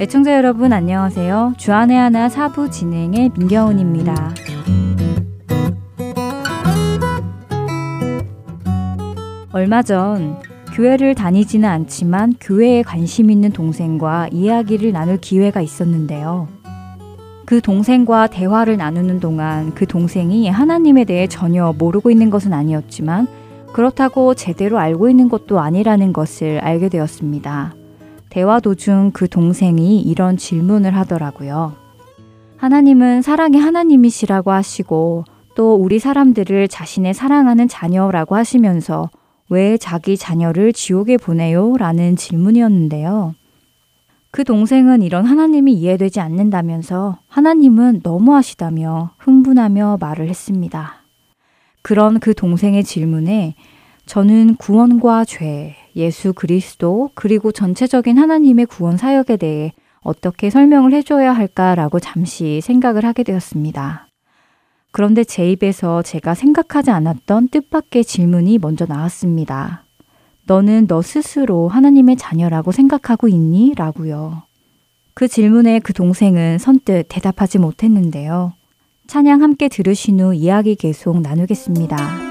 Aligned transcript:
애청자 0.00 0.34
여러분 0.34 0.72
안녕하세요. 0.72 1.56
주안의 1.58 1.94
하나 1.94 2.30
사부 2.30 2.70
진행의 2.70 3.32
민경훈입니다. 3.36 4.32
얼마 9.52 9.82
전 9.82 10.38
교회를 10.72 11.14
다니지는 11.14 11.68
않지만 11.68 12.32
교회에 12.40 12.82
관심 12.82 13.30
있는 13.30 13.50
동생과 13.50 14.28
이야기를 14.32 14.92
나눌 14.92 15.18
기회가 15.18 15.60
있었는데요. 15.60 16.48
그 17.44 17.60
동생과 17.60 18.28
대화를 18.28 18.78
나누는 18.78 19.20
동안 19.20 19.74
그 19.74 19.86
동생이 19.86 20.48
하나님에 20.48 21.04
대해 21.04 21.26
전혀 21.26 21.74
모르고 21.76 22.10
있는 22.10 22.30
것은 22.30 22.54
아니었지만 22.54 23.26
그렇다고 23.74 24.32
제대로 24.32 24.78
알고 24.78 25.10
있는 25.10 25.28
것도 25.28 25.60
아니라는 25.60 26.14
것을 26.14 26.58
알게 26.60 26.88
되었습니다. 26.88 27.74
대화 28.30 28.60
도중 28.60 29.10
그 29.12 29.28
동생이 29.28 30.00
이런 30.00 30.36
질문을 30.36 30.96
하더라고요. 30.96 31.74
하나님은 32.56 33.22
사랑의 33.22 33.60
하나님이시라고 33.60 34.52
하시고 34.52 35.24
또 35.56 35.74
우리 35.74 35.98
사람들을 35.98 36.68
자신의 36.68 37.12
사랑하는 37.14 37.68
자녀라고 37.68 38.36
하시면서 38.36 39.10
왜 39.48 39.76
자기 39.76 40.16
자녀를 40.16 40.72
지옥에 40.72 41.16
보내요? 41.16 41.76
라는 41.76 42.14
질문이었는데요. 42.14 43.34
그 44.30 44.44
동생은 44.44 45.02
이런 45.02 45.24
하나님이 45.24 45.72
이해되지 45.72 46.20
않는다면서 46.20 47.18
하나님은 47.26 48.00
너무하시다며 48.04 49.10
흥분하며 49.18 49.98
말을 50.00 50.28
했습니다. 50.28 51.02
그런 51.82 52.20
그 52.20 52.32
동생의 52.32 52.84
질문에 52.84 53.56
저는 54.06 54.54
구원과 54.56 55.24
죄, 55.24 55.74
예수 55.96 56.32
그리스도, 56.32 57.10
그리고 57.14 57.52
전체적인 57.52 58.18
하나님의 58.18 58.66
구원 58.66 58.96
사역에 58.96 59.36
대해 59.36 59.72
어떻게 60.00 60.50
설명을 60.50 60.92
해줘야 60.92 61.32
할까라고 61.32 62.00
잠시 62.00 62.60
생각을 62.62 63.04
하게 63.04 63.22
되었습니다. 63.22 64.08
그런데 64.92 65.24
제 65.24 65.50
입에서 65.50 66.02
제가 66.02 66.34
생각하지 66.34 66.90
않았던 66.90 67.48
뜻밖의 67.48 68.04
질문이 68.04 68.58
먼저 68.58 68.86
나왔습니다. 68.86 69.84
너는 70.46 70.86
너 70.88 71.00
스스로 71.00 71.68
하나님의 71.68 72.16
자녀라고 72.16 72.72
생각하고 72.72 73.28
있니? 73.28 73.74
라고요. 73.76 74.42
그 75.14 75.28
질문에 75.28 75.78
그 75.80 75.92
동생은 75.92 76.58
선뜻 76.58 77.06
대답하지 77.08 77.58
못했는데요. 77.58 78.54
찬양 79.06 79.42
함께 79.42 79.68
들으신 79.68 80.20
후 80.20 80.34
이야기 80.34 80.76
계속 80.76 81.20
나누겠습니다. 81.20 82.29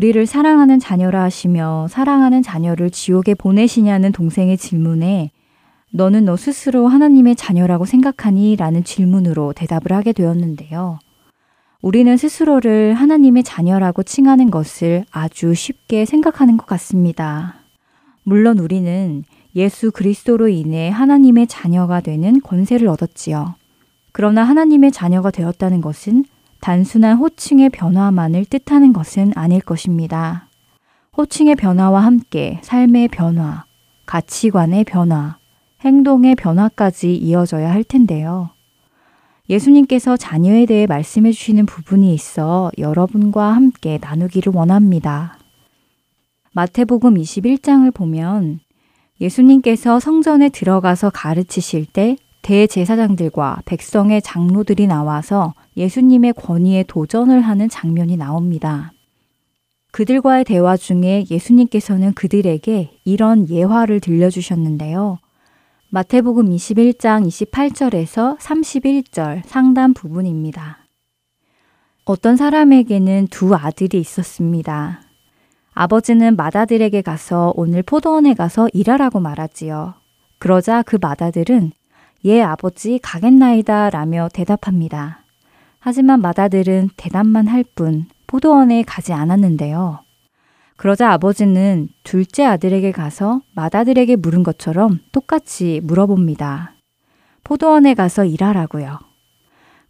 우리를 0.00 0.24
사랑하는 0.24 0.78
자녀라 0.78 1.22
하시며 1.24 1.86
사랑하는 1.90 2.42
자녀를 2.42 2.88
지옥에 2.88 3.34
보내시냐는 3.34 4.12
동생의 4.12 4.56
질문에 4.56 5.30
너는 5.90 6.24
너 6.24 6.38
스스로 6.38 6.88
하나님의 6.88 7.36
자녀라고 7.36 7.84
생각하니? 7.84 8.56
라는 8.56 8.82
질문으로 8.82 9.52
대답을 9.52 9.92
하게 9.92 10.14
되었는데요. 10.14 11.00
우리는 11.82 12.16
스스로를 12.16 12.94
하나님의 12.94 13.42
자녀라고 13.42 14.02
칭하는 14.02 14.50
것을 14.50 15.04
아주 15.10 15.52
쉽게 15.52 16.06
생각하는 16.06 16.56
것 16.56 16.64
같습니다. 16.64 17.56
물론 18.22 18.58
우리는 18.58 19.24
예수 19.54 19.92
그리스도로 19.92 20.48
인해 20.48 20.88
하나님의 20.88 21.46
자녀가 21.46 22.00
되는 22.00 22.40
권세를 22.40 22.88
얻었지요. 22.88 23.54
그러나 24.12 24.44
하나님의 24.44 24.92
자녀가 24.92 25.30
되었다는 25.30 25.82
것은 25.82 26.24
단순한 26.60 27.16
호칭의 27.16 27.70
변화만을 27.70 28.44
뜻하는 28.44 28.92
것은 28.92 29.32
아닐 29.34 29.60
것입니다. 29.60 30.48
호칭의 31.16 31.56
변화와 31.56 32.04
함께 32.04 32.60
삶의 32.62 33.08
변화, 33.08 33.64
가치관의 34.06 34.84
변화, 34.84 35.38
행동의 35.82 36.34
변화까지 36.34 37.16
이어져야 37.16 37.70
할 37.72 37.84
텐데요. 37.84 38.50
예수님께서 39.48 40.16
자녀에 40.16 40.66
대해 40.66 40.86
말씀해 40.86 41.32
주시는 41.32 41.66
부분이 41.66 42.14
있어 42.14 42.70
여러분과 42.78 43.52
함께 43.52 43.98
나누기를 44.00 44.52
원합니다. 44.54 45.38
마태복음 46.52 47.14
21장을 47.14 47.92
보면 47.92 48.60
예수님께서 49.20 50.00
성전에 50.00 50.48
들어가서 50.48 51.10
가르치실 51.10 51.86
때 51.86 52.16
대제사장들과 52.42 53.62
백성의 53.64 54.22
장로들이 54.22 54.86
나와서 54.86 55.54
예수님의 55.76 56.34
권위에 56.34 56.84
도전을 56.84 57.40
하는 57.40 57.68
장면이 57.68 58.16
나옵니다. 58.16 58.92
그들과의 59.92 60.44
대화 60.44 60.76
중에 60.76 61.24
예수님께서는 61.30 62.12
그들에게 62.14 62.90
이런 63.04 63.48
예화를 63.48 64.00
들려주셨는데요. 64.00 65.18
마태복음 65.88 66.48
21장 66.50 67.26
28절에서 67.26 68.38
31절 68.38 69.42
상단 69.44 69.92
부분입니다. 69.94 70.78
어떤 72.04 72.36
사람에게는 72.36 73.26
두 73.28 73.54
아들이 73.54 73.98
있었습니다. 73.98 75.02
아버지는 75.72 76.36
맏아들에게 76.36 77.02
가서 77.02 77.52
오늘 77.56 77.82
포도원에 77.82 78.34
가서 78.34 78.68
일하라고 78.72 79.18
말하지요. 79.20 79.94
그러자 80.38 80.82
그 80.82 80.98
맏아들은 81.00 81.72
예 82.24 82.42
아버지 82.42 82.98
가겠나이다 83.02 83.90
라며 83.90 84.28
대답합니다. 84.32 85.24
하지만 85.78 86.20
맏아들은 86.20 86.90
대답만 86.96 87.46
할 87.46 87.64
뿐 87.74 88.06
포도원에 88.26 88.82
가지 88.82 89.12
않았는데요. 89.12 90.00
그러자 90.76 91.12
아버지는 91.12 91.88
둘째 92.04 92.44
아들에게 92.44 92.92
가서 92.92 93.42
맏아들에게 93.54 94.16
물은 94.16 94.42
것처럼 94.42 95.00
똑같이 95.12 95.80
물어봅니다. 95.82 96.74
포도원에 97.44 97.94
가서 97.94 98.24
일하라고요. 98.24 98.98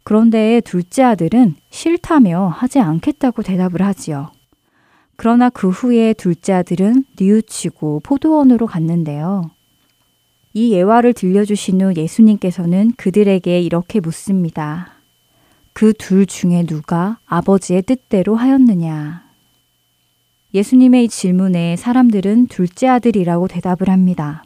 그런데 0.04 0.60
둘째 0.64 1.02
아들은 1.02 1.56
싫다며 1.70 2.48
하지 2.48 2.80
않겠다고 2.80 3.42
대답을 3.42 3.82
하지요. 3.82 4.32
그러나 5.16 5.50
그 5.50 5.68
후에 5.68 6.14
둘째 6.14 6.54
아들은 6.54 7.04
뉘우치고 7.18 8.00
포도원으로 8.00 8.66
갔는데요. 8.66 9.50
이 10.52 10.72
예화를 10.72 11.12
들려주신 11.12 11.80
후 11.80 11.94
예수님께서는 11.96 12.92
그들에게 12.96 13.60
이렇게 13.60 14.00
묻습니다. 14.00 14.94
그 15.72 15.94
둘 15.94 16.26
중에 16.26 16.64
누가 16.66 17.18
아버지의 17.26 17.82
뜻대로 17.82 18.34
하였느냐? 18.34 19.24
예수님의 20.52 21.04
이 21.04 21.08
질문에 21.08 21.76
사람들은 21.76 22.48
둘째 22.48 22.88
아들이라고 22.88 23.46
대답을 23.46 23.88
합니다. 23.88 24.42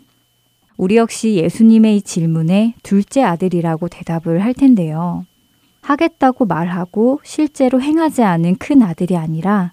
우리 0.77 0.97
역시 0.97 1.37
예수님의 1.37 1.97
이 1.97 2.03
질문에 2.03 2.75
둘째 2.83 3.23
아들이라고 3.23 3.89
대답을 3.89 4.45
할 4.45 4.53
텐데요. 4.53 5.25
하겠다고 5.81 6.45
말하고 6.45 7.21
실제로 7.25 7.81
행하지 7.81 8.23
않은 8.23 8.57
큰 8.57 8.83
아들이 8.83 9.17
아니라 9.17 9.73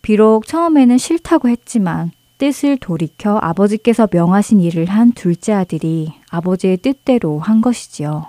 비록 0.00 0.46
처음에는 0.46 0.96
싫다고 0.98 1.48
했지만 1.48 2.12
뜻을 2.38 2.76
돌이켜 2.76 3.38
아버지께서 3.38 4.08
명하신 4.10 4.60
일을 4.60 4.86
한 4.86 5.12
둘째 5.12 5.52
아들이 5.52 6.12
아버지의 6.30 6.78
뜻대로 6.78 7.38
한 7.38 7.60
것이지요. 7.60 8.26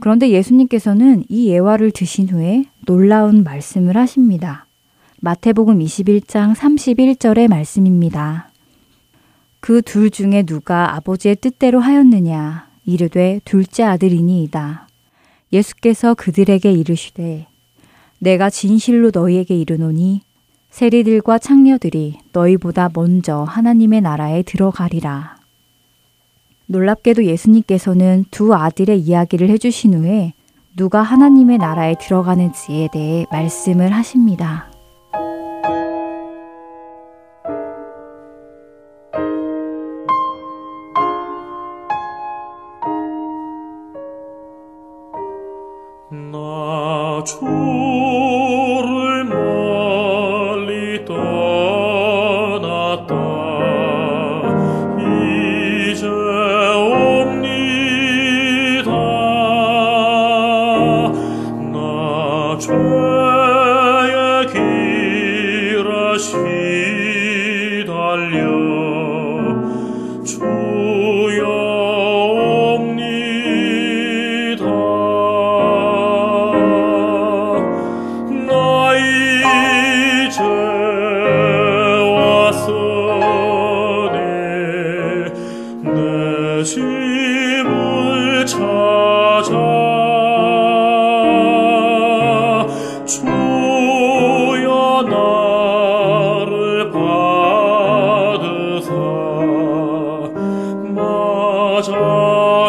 그런데 0.00 0.30
예수님께서는 0.30 1.24
이 1.28 1.48
예화를 1.48 1.90
드신 1.90 2.28
후에 2.28 2.64
놀라운 2.86 3.42
말씀을 3.42 3.96
하십니다. 3.96 4.66
마태복음 5.20 5.78
21장 5.80 6.54
31절의 6.54 7.48
말씀입니다. 7.48 8.50
그 9.60 9.82
둘 9.82 10.10
중에 10.10 10.44
누가 10.44 10.94
아버지의 10.96 11.36
뜻대로 11.36 11.80
하였느냐 11.80 12.68
이르되 12.86 13.40
둘째 13.44 13.82
아들이니이다. 13.82 14.86
예수께서 15.52 16.14
그들에게 16.14 16.70
이르시되 16.70 17.46
내가 18.18 18.50
진실로 18.50 19.10
너희에게 19.12 19.56
이르노니 19.56 20.22
세리들과 20.70 21.38
창녀들이 21.38 22.18
너희보다 22.32 22.90
먼저 22.94 23.42
하나님의 23.42 24.00
나라에 24.00 24.42
들어가리라. 24.42 25.36
놀랍게도 26.66 27.24
예수님께서는 27.24 28.26
두 28.30 28.54
아들의 28.54 29.00
이야기를 29.00 29.48
해주신 29.50 29.94
후에 29.94 30.34
누가 30.76 31.02
하나님의 31.02 31.58
나라에 31.58 31.96
들어가는지에 31.98 32.88
대해 32.92 33.26
말씀을 33.30 33.92
하십니다. 33.92 34.70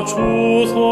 주소 0.06 0.89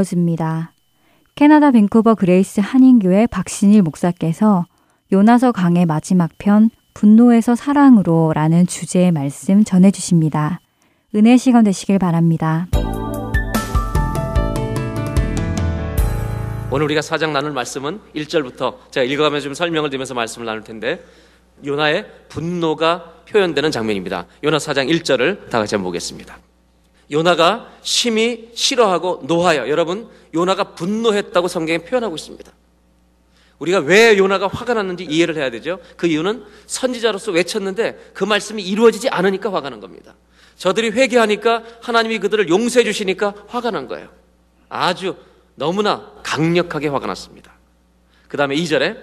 이어집니다. 0.00 0.72
캐나다 1.34 1.70
밴쿠버 1.70 2.16
그레이스 2.16 2.60
한인교회 2.60 3.26
박신일 3.26 3.82
목사께서 3.82 4.66
요나서 5.12 5.52
강의 5.52 5.86
마지막 5.86 6.30
편 6.38 6.70
분노에서 6.94 7.54
사랑으로 7.54 8.32
라는 8.34 8.66
주제의 8.66 9.12
말씀 9.12 9.64
전해주십니다. 9.64 10.60
은혜 11.14 11.36
시간 11.36 11.64
되시길 11.64 11.98
바랍니다. 11.98 12.66
오늘 16.72 16.84
우리가 16.84 17.02
4장 17.02 17.32
나눌 17.32 17.52
말씀은 17.52 18.00
1절부터 18.14 18.90
제가 18.90 19.04
읽어가면서 19.04 19.44
좀 19.44 19.54
설명을 19.54 19.90
드리면서 19.90 20.14
말씀을 20.14 20.46
나눌 20.46 20.62
텐데 20.62 21.04
요나의 21.64 22.06
분노가 22.28 23.22
표현되는 23.28 23.70
장면입니다. 23.70 24.26
요나 24.44 24.58
4장 24.58 24.86
1절을 24.86 25.50
다 25.50 25.58
같이 25.58 25.74
한번 25.74 25.88
보겠습니다. 25.88 26.38
요나가 27.10 27.70
심히 27.82 28.50
싫어하고 28.54 29.22
노하여 29.26 29.68
여러분 29.68 30.08
요나가 30.34 30.74
분노했다고 30.74 31.48
성경에 31.48 31.78
표현하고 31.78 32.14
있습니다. 32.14 32.52
우리가 33.58 33.80
왜 33.80 34.16
요나가 34.16 34.46
화가 34.46 34.74
났는지 34.74 35.04
이해를 35.04 35.36
해야 35.36 35.50
되죠. 35.50 35.80
그 35.96 36.06
이유는 36.06 36.44
선지자로서 36.66 37.32
외쳤는데 37.32 38.12
그 38.14 38.24
말씀이 38.24 38.62
이루어지지 38.62 39.08
않으니까 39.10 39.52
화가 39.52 39.70
난 39.70 39.80
겁니다. 39.80 40.14
저들이 40.56 40.90
회개하니까 40.90 41.62
하나님이 41.82 42.18
그들을 42.20 42.48
용서해 42.48 42.84
주시니까 42.84 43.34
화가 43.48 43.70
난 43.70 43.86
거예요. 43.86 44.08
아주 44.68 45.16
너무나 45.56 46.12
강력하게 46.22 46.88
화가 46.88 47.06
났습니다. 47.06 47.52
그 48.28 48.36
다음에 48.36 48.54
2절에 48.56 48.96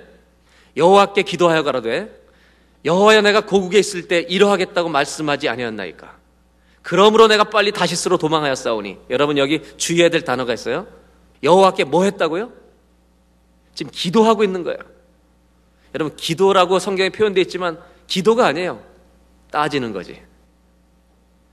여호와께 0.75 1.23
기도하여 1.23 1.63
가라되 1.63 2.09
여호와여 2.85 3.21
내가 3.21 3.41
고국에 3.41 3.77
있을 3.77 4.07
때 4.07 4.19
이러하겠다고 4.21 4.89
말씀하지 4.89 5.49
아니었나이까. 5.49 6.16
그러므로 6.87 7.27
내가 7.27 7.43
빨리 7.43 7.73
다시스로 7.73 8.17
도망하여 8.17 8.55
싸우니 8.55 8.97
여러분 9.09 9.37
여기 9.37 9.61
주의해야 9.75 10.07
될 10.07 10.21
단어가 10.21 10.53
있어요. 10.53 10.87
여호와께 11.43 11.83
뭐 11.83 12.05
했다고요? 12.05 12.49
지금 13.75 13.91
기도하고 13.93 14.41
있는 14.45 14.63
거예요. 14.63 14.77
여러분 15.95 16.15
기도라고 16.15 16.79
성경에 16.79 17.09
표현되어 17.09 17.41
있지만 17.41 17.77
기도가 18.07 18.45
아니에요. 18.47 18.81
따지는 19.51 19.91
거지. 19.91 20.21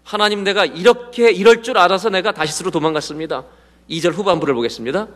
하나님 0.04 0.44
내가 0.44 0.64
이렇게 0.66 1.32
이럴 1.32 1.64
줄 1.64 1.78
알아서 1.78 2.10
내가 2.10 2.30
다시스로 2.30 2.70
도망갔습니다. 2.70 3.44
2절 3.90 4.12
후반부를 4.12 4.54
보겠습니다. 4.54 5.08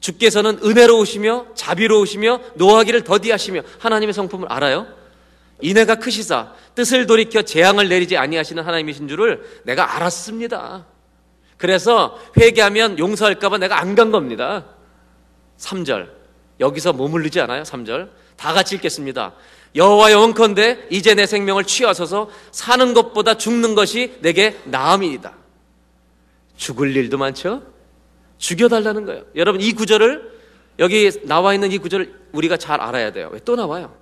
주께서는 0.00 0.58
은혜로우시며 0.62 1.54
자비로우시며 1.54 2.40
노하기를 2.56 3.04
더디하시며 3.04 3.62
하나님의 3.78 4.12
성품을 4.12 4.52
알아요. 4.52 4.86
이내가 5.62 5.94
크시사 5.96 6.52
뜻을 6.74 7.06
돌이켜 7.06 7.42
재앙을 7.42 7.88
내리지 7.88 8.16
아니하시는 8.16 8.62
하나님이신 8.62 9.08
줄을 9.08 9.42
내가 9.64 9.96
알았습니다. 9.96 10.86
그래서 11.56 12.18
회개하면 12.38 12.98
용서할까봐 12.98 13.58
내가 13.58 13.78
안 13.80 13.94
간 13.94 14.10
겁니다. 14.10 14.64
3절 15.58 16.08
여기서 16.60 16.92
머물르지 16.92 17.40
않아요? 17.40 17.62
3절 17.62 18.10
다 18.36 18.52
같이 18.52 18.74
읽겠습니다. 18.76 19.32
여호와 19.74 20.12
영원컨대 20.12 20.88
이제 20.90 21.14
내 21.14 21.24
생명을 21.26 21.64
취하소서 21.64 22.30
사는 22.50 22.92
것보다 22.94 23.36
죽는 23.38 23.74
것이 23.74 24.16
내게 24.20 24.58
나음이다. 24.64 25.32
죽을 26.56 26.94
일도 26.96 27.16
많죠? 27.18 27.62
죽여달라는 28.38 29.06
거예요. 29.06 29.24
여러분 29.36 29.60
이 29.60 29.72
구절을 29.72 30.32
여기 30.78 31.10
나와 31.26 31.54
있는 31.54 31.70
이 31.70 31.78
구절을 31.78 32.12
우리가 32.32 32.56
잘 32.56 32.80
알아야 32.80 33.12
돼요. 33.12 33.30
왜 33.32 33.38
또 33.44 33.56
나와요? 33.56 33.94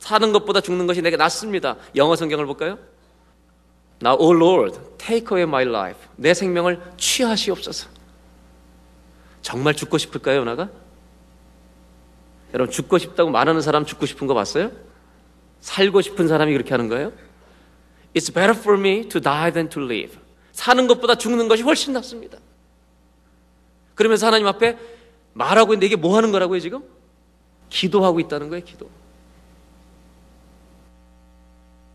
사는 0.00 0.32
것보다 0.32 0.60
죽는 0.60 0.86
것이 0.86 1.02
내게 1.02 1.16
낫습니다. 1.16 1.76
영어 1.94 2.16
성경을 2.16 2.46
볼까요? 2.46 2.78
Now, 4.02 4.16
O 4.18 4.34
Lord, 4.34 4.80
take 4.96 5.26
away 5.30 5.42
my 5.42 5.64
life. 5.64 6.00
내 6.16 6.32
생명을 6.34 6.80
취하시옵소서. 6.96 7.88
정말 9.42 9.74
죽고 9.74 9.98
싶을까요, 9.98 10.38
요나가? 10.38 10.70
여러분, 12.54 12.72
죽고 12.72 12.96
싶다고 12.98 13.30
말하는 13.30 13.60
사람 13.60 13.84
죽고 13.84 14.06
싶은 14.06 14.26
거 14.26 14.34
봤어요? 14.34 14.72
살고 15.60 16.00
싶은 16.00 16.28
사람이 16.28 16.52
그렇게 16.52 16.70
하는 16.70 16.88
거예요? 16.88 17.12
It's 18.14 18.34
better 18.34 18.58
for 18.58 18.78
me 18.78 19.06
to 19.08 19.20
die 19.20 19.52
than 19.52 19.68
to 19.68 19.84
live. 19.84 20.18
사는 20.52 20.86
것보다 20.86 21.14
죽는 21.14 21.46
것이 21.48 21.62
훨씬 21.62 21.92
낫습니다. 21.92 22.38
그러면서 23.94 24.26
하나님 24.26 24.46
앞에 24.46 24.78
말하고 25.34 25.74
있는데 25.74 25.86
이게 25.86 25.96
뭐 25.96 26.16
하는 26.16 26.32
거라고요, 26.32 26.58
지금? 26.58 26.82
기도하고 27.68 28.18
있다는 28.18 28.48
거예요, 28.48 28.64
기도. 28.64 28.88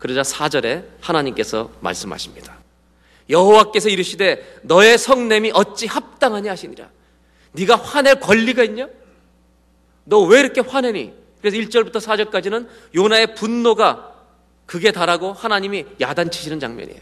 그러자 0.06 0.22
4절에 0.22 0.84
하나님께서 1.00 1.70
말씀하십니다. 1.80 2.56
여호와께서 3.28 3.88
이르시되 3.88 4.60
너의 4.62 4.98
성냄이 4.98 5.50
어찌 5.52 5.86
합당하냐 5.88 6.52
하시니라. 6.52 6.88
네가 7.52 7.74
화낼 7.74 8.20
권리가 8.20 8.62
있냐? 8.64 8.88
너 10.04 10.20
왜 10.26 10.38
이렇게 10.38 10.60
화내니? 10.60 11.12
그래서 11.40 11.56
1절부터 11.56 11.96
4절까지는 11.96 12.68
요나의 12.94 13.34
분노가 13.34 14.12
극에 14.66 14.92
달하고 14.92 15.32
하나님이 15.32 15.86
야단치시는 16.00 16.60
장면이에요. 16.60 17.00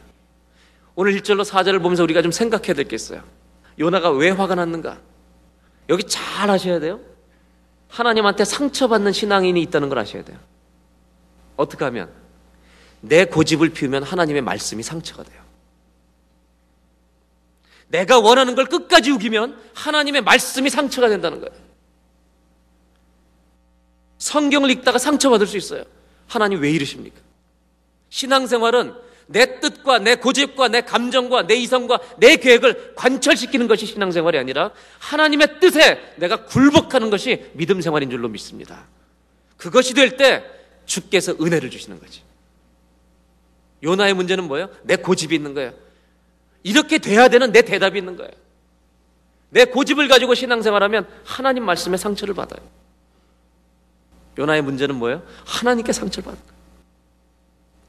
오늘 0.95 1.13
1절로 1.21 1.45
4절을 1.45 1.83
보면서 1.83 2.03
우리가 2.05 2.23
좀 2.23 2.33
생각해야 2.33 2.73
될겠어요. 2.73 3.23
요나가 3.79 4.11
왜 4.11 4.31
화가 4.31 4.55
났는가? 4.55 4.99
여기 5.91 6.05
잘 6.05 6.49
아셔야 6.49 6.81
돼요. 6.81 7.01
하나님한테 7.89 8.47
상처받는 8.47 9.13
신앙인이 9.13 9.61
있다는 9.61 9.91
걸 9.91 9.99
아셔야 9.99 10.25
돼요. 10.25 10.39
어떻게 11.57 11.85
하면? 11.85 12.24
내 13.09 13.25
고집을 13.25 13.71
피우면 13.71 14.03
하나님의 14.03 14.43
말씀이 14.43 14.83
상처가 14.83 15.23
돼요. 15.23 15.43
내가 17.89 18.19
원하는 18.19 18.55
걸 18.55 18.67
끝까지 18.67 19.11
우기면 19.11 19.61
하나님의 19.75 20.23
말씀이 20.23 20.71
상처가 20.71 21.09
된다는 21.09 21.41
거예요. 21.41 21.55
성경을 24.19 24.71
읽다가 24.71 24.99
상처받을 24.99 25.47
수 25.47 25.57
있어요. 25.57 25.85
하나님 26.27 26.61
왜 26.61 26.71
이러십니까? 26.71 27.21
신앙생활은 28.09 28.95
내 29.27 29.61
뜻과 29.61 29.99
내 29.99 30.17
고집과 30.17 30.69
내 30.69 30.81
감정과 30.81 31.47
내 31.47 31.55
이성과 31.57 31.99
내 32.19 32.37
계획을 32.37 32.95
관철시키는 32.95 33.69
것이 33.69 33.87
신앙생활이 33.87 34.39
아니라 34.39 34.73
하나님의 34.99 35.61
뜻에 35.61 36.15
내가 36.17 36.45
굴복하는 36.47 37.11
것이 37.11 37.51
믿음 37.53 37.81
생활인 37.81 38.11
줄로 38.11 38.29
믿습니다. 38.29 38.87
그것이 39.57 39.95
될 39.95 40.17
때 40.17 40.45
주께서 40.87 41.33
은혜를 41.41 41.71
주시는 41.71 41.99
거지. 42.01 42.23
요나의 43.85 44.15
문제는 44.15 44.45
뭐예요? 44.45 44.69
내 44.83 44.97
고집이 44.97 45.35
있는 45.35 45.55
거예요. 45.55 45.73
이렇게 46.63 46.99
돼야 46.99 47.29
되는 47.29 47.53
내 47.53 47.63
대답이 47.63 47.99
있는 47.99 48.17
거예요. 48.17 48.33
내 49.51 49.67
고집을 49.67 50.09
가지고 50.09 50.35
신앙생활하면 50.35 51.07
하나님 51.25 51.65
말씀에 51.65 51.97
상처를 51.97 52.35
받아요. 52.35 52.67
요나의 54.39 54.63
문제는 54.63 54.97
뭐예요? 54.97 55.23
하나님께 55.45 55.93
상처를 55.93 56.25
받는 56.25 56.41
거예요. 56.43 56.55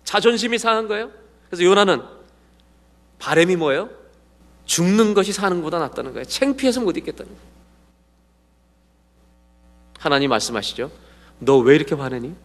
자존심이 0.03 0.57
상한 0.59 0.87
거예요. 0.87 1.09
그래서 1.49 1.63
요나는 1.63 2.03
바램이 3.17 3.55
뭐예요? 3.55 3.89
죽는 4.65 5.13
것이 5.13 5.31
사는 5.31 5.57
것보다 5.57 5.79
낫다는 5.79 6.11
거예요. 6.13 6.25
창피해서 6.25 6.81
못 6.81 6.97
있겠다는 6.97 7.31
거예요. 7.31 7.45
하나님 9.97 10.29
말씀하시죠. 10.29 10.91
너 11.39 11.57
왜 11.59 11.75
이렇게 11.75 11.95
화내니? 11.95 12.35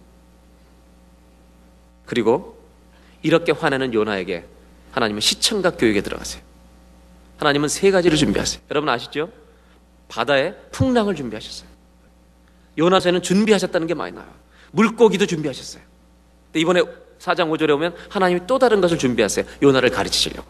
그리고 2.07 2.60
이렇게 3.23 3.53
화내는 3.53 3.95
요나에게 3.95 4.45
하나님은 4.93 5.21
시청각 5.21 5.77
교육에 5.79 6.01
들어가세요. 6.01 6.43
하나님은 7.39 7.69
세 7.69 7.91
가지를 7.91 8.17
준비하세요. 8.17 8.63
여러분 8.71 8.89
아시죠? 8.89 9.31
바다에 10.09 10.55
풍랑을 10.73 11.15
준비하셨어요. 11.15 11.69
요나서에는 12.79 13.23
준비하셨다는 13.23 13.87
게 13.87 13.95
많이 13.95 14.15
나와요. 14.15 14.31
물고기도 14.73 15.27
준비하셨어요. 15.27 15.83
근데 16.47 16.61
이번에 16.61 16.83
4장 17.19 17.51
5절에 17.51 17.71
오면 17.75 17.95
하나님이 18.09 18.41
또 18.47 18.59
다른 18.59 18.81
것을 18.81 18.99
준비하세요. 18.99 19.45
요나를 19.63 19.91
가르치시려고. 19.91 20.47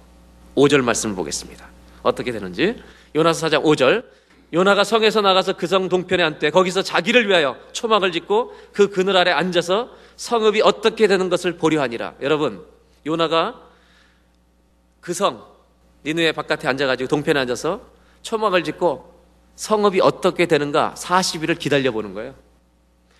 5절 0.56 0.82
말씀을 0.82 1.14
보겠습니다. 1.14 1.66
어떻게 2.02 2.32
되는지. 2.32 2.82
요나서 3.14 3.46
4장 3.48 3.62
5절. 3.64 4.04
요나가 4.52 4.82
성에서 4.82 5.20
나가서 5.20 5.52
그 5.56 5.66
성 5.68 5.88
동편에 5.88 6.22
앉되 6.24 6.50
거기서 6.50 6.82
자기를 6.82 7.28
위하여 7.28 7.56
초막을 7.72 8.10
짓고 8.12 8.52
그 8.72 8.88
그늘 8.90 9.16
아래 9.16 9.30
앉아서 9.30 9.90
성읍이 10.20 10.60
어떻게 10.60 11.06
되는 11.06 11.30
것을 11.30 11.56
보려 11.56 11.80
하니라. 11.80 12.12
여러분, 12.20 12.62
요나가 13.06 13.58
그 15.00 15.14
성, 15.14 15.46
니누의 16.04 16.34
바깥에 16.34 16.68
앉아가지고 16.68 17.08
동편에 17.08 17.40
앉아서 17.40 17.80
초막을 18.20 18.62
짓고 18.64 19.14
성읍이 19.56 20.02
어떻게 20.02 20.44
되는가 20.44 20.94
40일을 20.98 21.58
기다려 21.58 21.90
보는 21.90 22.12
거예요. 22.12 22.34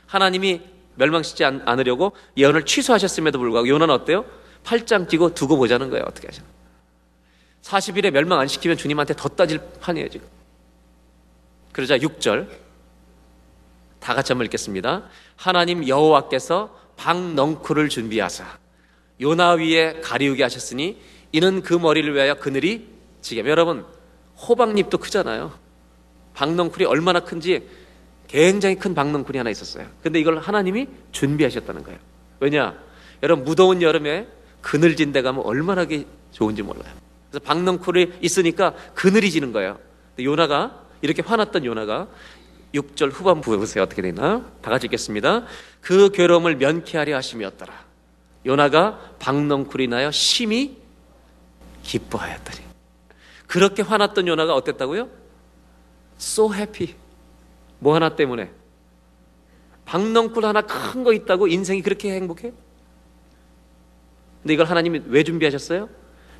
하나님이 0.05 0.61
멸망시지 0.97 1.43
않으려고 1.43 2.13
예언을 2.37 2.67
취소하셨음에도 2.67 3.39
불구하고 3.39 3.67
요나는 3.67 3.95
어때요? 3.95 4.27
팔짱 4.63 5.07
끼고 5.07 5.33
두고 5.33 5.57
보자는 5.57 5.89
거예요. 5.89 6.05
어떻게 6.07 6.29
하시나. 6.29 6.45
40일에 7.63 8.11
멸망 8.11 8.41
안 8.41 8.47
시키면 8.47 8.77
주님한테 8.77 9.15
더 9.17 9.31
따질 9.31 9.59
판이에요, 9.81 10.11
지금. 10.11 10.29
그러자 11.73 11.97
6절 11.97 12.47
다 14.01 14.15
같이 14.15 14.33
한번 14.33 14.45
읽겠습니다. 14.45 15.05
하나님 15.37 15.89
여호와께서 15.89 16.80
박넝쿨을 17.01 17.89
준비하사 17.89 18.45
요나 19.23 19.53
위에 19.53 20.01
가리우게 20.03 20.43
하셨으니 20.43 21.01
이는 21.33 21.63
그 21.63 21.73
머리를 21.75 22.15
위하여 22.15 22.35
그늘이 22.35 22.89
지게 23.23 23.41
여러분 23.47 23.85
호박잎도 24.37 24.99
크잖아요. 24.99 25.53
박넝쿨이 26.35 26.85
얼마나 26.85 27.21
큰지 27.21 27.67
굉장히 28.29 28.77
큰 28.77 28.95
박넝쿨이 28.95 29.39
하나 29.39 29.51
있었어요. 29.51 29.87
근데 30.03 30.21
이걸 30.21 30.39
하나님이 30.39 30.89
준비하셨다는 31.13 31.85
거예요. 31.85 31.99
왜냐? 32.39 32.79
여러분 33.23 33.45
무더운 33.45 33.83
여름에 33.83 34.29
그늘진 34.61 35.13
데 35.13 35.23
가면 35.23 35.43
얼마나 35.45 35.87
좋은지 36.33 36.63
몰라요. 36.63 36.93
그래서 37.31 37.45
박넝쿨이 37.45 38.13
있으니까 38.21 38.75
그늘이 38.95 39.31
지는 39.31 39.53
거예요. 39.53 39.79
요나가 40.19 40.85
이렇게 41.01 41.23
화났던 41.23 41.65
요나가 41.65 42.09
6절 42.75 43.11
후반부에 43.13 43.57
보세요. 43.57 43.83
어떻게 43.83 44.03
되나? 44.03 44.45
다 44.63 44.71
같이 44.71 44.87
읽겠습니다. 44.87 45.45
그 45.81 46.11
괴로움을 46.11 46.57
면케하려 46.57 47.17
하심이었더라. 47.17 47.73
요나가 48.47 48.99
박넝쿨이 49.19 49.89
나여 49.89 50.11
심히 50.11 50.79
기뻐하였더니. 51.83 52.59
그렇게 53.47 53.83
화났던 53.83 54.29
요나가 54.29 54.55
어땠다고요? 54.55 55.09
So 56.19 56.55
happy. 56.55 56.95
뭐 57.81 57.95
하나 57.95 58.15
때문에? 58.15 58.51
박넝쿨 59.87 60.45
하나 60.45 60.61
큰 60.63 61.03
거 61.03 61.13
있다고 61.13 61.49
인생이 61.49 61.83
그렇게 61.83 62.13
행복해? 62.15 62.53
근데 64.43 64.55
이걸 64.55 64.67
하나님이 64.67 65.03
왜 65.07 65.25
준비하셨어요? 65.25 65.89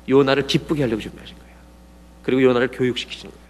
요나를 0.07 0.47
기쁘게 0.47 0.81
하려고 0.83 1.01
준비하신 1.01 1.37
거예요. 1.37 1.51
그리고 2.23 2.43
요나를 2.43 2.69
교육시키시는 2.71 3.31
거예요. 3.31 3.40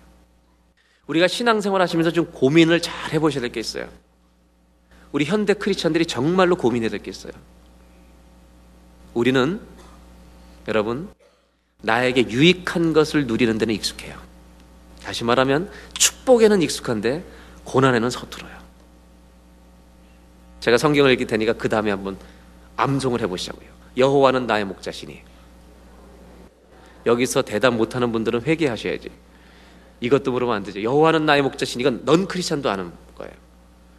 우리가 1.12 1.28
신앙생활 1.28 1.82
하시면서 1.82 2.12
좀 2.12 2.26
고민을 2.32 2.82
잘 2.82 3.12
해보셔야 3.12 3.42
될 3.42 3.52
게 3.52 3.60
있어요. 3.60 3.90
우리 5.12 5.26
현대 5.26 5.54
크리스천들이 5.54 6.06
정말로 6.06 6.56
고민해야 6.56 6.90
될 6.90 7.02
게 7.04 7.12
있어요. 7.12 7.34
우리는 9.14 9.60
여러분 10.70 11.10
나에게 11.82 12.30
유익한 12.30 12.94
것을 12.94 13.28
누리는 13.28 13.58
데는 13.58 13.76
익숙해요. 13.76 14.18
다시 15.04 15.26
말하면 15.26 15.70
축복에는 15.94 16.62
익숙한데 16.62 17.26
고난에는 17.66 18.10
서툴어요. 18.10 18.62
제가 20.62 20.78
성경을 20.78 21.12
읽을 21.12 21.28
테니까 21.28 21.54
그 21.54 21.68
다음에 21.68 21.92
한번 21.92 22.18
암송을 22.78 23.20
해보시자고요. 23.22 23.68
여호와는 23.98 24.48
나의 24.48 24.64
목자시니 24.64 25.22
여기서 27.06 27.42
대답 27.42 27.74
못하는 27.74 28.14
분들은 28.14 28.44
회개하셔야지. 28.44 29.10
이것도 30.02 30.32
물으면 30.32 30.56
안 30.56 30.64
되죠. 30.64 30.82
여호와는 30.84 31.26
나의 31.26 31.42
목자시니 31.44 31.82
이건 31.82 32.02
넌 32.06 32.28
크리스천도 32.28 32.70
아는 32.70 32.92
거예요. 33.16 33.32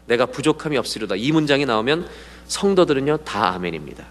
내가 0.06 0.26
부족함이 0.26 0.76
없으리로다. 0.76 1.14
이 1.16 1.32
문장이 1.32 1.64
나오면 1.64 2.08
성도들은요 2.46 3.18
다 3.18 3.54
아멘입니다. 3.54 4.04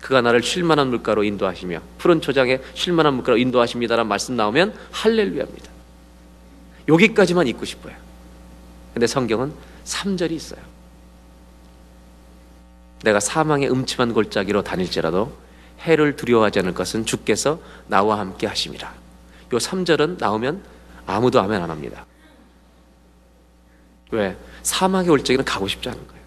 그가 0.00 0.22
나를 0.22 0.42
쉴만한 0.42 0.88
물가로 0.88 1.24
인도하시며 1.24 1.80
푸른 1.98 2.22
초장에 2.22 2.58
쉴만한 2.74 3.14
물가로 3.14 3.36
인도하십니다라는 3.36 4.08
말씀 4.08 4.34
나오면 4.34 4.74
할렐루야입니다. 4.90 5.70
여기까지만 6.88 7.46
읽고 7.48 7.66
싶어요. 7.66 7.94
근데 8.94 9.06
성경은 9.06 9.52
3절이 9.84 10.32
있어요. 10.32 10.60
내가 13.04 13.20
사망의 13.20 13.70
음침한 13.70 14.14
골짜기로 14.14 14.62
다닐지라도 14.62 15.36
해를 15.80 16.16
두려워하지 16.16 16.60
않을 16.60 16.74
것은 16.74 17.06
주께서 17.06 17.60
나와 17.86 18.18
함께 18.18 18.46
하심이라. 18.46 18.99
요 19.52 19.58
3절은 19.58 20.18
나오면 20.18 20.62
아무도 21.06 21.40
아멘 21.40 21.60
안 21.60 21.70
합니다. 21.70 22.06
왜? 24.10 24.36
사막의 24.62 25.08
골짜기는 25.08 25.44
가고 25.44 25.68
싶지 25.68 25.88
않은 25.88 26.06
거예요. 26.06 26.20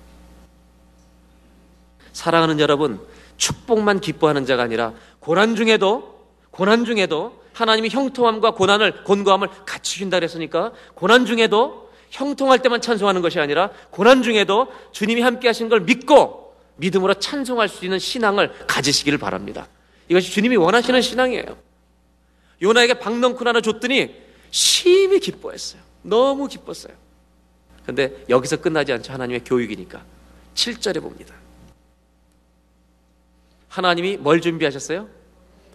사랑하는 2.13 2.59
여러분, 2.59 2.99
축복만 3.37 3.99
기뻐하는 3.99 4.45
자가 4.45 4.63
아니라 4.63 4.93
고난 5.19 5.55
중에도 5.55 6.27
고난 6.51 6.85
중에도 6.85 7.41
하나님이 7.53 7.89
형통함과 7.89 8.51
고난을 8.51 9.03
곤고함을 9.03 9.47
같이 9.65 9.99
준다 9.99 10.17
그랬으니까 10.17 10.71
고난 10.93 11.25
중에도 11.25 11.91
형통할 12.09 12.59
때만 12.59 12.81
찬송하는 12.81 13.21
것이 13.21 13.39
아니라 13.39 13.71
고난 13.89 14.21
중에도 14.21 14.67
주님이 14.91 15.21
함께 15.21 15.47
하신 15.47 15.69
걸 15.69 15.81
믿고 15.81 16.55
믿음으로 16.75 17.15
찬송할 17.15 17.69
수 17.69 17.85
있는 17.85 17.99
신앙을 17.99 18.65
가지시기를 18.67 19.17
바랍니다. 19.17 19.67
이것이 20.09 20.31
주님이 20.31 20.55
원하시는 20.57 21.01
신앙이에요. 21.01 21.57
요나에게 22.63 22.95
박넝쿨 22.95 23.47
하나 23.47 23.61
줬더니 23.61 24.15
심히 24.49 25.19
기뻐했어요. 25.19 25.81
너무 26.01 26.47
기뻤어요. 26.47 26.93
근데 27.85 28.23
여기서 28.29 28.57
끝나지 28.57 28.93
않죠. 28.93 29.11
하나님의 29.13 29.43
교육이니까. 29.43 30.03
7절에 30.55 31.01
봅니다. 31.01 31.35
하나님이 33.67 34.17
뭘 34.17 34.39
준비하셨어요? 34.39 35.09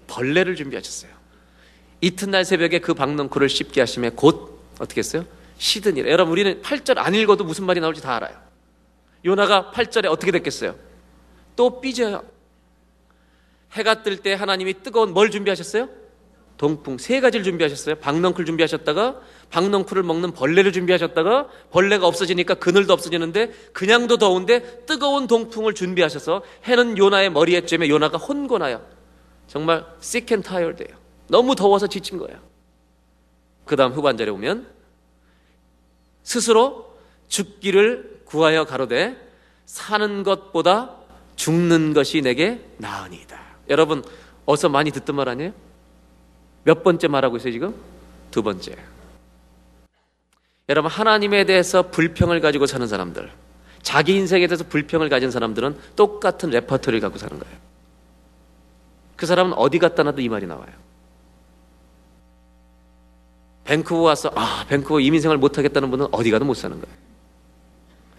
벌레를 0.06 0.56
준비하셨어요. 0.56 1.10
이튿날 2.00 2.44
새벽에 2.44 2.78
그 2.78 2.94
박넝쿨을 2.94 3.48
씹게 3.48 3.80
하시며 3.80 4.10
곧 4.10 4.60
어떻게 4.78 5.00
했어요? 5.00 5.26
시드니라. 5.58 6.08
여러분 6.10 6.32
우리는 6.32 6.62
8절 6.62 6.98
안 6.98 7.14
읽어도 7.14 7.44
무슨 7.44 7.66
말이 7.66 7.80
나올지 7.80 8.00
다 8.00 8.16
알아요. 8.16 8.40
요나가 9.24 9.72
8절에 9.74 10.06
어떻게 10.10 10.30
됐겠어요? 10.30 10.76
또 11.56 11.80
삐져요. 11.80 12.24
해가 13.72 14.02
뜰 14.04 14.18
때 14.22 14.32
하나님이 14.34 14.82
뜨거운 14.82 15.12
뭘 15.12 15.30
준비하셨어요? 15.30 15.88
동풍 16.58 16.98
세 16.98 17.20
가지를 17.20 17.44
준비하셨어요. 17.44 17.94
박넝쿨 17.96 18.44
준비하셨다가 18.44 19.20
박넝쿨을 19.50 20.02
먹는 20.02 20.32
벌레를 20.32 20.72
준비하셨다가 20.72 21.48
벌레가 21.70 22.06
없어지니까 22.06 22.54
그늘도 22.54 22.92
없어지는데 22.92 23.52
그냥도 23.72 24.18
더운데 24.18 24.84
뜨거운 24.84 25.28
동풍을 25.28 25.74
준비하셔서 25.74 26.42
해는 26.64 26.98
요나의 26.98 27.30
머리에 27.30 27.62
쬐며 27.62 27.88
요나가 27.88 28.18
혼곤하여 28.18 28.84
정말 29.46 29.86
sick 30.02 30.34
and 30.34 30.46
tired예요. 30.46 30.98
너무 31.28 31.54
더워서 31.54 31.86
지친 31.86 32.18
거예요. 32.18 32.38
그 33.64 33.76
다음 33.76 33.92
후반절에 33.92 34.30
보면 34.32 34.66
스스로 36.24 36.92
죽기를 37.28 38.22
구하여 38.24 38.64
가로되 38.64 39.16
사는 39.64 40.22
것보다 40.24 40.96
죽는 41.36 41.94
것이 41.94 42.20
내게 42.20 42.64
나으니이다. 42.78 43.38
여러분 43.68 44.02
어서 44.44 44.68
많이 44.68 44.90
듣던 44.90 45.14
말 45.14 45.28
아니에요? 45.28 45.67
몇 46.64 46.82
번째 46.82 47.08
말하고 47.08 47.36
있어요 47.36 47.52
지금? 47.52 47.74
두 48.30 48.42
번째. 48.42 48.76
여러분 50.68 50.90
하나님에 50.90 51.44
대해서 51.44 51.90
불평을 51.90 52.40
가지고 52.40 52.66
사는 52.66 52.86
사람들, 52.86 53.30
자기 53.82 54.16
인생에 54.16 54.46
대해서 54.46 54.64
불평을 54.64 55.08
가진 55.08 55.30
사람들은 55.30 55.78
똑같은 55.96 56.50
레퍼토리를 56.50 57.00
갖고 57.00 57.18
사는 57.18 57.38
거예요. 57.38 57.56
그 59.16 59.26
사람은 59.26 59.54
어디 59.54 59.78
갔다 59.78 60.02
놔도 60.02 60.20
이 60.20 60.28
말이 60.28 60.46
나와요. 60.46 60.70
밴쿠버 63.64 64.02
와서 64.02 64.30
아 64.34 64.64
밴쿠버 64.68 65.00
이민생활 65.00 65.38
못하겠다는 65.38 65.90
분은 65.90 66.08
어디 66.12 66.30
가도 66.30 66.44
못 66.44 66.54
사는 66.54 66.78
거예요. 66.80 66.96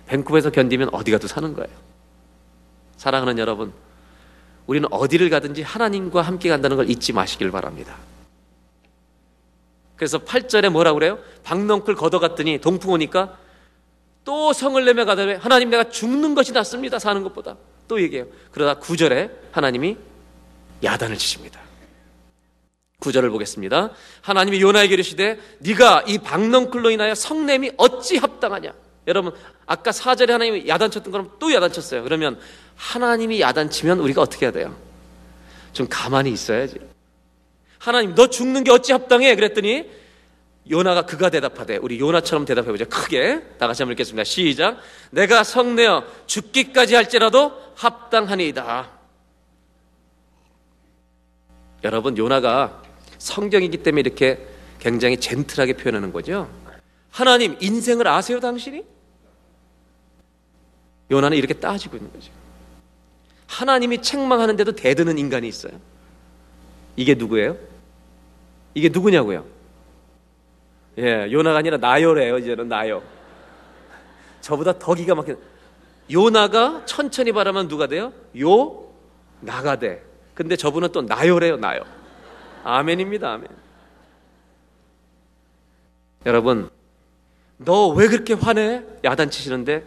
밴쿠버에서 0.08 0.49
견디면 0.49 0.89
어디 0.91 1.12
가도 1.12 1.28
사는 1.28 1.54
거예요. 1.54 1.69
사랑하는 2.97 3.38
여러분, 3.38 3.71
우리는 4.67 4.88
어디를 4.91 5.30
가든지 5.30 5.62
하나님과 5.62 6.21
함께 6.21 6.49
간다는 6.49 6.78
걸 6.78 6.89
잊지 6.89 7.13
마시길 7.13 7.52
바랍니다. 7.52 7.95
그래서 9.99 10.17
8절에 10.17 10.69
뭐라 10.69 10.93
그래요? 10.93 11.19
박넝쿨 11.43 11.93
걷어갔더니 11.93 12.59
동풍 12.59 12.91
오니까 12.93 13.38
또 14.23 14.53
성을 14.53 14.83
내며 14.85 15.03
가더니 15.03 15.33
하나님 15.33 15.69
내가 15.69 15.89
죽는 15.89 16.35
것이 16.35 16.53
낫습니다. 16.53 16.99
사는 16.99 17.21
것보다. 17.21 17.57
또 17.89 18.01
얘기해요. 18.01 18.25
그러다 18.51 18.79
9절에 18.79 19.29
하나님이 19.51 19.97
야단을 20.85 21.17
치십니다. 21.17 21.59
9절을 23.01 23.29
보겠습니다. 23.29 23.91
하나님이 24.21 24.62
요나에게 24.62 24.93
이르시되 24.93 25.38
네가 25.59 26.05
이 26.07 26.17
박넝쿨로 26.19 26.91
인하여 26.91 27.13
성냄이 27.13 27.71
어찌 27.75 28.17
합당하냐? 28.17 28.73
여러분 29.07 29.33
아까 29.65 29.91
4절에 29.91 30.29
하나님이 30.29 30.67
야단쳤던 30.69 31.12
거랑 31.12 31.31
또 31.39 31.53
야단쳤어요. 31.53 32.03
그러면 32.03 32.39
하나님이 32.77 33.41
야단치면 33.41 33.99
우리가 33.99 34.21
어떻게 34.21 34.45
해야 34.45 34.53
돼요? 34.53 34.77
좀 35.73 35.88
가만히 35.89 36.31
있어야지. 36.31 36.77
하나님 37.80 38.13
너 38.13 38.28
죽는 38.28 38.63
게 38.63 38.72
어찌 38.72 38.92
합당해? 38.92 39.36
그랬더니 39.36 39.89
요나가 40.70 41.06
그가 41.06 41.30
대답하되 41.30 41.78
우리 41.78 42.00
요나처럼 42.00 42.46
대답해 42.46 42.68
보자. 42.68 42.86
크게 42.86 43.42
다 43.58 43.65
같이 43.65 43.82
한번 43.82 43.94
읽겠습니다. 43.94 44.24
시작. 44.24 44.78
내가 45.10 45.44
성내어 45.44 46.04
죽기까지 46.28 46.94
할지라도 46.94 47.54
합당하니이다. 47.76 48.92
여러분 51.86 52.18
요나가 52.18 52.84
성경이기 53.18 53.78
때문에 53.78 54.02
이렇게 54.02 54.46
굉장히 54.80 55.18
젠틀하게 55.18 55.74
표현하는 55.74 56.12
거죠. 56.12 56.50
하나님 57.10 57.58
인생을 57.60 58.08
아세요 58.08 58.39
당신이? 58.39 58.84
요나는 61.10 61.38
이렇게 61.38 61.54
따지고 61.54 61.98
있는 61.98 62.12
거죠. 62.12 62.32
하나님이 63.48 64.02
책망하는데도 64.02 64.74
대드는 64.74 65.18
인간이 65.18 65.48
있어요. 65.48 65.74
이게 66.96 67.15
누구예요? 67.15 67.68
이게 68.73 68.89
누구냐고요? 68.89 69.45
예, 70.97 71.27
요나가 71.32 71.60
아니라 71.60 71.77
나요래요. 71.77 72.38
이제는 72.38 72.67
나요. 72.67 73.01
저보다 74.41 74.77
더 74.77 74.93
기가 74.93 75.15
막힌. 75.15 75.38
요나가 76.12 76.84
천천히 76.86 77.32
바라면 77.32 77.67
누가 77.67 77.88
돼요? 77.88 78.12
요 78.39 78.86
나가 79.39 79.77
돼. 79.77 80.03
근데 80.34 80.55
저분은 80.55 80.91
또 80.91 81.01
나요래요, 81.01 81.58
나요. 81.58 81.82
아멘입니다, 82.63 83.32
아멘. 83.34 83.47
여러분, 86.25 86.69
너 87.58 87.89
왜 87.93 88.08
그렇게 88.08 88.34
화내? 88.34 88.84
야단치시는데 89.03 89.86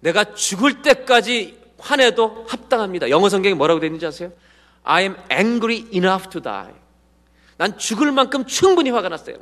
내가 0.00 0.34
죽을 0.34 0.82
때까지 0.82 1.58
화내도 1.78 2.46
합당합니다. 2.48 3.08
영어 3.10 3.28
성경에 3.28 3.54
뭐라고 3.54 3.80
되어 3.80 3.86
있는지 3.88 4.06
아세요? 4.06 4.32
I 4.82 5.02
am 5.04 5.16
angry 5.30 5.86
enough 5.92 6.28
to 6.30 6.40
die. 6.40 6.72
난 7.58 7.76
죽을 7.76 8.10
만큼 8.12 8.46
충분히 8.46 8.90
화가 8.90 9.08
났어요. 9.10 9.36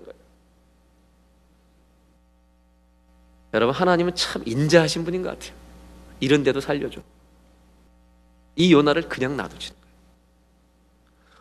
여러분, 3.55 3.75
하나님은 3.75 4.15
참 4.15 4.43
인자하신 4.45 5.05
분인 5.05 5.23
것 5.23 5.31
같아요. 5.31 5.55
이런데도 6.21 6.61
살려줘. 6.61 7.01
이 8.57 8.73
요나를 8.73 9.09
그냥 9.09 9.37
놔두시는 9.37 9.81
거예요. 9.81 9.97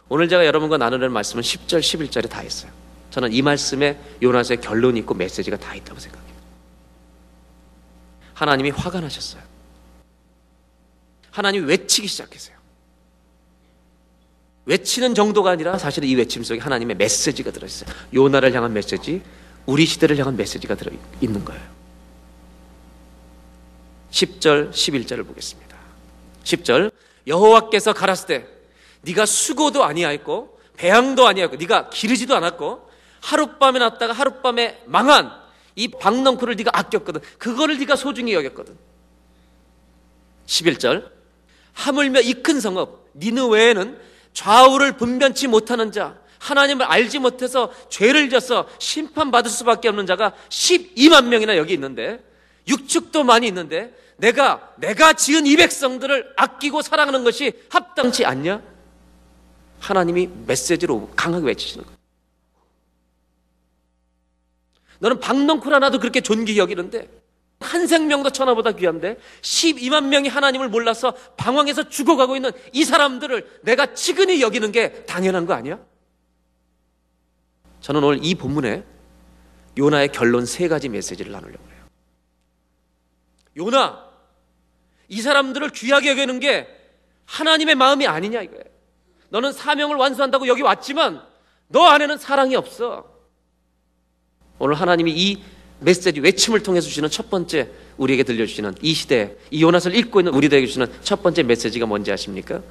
오늘 0.10 0.30
제가 0.30 0.46
여러분과 0.46 0.78
나누는 0.78 1.12
말씀은 1.12 1.42
10절, 1.42 1.80
11절에 1.80 2.30
다 2.30 2.44
있어요. 2.44 2.72
저는 3.10 3.32
이 3.32 3.42
말씀에 3.42 3.98
요나서의 4.22 4.60
결론이 4.60 5.00
있고 5.00 5.14
메시지가 5.14 5.58
다 5.58 5.74
있다고 5.74 6.00
생각해요. 6.00 6.36
하나님이 8.34 8.72
화가 8.72 9.00
나셨어요. 9.00 9.42
하나님이 11.32 11.66
외치기 11.68 12.08
시작했어요. 12.08 12.55
외치는 14.66 15.14
정도가 15.14 15.52
아니라 15.52 15.78
사실은 15.78 16.08
이 16.10 16.16
외침 16.16 16.44
속에 16.44 16.60
하나님의 16.60 16.96
메시지가 16.98 17.52
들어있어요. 17.52 17.90
요나를 18.14 18.54
향한 18.54 18.74
메시지, 18.74 19.22
우리 19.66 19.86
시대를 19.86 20.18
향한 20.18 20.36
메시지가 20.36 20.76
들어있는 20.76 21.46
거예요. 21.46 21.62
10절, 24.12 24.72
11절을 24.72 25.28
보겠습니다. 25.28 25.76
10절 26.44 26.92
여호와께서 27.28 27.94
가라스되 27.94 28.48
네가 29.02 29.26
수고도 29.26 29.84
아니하였고 29.84 30.60
배양도 30.78 31.28
아니하였고 31.28 31.58
네가 31.58 31.90
기르지도 31.90 32.36
않았고 32.36 32.90
하룻밤에 33.22 33.80
났다가 33.80 34.14
하룻밤에 34.14 34.84
망한 34.86 35.32
이 35.76 35.90
박넝쿨을 35.90 36.56
네가 36.56 36.72
아꼈거든. 36.74 37.22
그거를 37.38 37.78
네가 37.80 37.96
소중히 37.96 38.34
여겼거든. 38.34 38.78
11절 40.48 41.10
하물며 41.74 42.22
이 42.22 42.34
큰 42.42 42.60
성읍 42.60 43.12
니느웨에는 43.16 44.00
좌우를 44.36 44.98
분변치 44.98 45.48
못하는 45.48 45.92
자 45.92 46.16
하나님을 46.38 46.86
알지 46.86 47.18
못해서 47.18 47.74
죄를 47.90 48.30
져서 48.30 48.70
심판받을 48.78 49.50
수밖에 49.50 49.88
없는 49.88 50.06
자가 50.06 50.34
12만 50.50 51.26
명이나 51.26 51.58
여기 51.58 51.74
있는데 51.74 52.24
육축도 52.68 53.24
많이 53.24 53.48
있는데 53.48 53.96
내가 54.18 54.74
내가 54.78 55.14
지은 55.14 55.48
이 55.48 55.56
백성들을 55.56 56.34
아끼고 56.36 56.84
사랑하는 56.84 57.24
것이 57.24 57.54
합당치 57.70 58.26
않냐? 58.26 58.62
하나님이 59.80 60.30
메시지로 60.46 61.12
강하게 61.16 61.48
외치시는 61.48 61.84
거예요. 61.84 61.98
너는 65.00 65.20
박넝쿨 65.20 65.74
하나도 65.74 66.00
그렇게 66.00 66.22
존귀히 66.22 66.58
여기는데 66.58 67.10
한 67.60 67.88
생명도 67.88 68.32
천하보다 68.32 68.74
귀한데 68.74 69.18
12만 69.42 70.06
명이 70.08 70.28
하나님을 70.28 70.70
몰라서 70.70 71.14
방황해서 71.38 71.90
죽어가고 71.90 72.36
있는 72.36 72.52
이 72.74 72.84
사람들을 72.84 73.62
내가 73.64 73.94
치근히 73.94 74.42
여기는 74.42 74.72
게 74.72 75.06
당연한 75.06 75.46
거 75.46 75.54
아니야? 75.54 75.80
저는 77.82 78.04
오늘 78.04 78.20
이 78.24 78.36
본문에 78.36 78.84
요나의 79.78 80.10
결론 80.10 80.46
세 80.46 80.68
가지 80.68 80.90
메시지를 80.90 81.32
나누려고 81.32 81.64
해요. 81.70 81.86
요나, 83.58 84.10
이 85.08 85.22
사람들을 85.22 85.70
귀하게 85.70 86.12
여기는 86.12 86.40
게 86.40 86.68
하나님의 87.26 87.76
마음이 87.76 88.08
아니냐 88.08 88.42
이거예요. 88.42 88.64
너는 89.30 89.52
사명을 89.52 89.98
완수한다고 89.98 90.48
여기 90.48 90.62
왔지만 90.62 91.22
너 91.68 91.86
안에는 91.86 92.18
사랑이 92.18 92.56
없어. 92.56 93.06
오늘 94.60 94.76
하나님이 94.76 95.12
이 95.12 95.44
메시지 95.80 96.20
외침을 96.20 96.64
통해 96.64 96.82
주시는 96.82 97.10
첫 97.10 97.30
번째 97.30 97.70
우리에게 97.98 98.24
들려주시는 98.24 98.76
이 98.82 98.94
시대 98.94 99.36
이 99.52 99.62
요나서를 99.62 99.98
읽고 99.98 100.22
있는 100.22 100.34
우리들에게 100.34 100.66
주시는 100.68 100.88
첫 101.02 101.22
번째 101.22 101.44
메시지가 101.44 101.86
뭔지 101.86 102.12
아십니까? 102.12 102.62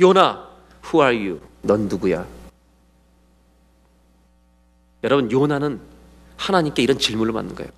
요나, 0.00 0.48
who 0.84 1.04
are 1.04 1.16
you? 1.16 1.40
넌 1.62 1.88
누구야? 1.88 2.26
여러분 5.02 5.30
요나는 5.30 5.80
하나님께 6.36 6.82
이런 6.82 6.98
질문을 6.98 7.32
받는 7.32 7.54
거예요. 7.54 7.70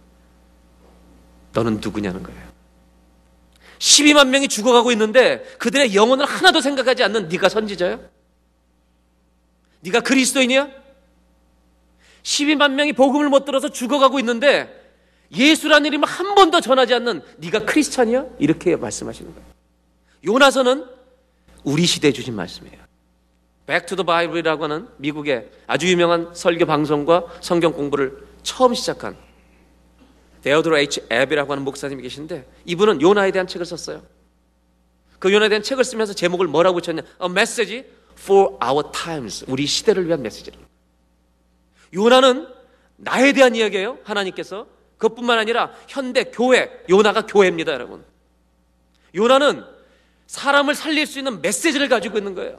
너는 1.53 1.81
누구냐는 1.83 2.23
거예요. 2.23 2.47
12만 3.79 4.29
명이 4.29 4.49
죽어가고 4.49 4.93
있는데 4.93 5.43
그들의 5.59 5.95
영혼을 5.95 6.25
하나도 6.25 6.61
생각하지 6.61 7.03
않는 7.05 7.29
네가 7.29 7.49
선지자야? 7.49 7.99
네가 9.81 10.01
그리스도인이야? 10.01 10.86
12만 12.27 12.73
명이 12.73 12.93
복음을 12.93 13.29
못 13.29 13.45
들어서 13.45 13.69
죽어가고 13.69 14.19
있는데 14.19 14.85
예수라는 15.33 15.87
이름을 15.87 16.09
한 16.09 16.35
번도 16.35 16.61
전하지 16.61 16.95
않는 16.95 17.23
네가 17.39 17.61
크리스찬이야? 17.61 18.27
이렇게 18.41 18.75
말씀하시는 18.75 19.33
거예요. 19.33 19.47
요나서는 20.25 20.87
우리 21.63 21.87
시대에 21.87 22.13
주신 22.13 22.35
말씀이에요. 22.35 22.79
The 23.67 24.05
Bible이라고 24.05 24.65
하는 24.65 24.89
미국의 24.97 25.51
아주 25.67 25.89
유명한 25.89 26.31
설교 26.35 26.67
방송과 26.67 27.25
성경 27.41 27.73
공부를 27.73 28.27
처음 28.43 28.75
시작한 28.75 29.17
데어드로 30.43 30.79
H. 30.79 31.03
앱이라고 31.11 31.53
하는 31.53 31.65
목사님이 31.65 32.03
계신데 32.03 32.49
이분은 32.65 33.03
요나에 33.03 33.31
대한 33.31 33.47
책을 33.47 33.67
썼어요. 33.67 34.03
그 35.19 35.33
요나에 35.33 35.49
대한 35.49 35.63
책을 35.63 35.85
쓰면서 35.85 36.13
제목을 36.13 36.47
뭐라고 36.49 36.81
붙였냐? 36.81 37.03
A 37.23 37.31
message 37.31 37.85
for 38.19 38.57
our 38.65 38.85
times. 38.93 39.45
우리 39.49 39.67
시대를 39.67 40.07
위한 40.07 40.23
메시지를. 40.23 40.66
요나는 41.95 42.49
나에 42.97 43.33
대한 43.33 43.55
이야기예요. 43.55 43.99
하나님께서. 44.05 44.67
그것뿐만 44.99 45.39
아니라 45.39 45.73
현대 45.89 46.25
교회, 46.25 46.71
요나가 46.89 47.27
교회입니다, 47.27 47.73
여러분. 47.73 48.05
요나는 49.15 49.65
사람을 50.27 50.75
살릴 50.75 51.07
수 51.07 51.19
있는 51.19 51.43
메시지를 51.43 51.89
가지고 51.89 52.19
있는 52.19 52.35
거예요. 52.35 52.59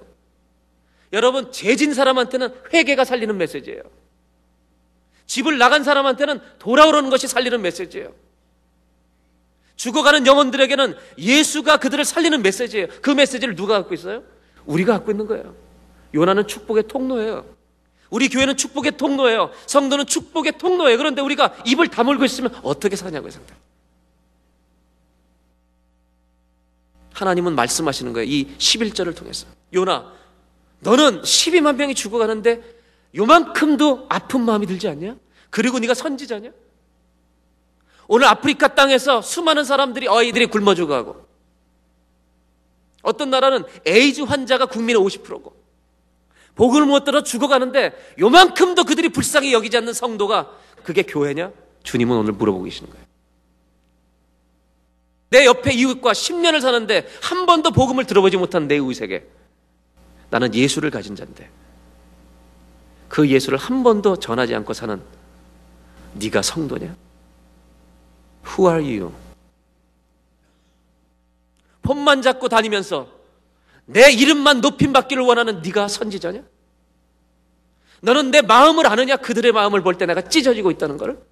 여러분, 1.14 1.52
죄진 1.52 1.94
사람한테는 1.94 2.54
회개가 2.74 3.06
살리는 3.06 3.36
메시지예요. 3.38 3.82
집을 5.26 5.58
나간 5.58 5.84
사람한테는 5.84 6.40
돌아오라는 6.60 7.10
것이 7.10 7.28
살리는 7.28 7.62
메시지예요. 7.62 8.14
죽어가는 9.76 10.26
영혼들에게는 10.26 10.96
예수가 11.18 11.78
그들을 11.78 12.04
살리는 12.04 12.42
메시지예요. 12.42 12.88
그 13.02 13.12
메시지를 13.12 13.56
누가 13.56 13.78
갖고 13.80 13.94
있어요? 13.94 14.24
우리가 14.66 14.94
갖고 14.94 15.12
있는 15.12 15.28
거예요. 15.28 15.56
요나는 16.14 16.48
축복의 16.48 16.88
통로예요. 16.88 17.57
우리 18.10 18.30
교회는 18.30 18.58
축복의 18.58 18.98
통로예요. 18.98 19.52
성도는 19.66 20.06
축복의 20.06 20.58
통로예요. 20.58 20.98
그런데 20.98 21.22
우리가 21.22 21.56
입을 21.66 21.88
다물고 21.90 22.26
있으면 22.26 22.58
어떻게 22.64 22.96
사냐고요, 22.96 23.32
상대. 23.32 23.54
하나님은 27.14 27.56
말씀하시는 27.56 28.14
거예요. 28.14 28.30
이 28.30 28.46
11절을 28.58 29.16
통해서. 29.16 29.48
요나, 29.74 30.14
너는 30.80 31.22
12만 31.22 31.76
명이 31.76 31.96
죽어가는데 31.96 32.62
요만큼도 33.16 34.06
아픈 34.10 34.42
마음이 34.42 34.68
들지 34.68 34.88
않냐? 34.88 35.18
그리고 35.50 35.80
네가 35.80 35.94
선지자냐? 35.94 36.52
오늘 38.08 38.28
아프리카 38.28 38.74
땅에서 38.76 39.22
수많은 39.22 39.64
사람들이 39.66 40.08
어이들이 40.08 40.46
굶어 40.46 40.76
죽어가고 40.76 41.26
어떤 43.02 43.30
나라는 43.30 43.64
에이즈 43.86 44.22
환자가 44.22 44.68
국민의 44.68 45.02
50%고 45.02 45.57
복을 46.58 46.86
못 46.86 47.04
들어 47.04 47.24
죽어가는데 47.24 47.94
요만큼도 48.20 48.84
그들이 48.84 49.10
불쌍히 49.10 49.54
여기지 49.54 49.78
않는 49.78 49.94
성도가 49.94 50.52
그게 50.84 51.04
교회냐? 51.04 51.52
주님은 51.84 52.18
오늘 52.18 52.34
물어보고 52.34 52.66
계시는 52.66 52.90
거예요. 52.90 53.06
내 55.30 55.46
옆에 55.46 55.74
이웃과 55.74 56.12
10년을 56.14 56.62
사는데 56.62 57.08
한 57.22 57.46
번도 57.46 57.72
복음을 57.72 58.06
들어보지 58.06 58.38
못한 58.38 58.68
내 58.68 58.76
이웃에게 58.76 59.26
나는 60.30 60.54
예수를 60.54 60.90
가진 60.90 61.16
자인데 61.16 61.50
그 63.08 63.30
예수를 63.30 63.58
한 63.58 63.84
번도 63.84 64.18
전하지 64.18 64.56
않고 64.56 64.74
사는 64.74 65.02
네가 66.14 66.42
성도냐? 66.42 66.96
Who 68.48 68.70
are 68.70 69.00
you? 69.00 69.14
폰만 71.84 72.22
잡고 72.22 72.50
다니면서 72.50 73.17
내 73.88 74.12
이름만 74.12 74.62
높임 74.62 74.94
받기를 74.94 75.24
원하는 75.24 75.62
네가 75.62 75.88
선지자냐? 75.88 76.44
너는 78.02 78.32
내 78.32 78.42
마음을 78.42 78.86
아느냐? 78.86 79.16
그들의 79.18 79.52
마음을 79.54 79.82
볼 79.82 79.98
때 79.98 80.06
내가 80.06 80.22
찢어지고 80.22 80.70
있다는 80.72 80.98
걸? 80.98 81.26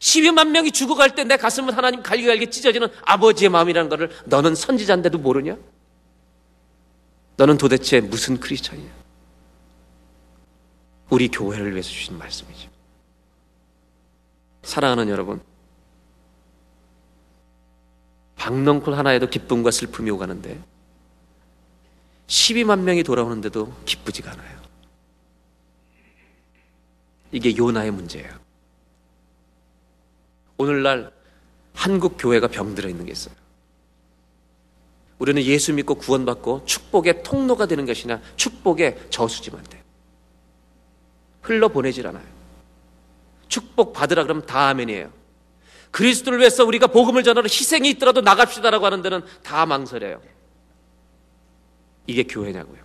12만 0.00 0.48
명이 0.50 0.70
죽어갈 0.72 1.14
때 1.14 1.24
내 1.24 1.36
가슴은 1.36 1.74
하나님 1.74 2.02
갈기갈기 2.02 2.50
찢어지는 2.50 2.88
아버지의 3.04 3.50
마음이라는 3.50 3.88
것을 3.90 4.10
너는 4.24 4.54
선지자인데도 4.54 5.18
모르냐? 5.18 5.56
너는 7.36 7.58
도대체 7.58 8.00
무슨 8.00 8.40
크리스천이냐? 8.40 8.90
우리 11.10 11.28
교회를 11.28 11.72
위해서 11.72 11.88
주신 11.90 12.18
말씀이죠. 12.18 12.68
사랑하는 14.62 15.08
여러분, 15.08 15.40
박넝쿨 18.36 18.94
하나에도 18.94 19.28
기쁨과 19.28 19.70
슬픔이 19.70 20.10
오가는데 20.10 20.60
12만 22.28 22.80
명이 22.80 23.02
돌아오는데도 23.02 23.72
기쁘지가 23.84 24.32
않아요. 24.32 24.58
이게 27.32 27.56
요나의 27.56 27.90
문제예요. 27.90 28.30
오늘날 30.58 31.12
한국 31.74 32.16
교회가 32.18 32.48
병들어 32.48 32.88
있는 32.88 33.06
게 33.06 33.12
있어요. 33.12 33.34
우리는 35.18 35.42
예수 35.42 35.72
믿고 35.72 35.96
구원받고 35.96 36.64
축복의 36.64 37.22
통로가 37.22 37.66
되는 37.66 37.86
것이냐 37.86 38.20
축복의 38.36 39.08
저수지만 39.10 39.62
돼. 39.64 39.82
흘러 41.42 41.68
보내질 41.68 42.06
않아요. 42.06 42.26
축복 43.48 43.92
받으라 43.92 44.24
그러면 44.24 44.44
다 44.46 44.68
아멘이에요. 44.68 45.10
그리스도를 45.90 46.40
위해서 46.40 46.64
우리가 46.64 46.88
복음을 46.88 47.22
전하러 47.22 47.46
희생이 47.46 47.88
있더라도 47.90 48.20
나갑시다라고 48.20 48.84
하는 48.84 49.00
데는 49.00 49.22
다 49.42 49.64
망설여요. 49.64 50.20
이게 52.08 52.24
교회냐고요. 52.24 52.78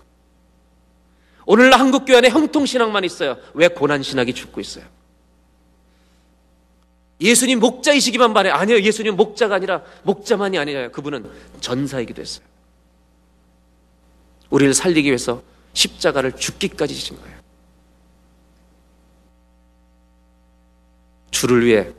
오늘날 1.46 1.80
한국 1.80 2.06
교회 2.06 2.18
안에 2.18 2.30
형통 2.30 2.66
신앙만 2.66 3.04
있어요. 3.06 3.38
왜 3.54 3.70
고난 3.70 4.04
신학이 4.04 4.34
죽고 4.34 4.62
있어요? 4.62 4.86
예수님 7.20 7.60
목자이시기만 7.60 8.34
바래. 8.34 8.50
아니요. 8.50 8.82
예수님 8.82 9.16
목자가 9.16 9.56
아니라 9.56 9.82
목자만이 10.04 10.58
아니라 10.58 10.90
그분은 10.92 11.30
전사이기도 11.62 12.22
했어요. 12.22 12.46
우리를 14.50 14.74
살리기 14.74 15.08
위해서 15.08 15.42
십자가를 15.74 16.34
죽기까지 16.34 16.94
지신 16.94 17.20
거예요. 17.20 17.38
주를 21.32 21.66
위해 21.66 21.92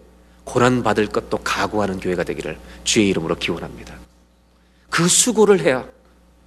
고난 0.45 0.83
받을 0.83 1.07
것도 1.07 1.39
각오하는 1.39 2.01
교회가 2.01 2.23
되기를 2.25 2.59
주의 2.85 3.09
이름으로 3.09 3.37
기원합니다. 3.37 3.99
그 4.91 5.09
수고를 5.09 5.61
해야 5.61 5.89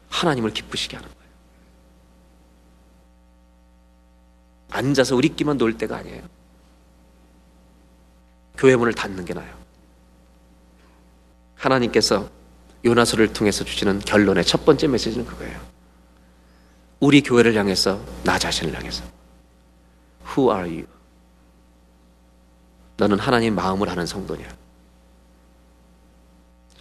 하나님을 0.10 0.52
기쁘시게 0.52 0.98
하는 0.98 1.10
거예요. 1.10 1.32
앉아서 4.72 5.16
우리끼만 5.16 5.58
놀 5.58 5.78
때가 5.78 5.98
아니에요. 5.98 6.24
교회 8.58 8.76
문을 8.76 8.94
닫는 8.94 9.26
게 9.26 9.34
나아요. 9.34 9.56
하나님께서 11.56 12.30
요나서를 12.86 13.34
통해서 13.34 13.64
주시는 13.64 14.00
결론의 14.00 14.46
첫 14.46 14.66
번째 14.66 14.88
메시지는 14.88 15.26
그거예요. 15.26 15.60
우리 17.00 17.22
교회를 17.22 17.56
향해서 17.56 18.04
나 18.24 18.40
자신을 18.40 18.76
향해서 18.76 19.04
Who 20.30 20.52
are 20.52 20.70
you? 20.70 20.88
너는 22.98 23.20
하나님 23.20 23.56
마음을 23.56 23.90
아는 23.90 24.06
성도냐? 24.06 24.48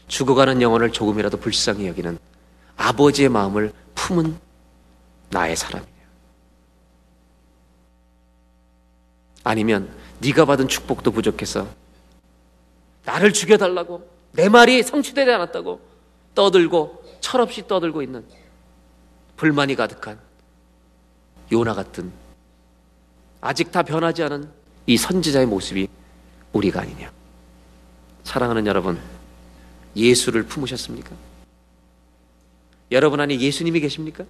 죽어가는 0.08 0.62
영혼을 0.62 0.92
조금이라도 0.92 1.38
불쌍히 1.38 1.86
여기는 1.88 2.18
아버지의 2.76 3.28
마음을 3.28 3.72
품은 3.94 4.38
나의 5.30 5.56
사람이냐? 5.56 5.90
아니면 9.44 9.90
네가 10.20 10.44
받은 10.44 10.68
축복도 10.68 11.10
부족해서 11.12 11.68
나를 13.04 13.32
죽여달라고 13.32 14.08
내 14.32 14.48
말이 14.48 14.82
성취되지 14.82 15.30
않았다고 15.30 15.80
떠들고 16.34 17.04
철없이 17.20 17.66
떠들고 17.66 18.02
있는 18.02 18.24
불만이 19.36 19.74
가득한 19.76 20.18
요나 21.52 21.74
같은 21.74 22.12
아직 23.40 23.70
다 23.70 23.82
변하지 23.82 24.22
않은 24.24 24.50
이 24.86 24.96
선지자의 24.96 25.46
모습이 25.46 25.88
우리가 26.52 26.80
아니냐. 26.80 27.12
사랑하는 28.24 28.66
여러분, 28.66 28.98
예수를 29.94 30.42
품으셨습니까? 30.44 31.14
여러분 32.90 33.20
안에 33.20 33.38
예수님이 33.38 33.80
계십니까? 33.80 34.24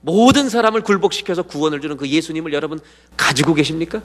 모든 0.00 0.48
사람을 0.48 0.82
굴복시켜서 0.82 1.44
구원을 1.44 1.80
주는 1.80 1.96
그 1.96 2.08
예수님을 2.08 2.52
여러분 2.52 2.78
가지고 3.16 3.54
계십니까? 3.54 4.02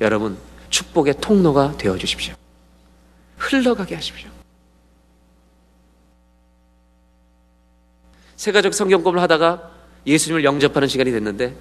여러분, 0.00 0.36
축복의 0.70 1.14
통로가 1.20 1.76
되어 1.78 1.96
주십시오. 1.96 2.34
흘러가게 3.38 3.94
하십시오. 3.94 4.28
세가족 8.36 8.74
성경법을 8.74 9.20
하다가 9.22 9.72
예수님을 10.06 10.44
영접하는 10.44 10.86
시간이 10.88 11.10
됐는데 11.10 11.56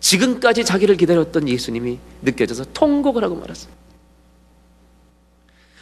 지금까지 0.00 0.64
자기를 0.64 0.96
기다렸던 0.96 1.48
예수님이 1.48 1.98
느껴져서 2.22 2.66
통곡을 2.72 3.24
하고 3.24 3.34
말았어요. 3.36 3.72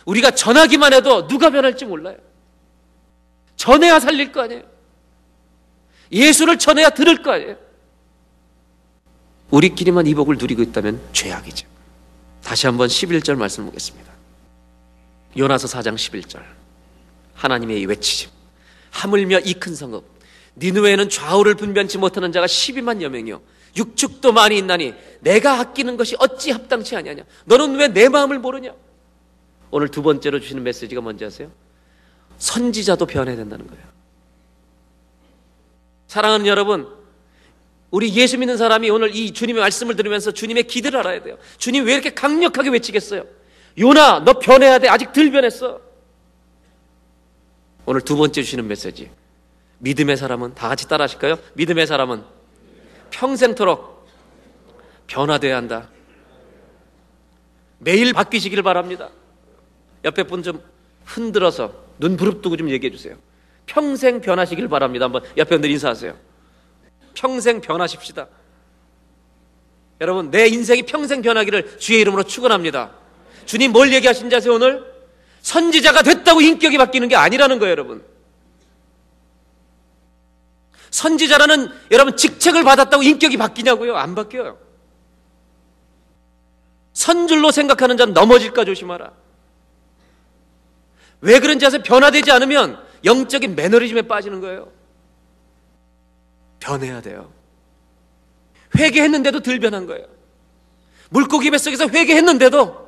우리가 0.06 0.30
전하기만 0.30 0.92
해도 0.94 1.26
누가 1.26 1.50
변할지 1.50 1.84
몰라요. 1.84 2.16
전해야 3.62 4.00
살릴 4.00 4.32
거 4.32 4.40
아니에요. 4.42 4.62
예수를 6.10 6.58
전해야 6.58 6.90
들을 6.90 7.22
거 7.22 7.30
아니에요. 7.30 7.56
우리끼리만 9.50 10.08
이 10.08 10.14
복을 10.16 10.36
누리고 10.36 10.62
있다면 10.62 11.00
죄악이죠. 11.12 11.68
다시 12.42 12.66
한번 12.66 12.88
11절 12.88 13.36
말씀 13.36 13.64
보겠습니다. 13.66 14.12
요나서 15.38 15.68
4장 15.68 15.94
11절. 15.94 16.42
하나님의 17.34 17.86
외치심. 17.86 18.30
하물며 18.90 19.38
이 19.44 19.54
큰 19.54 19.76
성읍. 19.76 20.02
니누에는 20.56 21.08
좌우를 21.08 21.54
분변치 21.54 21.98
못하는 21.98 22.32
자가 22.32 22.46
12만 22.46 23.00
여명이요. 23.00 23.40
육축도 23.76 24.32
많이 24.32 24.58
있나니 24.58 24.92
내가 25.20 25.60
아끼는 25.60 25.96
것이 25.96 26.16
어찌 26.18 26.50
합당치 26.50 26.96
아니하냐. 26.96 27.22
너는 27.44 27.76
왜 27.76 27.86
내 27.86 28.08
마음을 28.08 28.40
모르냐? 28.40 28.74
오늘 29.70 29.88
두 29.88 30.02
번째로 30.02 30.40
주시는 30.40 30.64
메시지가 30.64 31.00
뭔지 31.00 31.24
아세요? 31.24 31.52
선지자도 32.42 33.06
변해야 33.06 33.36
된다는 33.36 33.68
거예요. 33.68 33.84
사랑하는 36.08 36.46
여러분, 36.46 36.88
우리 37.92 38.12
예수 38.16 38.36
믿는 38.36 38.56
사람이 38.56 38.90
오늘 38.90 39.14
이 39.14 39.32
주님의 39.32 39.60
말씀을 39.62 39.94
들으면서 39.94 40.32
주님의 40.32 40.64
기대를 40.64 40.98
알아야 40.98 41.22
돼요. 41.22 41.38
주님 41.58 41.84
왜 41.86 41.94
이렇게 41.94 42.12
강력하게 42.12 42.70
외치겠어요? 42.70 43.24
요나, 43.78 44.24
너 44.24 44.40
변해야 44.40 44.80
돼. 44.80 44.88
아직 44.88 45.12
덜 45.12 45.30
변했어. 45.30 45.80
오늘 47.86 48.00
두 48.00 48.16
번째 48.16 48.42
주시는 48.42 48.66
메시지. 48.66 49.08
믿음의 49.78 50.16
사람은 50.16 50.54
다 50.54 50.68
같이 50.68 50.88
따라 50.88 51.04
하실까요? 51.04 51.38
믿음의 51.54 51.86
사람은 51.86 52.24
평생토록 53.10 54.08
변화돼야 55.06 55.56
한다. 55.56 55.88
매일 57.78 58.12
바뀌시기를 58.12 58.64
바랍니다. 58.64 59.10
옆에 60.04 60.24
분 60.24 60.42
좀 60.42 60.60
흔들어서 61.04 61.72
눈 62.02 62.16
부릅뜨고 62.16 62.56
좀 62.56 62.68
얘기해 62.68 62.90
주세요. 62.90 63.16
평생 63.64 64.20
변하시길 64.20 64.66
바랍니다. 64.66 65.04
한번 65.04 65.22
옆에 65.36 65.50
분들 65.50 65.70
인사하세요. 65.70 66.18
평생 67.14 67.60
변하십시다. 67.60 68.26
여러분, 70.00 70.32
내 70.32 70.48
인생이 70.48 70.82
평생 70.82 71.22
변하기를 71.22 71.78
주의 71.78 72.00
이름으로 72.00 72.24
축원합니다. 72.24 72.90
주님 73.46 73.70
뭘 73.70 73.92
얘기하신지 73.92 74.34
아세요, 74.34 74.54
오늘? 74.54 74.84
선지자가 75.42 76.02
됐다고 76.02 76.40
인격이 76.40 76.76
바뀌는 76.76 77.06
게 77.06 77.14
아니라는 77.14 77.60
거예요, 77.60 77.70
여러분. 77.70 78.04
선지자라는 80.90 81.68
여러분 81.92 82.16
직책을 82.16 82.64
받았다고 82.64 83.04
인격이 83.04 83.36
바뀌냐고요? 83.36 83.96
안 83.96 84.16
바뀌어요. 84.16 84.58
선줄로 86.94 87.52
생각하는 87.52 87.96
자는 87.96 88.12
넘어질까 88.12 88.64
조심하라. 88.64 89.21
왜 91.22 91.38
그런지 91.38 91.64
아세요? 91.64 91.82
변화되지 91.82 92.30
않으면 92.32 92.78
영적인 93.04 93.54
매너리즘에 93.54 94.02
빠지는 94.02 94.40
거예요. 94.40 94.70
변해야 96.58 97.00
돼요. 97.00 97.32
회개했는데도 98.76 99.40
덜 99.40 99.58
변한 99.58 99.86
거예요. 99.86 100.06
물고기 101.10 101.50
뱃속에서 101.50 101.88
회개했는데도 101.88 102.82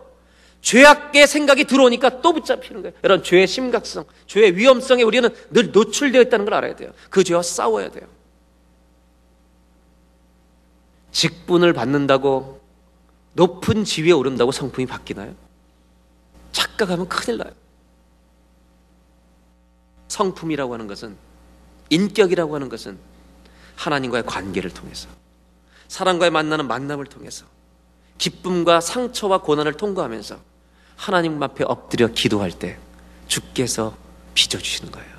죄악의 0.62 1.27
생각이 1.27 1.64
들어오니까 1.64 2.23
또 2.23 2.33
붙잡히는 2.33 2.83
거예요. 2.83 2.97
여러분, 3.05 3.23
죄의 3.23 3.47
심각성, 3.47 4.05
죄의 4.27 4.57
위험성에 4.57 5.03
우리는 5.03 5.29
늘 5.51 5.70
노출되어 5.70 6.23
있다는 6.23 6.44
걸 6.44 6.55
알아야 6.55 6.75
돼요. 6.75 6.90
그 7.11 7.23
죄와 7.23 7.42
싸워야 7.42 7.90
돼요. 7.90 8.09
직분을 11.12 11.73
받는다고 11.73 12.61
높은 13.35 13.85
지위에 13.85 14.12
오른다고 14.12 14.51
성품이 14.53 14.87
바뀌나요? 14.87 15.35
착각하면 16.53 17.09
큰일 17.09 17.38
나요. 17.38 17.53
성품이라고 20.14 20.72
하는 20.74 20.87
것은 20.87 21.16
인격이라고 21.90 22.55
하는 22.55 22.68
것은 22.68 22.98
하나님과의 23.77 24.24
관계를 24.24 24.70
통해서 24.70 25.09
사람과의 25.88 26.31
만나는 26.31 26.68
만남을 26.68 27.07
통해서 27.07 27.44
기쁨과 28.18 28.81
상처와 28.81 29.42
고난을 29.42 29.72
통과하면서 29.74 30.38
하나님 30.96 31.42
앞에 31.42 31.64
엎드려 31.64 32.07
기도할 32.09 32.53
때 32.53 32.79
주께서 33.27 33.96
빚어주시는 34.35 34.92
거예요. 34.92 35.14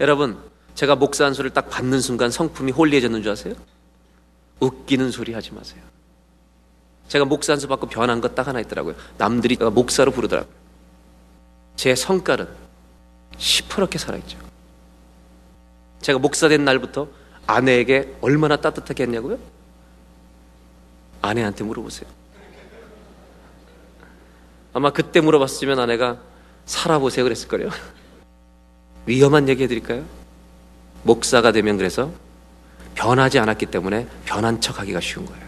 여러분, 0.00 0.38
제가 0.74 0.96
목사 0.96 1.24
한 1.24 1.34
소리를 1.34 1.54
딱 1.54 1.70
받는 1.70 2.00
순간 2.00 2.32
성품이 2.32 2.72
홀리해졌는 2.72 3.22
줄 3.22 3.30
아세요? 3.30 3.54
웃기는 4.58 5.12
소리 5.12 5.32
하지 5.32 5.52
마세요. 5.54 5.82
제가 7.06 7.24
목사 7.24 7.52
한 7.52 7.60
수 7.60 7.68
받고 7.68 7.86
변한 7.86 8.20
것 8.20 8.34
딱 8.34 8.48
하나 8.48 8.58
있더라고요. 8.60 8.96
남들이 9.18 9.56
목사로 9.56 10.10
부르더라고요. 10.10 10.63
제 11.76 11.94
성깔은 11.94 12.48
시퍼렇게 13.36 13.98
살아있죠. 13.98 14.38
제가 16.00 16.18
목사 16.18 16.48
된 16.48 16.64
날부터 16.64 17.08
아내에게 17.46 18.16
얼마나 18.20 18.56
따뜻하게 18.56 19.04
했냐고요? 19.04 19.38
아내한테 21.22 21.64
물어보세요. 21.64 22.08
아마 24.72 24.90
그때 24.90 25.20
물어봤으면 25.20 25.78
아내가 25.78 26.18
살아보세요 26.66 27.24
그랬을 27.24 27.48
거예요. 27.48 27.70
위험한 29.06 29.48
얘기 29.48 29.62
해드릴까요? 29.62 30.04
목사가 31.02 31.52
되면 31.52 31.76
그래서 31.76 32.10
변하지 32.94 33.38
않았기 33.38 33.66
때문에 33.66 34.08
변한 34.24 34.60
척 34.60 34.78
하기가 34.80 35.00
쉬운 35.00 35.26
거예요. 35.26 35.44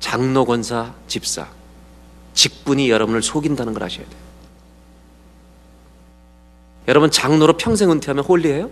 장로, 0.00 0.44
권사, 0.44 0.94
집사. 1.08 1.48
직분이 2.36 2.90
여러분을 2.90 3.22
속인다는 3.22 3.72
걸 3.72 3.82
아셔야 3.82 4.06
돼요. 4.06 4.20
여러분, 6.86 7.10
장로로 7.10 7.56
평생 7.56 7.90
은퇴하면 7.90 8.24
홀리해요? 8.24 8.70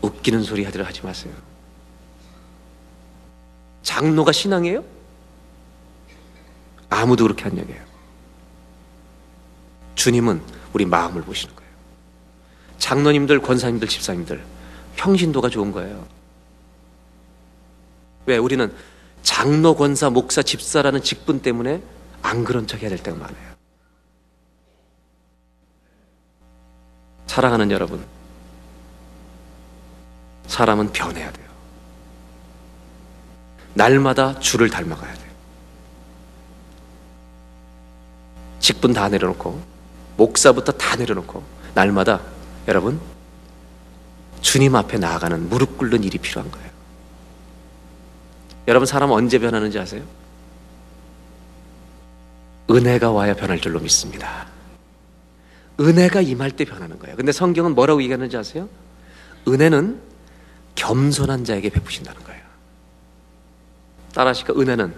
웃기는 0.00 0.42
소리 0.44 0.64
하더라 0.64 0.86
하지 0.86 1.02
마세요. 1.02 1.34
장로가 3.82 4.32
신앙이에요? 4.32 4.84
아무도 6.88 7.24
그렇게 7.24 7.44
안 7.44 7.58
여겨요. 7.58 7.84
주님은 9.96 10.40
우리 10.72 10.86
마음을 10.86 11.22
보시는 11.22 11.54
거예요. 11.56 11.70
장로님들, 12.78 13.42
권사님들, 13.42 13.88
집사님들, 13.88 14.44
평신도가 14.94 15.48
좋은 15.48 15.72
거예요. 15.72 16.06
왜? 18.26 18.36
우리는 18.36 18.72
장로, 19.22 19.74
권사, 19.74 20.08
목사, 20.08 20.42
집사라는 20.42 21.02
직분 21.02 21.42
때문에 21.42 21.82
안 22.26 22.42
그런 22.42 22.66
척 22.66 22.82
해야 22.82 22.90
될 22.90 22.98
때가 22.98 23.16
많아요. 23.16 23.56
사랑하는 27.28 27.70
여러분, 27.70 28.04
사람은 30.48 30.90
변해야 30.92 31.30
돼요. 31.30 31.46
날마다 33.74 34.38
주를 34.40 34.68
닮아가야 34.68 35.14
돼요. 35.14 35.32
직분 38.58 38.92
다 38.92 39.08
내려놓고, 39.08 39.62
목사부터 40.16 40.72
다 40.72 40.96
내려놓고, 40.96 41.44
날마다 41.74 42.20
여러분, 42.66 43.00
주님 44.40 44.74
앞에 44.74 44.98
나아가는 44.98 45.48
무릎 45.48 45.78
꿇는 45.78 46.02
일이 46.02 46.18
필요한 46.18 46.50
거예요. 46.50 46.70
여러분, 48.66 48.86
사람 48.86 49.12
언제 49.12 49.38
변하는지 49.38 49.78
아세요? 49.78 50.25
은혜가 52.70 53.12
와야 53.12 53.34
변할 53.34 53.60
줄로 53.60 53.80
믿습니다. 53.80 54.46
은혜가 55.78 56.22
임할 56.22 56.50
때 56.50 56.64
변하는 56.64 56.98
거예요. 56.98 57.16
근데 57.16 57.32
성경은 57.32 57.74
뭐라고 57.74 58.02
얘기하는지 58.02 58.36
아세요? 58.36 58.68
은혜는 59.46 60.00
겸손한 60.74 61.44
자에게 61.44 61.70
베푸신다는 61.70 62.22
거예요. 62.24 62.42
따라하시까 64.14 64.54
은혜는 64.54 64.94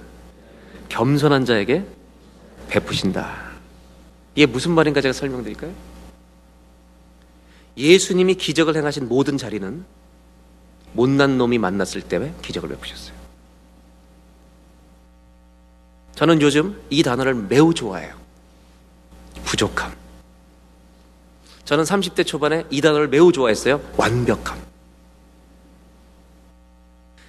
겸손한 0.88 1.44
자에게 1.44 1.84
베푸신다. 2.68 3.48
이게 4.34 4.46
무슨 4.46 4.72
말인가 4.72 5.00
제가 5.00 5.12
설명드릴까요? 5.12 5.72
예수님이 7.76 8.34
기적을 8.34 8.76
행하신 8.76 9.08
모든 9.08 9.36
자리는 9.36 9.84
못난 10.92 11.38
놈이 11.38 11.58
만났을 11.58 12.02
때 12.02 12.32
기적을 12.42 12.70
베푸셨어요. 12.70 13.17
저는 16.18 16.42
요즘 16.42 16.76
이 16.90 17.04
단어를 17.04 17.32
매우 17.32 17.72
좋아해요. 17.72 18.12
부족함. 19.44 19.94
저는 21.64 21.84
30대 21.84 22.26
초반에 22.26 22.64
이 22.70 22.80
단어를 22.80 23.06
매우 23.06 23.30
좋아했어요. 23.30 23.80
완벽함. 23.96 24.60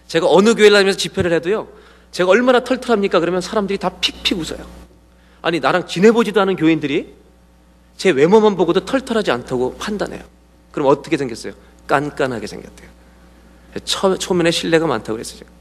제가 0.07 0.25
어느 0.27 0.55
교회를 0.55 0.71
다니면서 0.71 0.97
집회를 0.97 1.31
해도요. 1.33 1.67
제가 2.09 2.31
얼마나 2.31 2.63
털털합니까? 2.63 3.19
그러면 3.19 3.41
사람들이 3.41 3.77
다 3.77 3.89
픽픽 3.89 4.39
웃어요. 4.39 4.65
아니 5.43 5.59
나랑 5.59 5.85
지내보지도 5.85 6.41
않은 6.41 6.55
교인들이 6.55 7.13
제 7.95 8.09
외모만 8.09 8.55
보고도 8.55 8.85
털털하지 8.85 9.29
않다고 9.29 9.77
판단해요. 9.77 10.23
그럼 10.71 10.87
어떻게 10.87 11.15
생겼어요? 11.15 11.53
깐깐하게 11.85 12.47
생겼대요. 12.47 12.89
처, 13.85 14.17
초면에 14.17 14.49
신뢰가 14.49 14.87
많다고 14.87 15.13
그랬어요. 15.13 15.58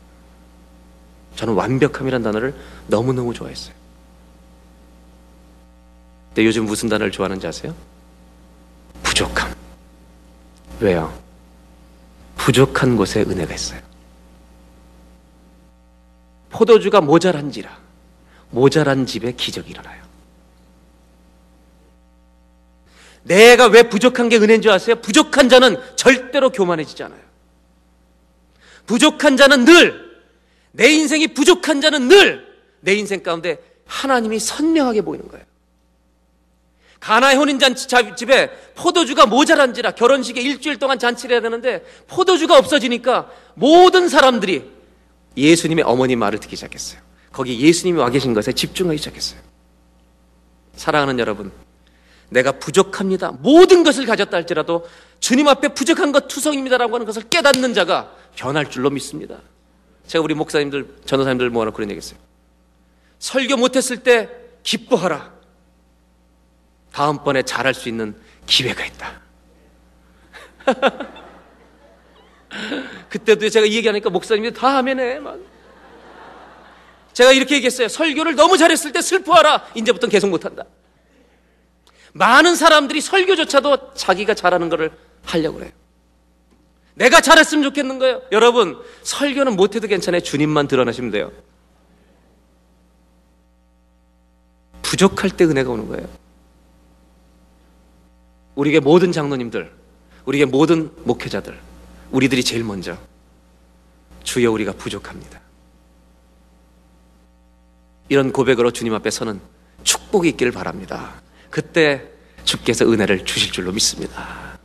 저는 1.39 1.55
완벽함이란 1.55 2.25
단어를 2.25 2.53
너무너무 2.89 3.33
좋아했어요. 3.33 3.73
근데 6.31 6.45
요즘 6.45 6.65
무슨 6.65 6.89
단어를 6.89 7.13
좋아하는지 7.13 7.47
아세요? 7.47 7.77
부족함. 9.05 9.55
왜요? 10.81 11.17
부족한 12.37 12.97
곳에 12.97 13.21
은혜가 13.21 13.55
있어요. 13.55 13.81
포도주가 16.51 17.01
모자란지라 17.01 17.71
모자란 18.51 19.07
집에 19.07 19.31
기적이 19.31 19.71
일어나요. 19.71 20.03
내가 23.23 23.67
왜 23.67 23.85
부족한 23.85 24.29
게 24.29 24.39
은혜인 24.39 24.61
줄 24.61 24.73
아세요? 24.73 24.97
부족한 24.97 25.49
자는 25.49 25.81
절대로 25.95 26.51
교만해지지 26.51 27.05
않아요. 27.05 27.21
부족한 28.87 29.37
자는 29.37 29.65
늘, 29.65 30.08
내 30.73 30.91
인생이 30.91 31.29
부족한 31.29 31.81
자는 31.81 32.09
늘 32.09 32.49
내 32.81 32.95
인생 32.95 33.23
가운데 33.23 33.59
하나님이 33.87 34.39
선명하게 34.39 35.03
보이는 35.03 35.29
거예요. 35.29 35.45
가나의 37.01 37.37
혼인잔치 37.37 37.87
집에 38.17 38.51
포도주가 38.75 39.25
모자란지라 39.27 39.93
결혼식에 39.93 40.41
일주일 40.41 40.79
동안 40.79 40.99
잔치를 40.99 41.35
해야 41.35 41.41
되는데 41.41 41.85
포도주가 42.09 42.59
없어지니까 42.59 43.31
모든 43.55 44.09
사람들이 44.09 44.65
예수님의 45.37 45.85
어머니 45.85 46.17
말을 46.17 46.41
듣기 46.41 46.57
시작했어요. 46.57 47.01
거기 47.33 47.61
예수님이 47.61 48.01
와 48.01 48.11
계신 48.11 48.35
것에 48.35 48.53
집중하기 48.53 48.99
시작했어요. 48.99 49.41
사랑하는 50.75 51.19
여러분, 51.21 51.53
내가 52.31 52.53
부족합니다. 52.53 53.33
모든 53.41 53.85
것을 53.85 54.05
가졌다 54.07 54.37
할지라도 54.37 54.87
주님 55.21 55.47
앞에 55.47 55.69
부족한 55.69 56.11
것 56.11 56.27
투성입니다라고 56.27 56.95
하는 56.95 57.07
것을 57.07 57.23
깨닫는 57.23 57.75
자가 57.75 58.13
변할 58.35 58.69
줄로 58.71 58.91
믿습니다. 58.91 59.39
제가 60.09 60.25
우리 60.25 60.35
목사님들, 60.35 60.97
전도사님들 61.05 61.51
모아놓고 61.51 61.77
그런 61.77 61.91
얘기 61.91 61.99
했어요. 61.99 62.19
설교 63.19 63.57
못했을 63.57 64.03
때 64.03 64.29
기뻐하라. 64.63 65.33
다음번에 66.93 67.43
잘할 67.43 67.75
수 67.75 67.89
있는 67.89 68.17
기회가 68.47 68.85
있다. 68.85 69.21
그때도 73.11 73.49
제가 73.51 73.67
이 73.67 73.77
얘기하니까 73.77 74.11
목사님이 74.11 74.53
다 74.55 74.77
하면해. 74.77 75.21
막. 75.21 75.39
제가 77.13 77.33
이렇게 77.33 77.57
얘기했어요. 77.57 77.89
설교를 77.89 78.35
너무 78.35 78.57
잘했을 78.57 78.93
때 78.93 79.03
슬퍼하라. 79.03 79.67
이제부터는 79.75 80.11
계속 80.11 80.29
못한다. 80.31 80.65
많은 82.15 82.57
사람들이 82.57 83.03
설교조차도 83.03 83.93
자기가 83.95 84.33
잘하는 84.35 84.71
것을 84.71 84.91
하려고 85.25 85.59
그래요. 85.59 85.73
내가 86.99 87.21
잘했으면 87.21 87.63
좋겠는 87.63 88.01
거예요. 88.01 88.23
여러분, 88.33 88.77
설교는 89.05 89.55
못해도 89.55 89.87
괜찮아요. 89.87 90.21
주님만 90.21 90.67
드러나시면 90.67 91.13
돼요. 91.13 91.31
부족할 94.83 95.31
때 95.31 95.45
은혜가 95.45 95.71
오는 95.71 95.87
거예요. 95.87 96.09
우리에게 98.57 98.81
모든 98.81 99.13
장로님들, 99.13 99.73
우리에게 100.25 100.51
모든 100.51 100.91
목회자들, 101.05 101.57
우리들이 102.11 102.43
제일 102.43 102.65
먼저 102.65 102.99
주여 104.25 104.51
우리가 104.51 104.73
부족합니다. 104.73 105.41
이런 108.09 108.33
고백으로 108.33 108.73
주님 108.73 108.93
앞에 108.95 109.11
서는 109.11 109.41
축복이 109.85 110.29
있기를 110.31 110.51
바랍니다. 110.51 111.23
그때 111.49 112.11
주께서 112.43 112.91
은혜를 112.91 113.25
주실 113.25 113.53
줄로 113.53 113.71
믿습니다. 113.71 114.58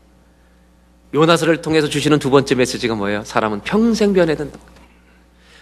요나서를 1.13 1.61
통해서 1.61 1.87
주시는 1.87 2.19
두 2.19 2.29
번째 2.29 2.55
메시지가 2.55 2.95
뭐예요? 2.95 3.23
사람은 3.23 3.61
평생 3.61 4.13
변해야 4.13 4.35
된다. 4.35 4.57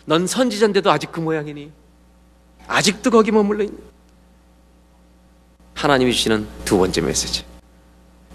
넌 0.05 0.25
선지자인데도 0.25 0.89
아직 0.89 1.11
그 1.11 1.19
모양이니? 1.19 1.71
아직도 2.67 3.11
거기 3.11 3.31
머물러 3.31 3.63
있니? 3.65 3.77
하나님이 5.75 6.13
주시는 6.13 6.47
두 6.63 6.77
번째 6.77 7.01
메시지. 7.01 7.43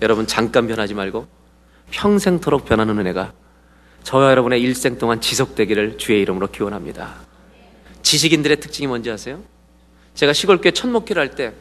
여러분 0.02 0.26
잠깐 0.26 0.66
변하지 0.66 0.94
말고 0.94 1.26
평생토록 1.90 2.66
변하는 2.66 2.98
은혜가 2.98 3.32
저와 4.02 4.30
여러분의 4.30 4.60
일생 4.60 4.98
동안 4.98 5.20
지속되기를 5.20 5.96
주의 5.98 6.20
이름으로 6.20 6.48
기원합니다. 6.48 7.14
지식인들의 8.02 8.60
특징이 8.60 8.86
뭔지 8.86 9.10
아세요? 9.10 9.42
제가 10.14 10.32
시골교회 10.32 10.72
첫 10.72 10.88
목회를 10.88 11.20
할 11.20 11.34
때 11.34 11.54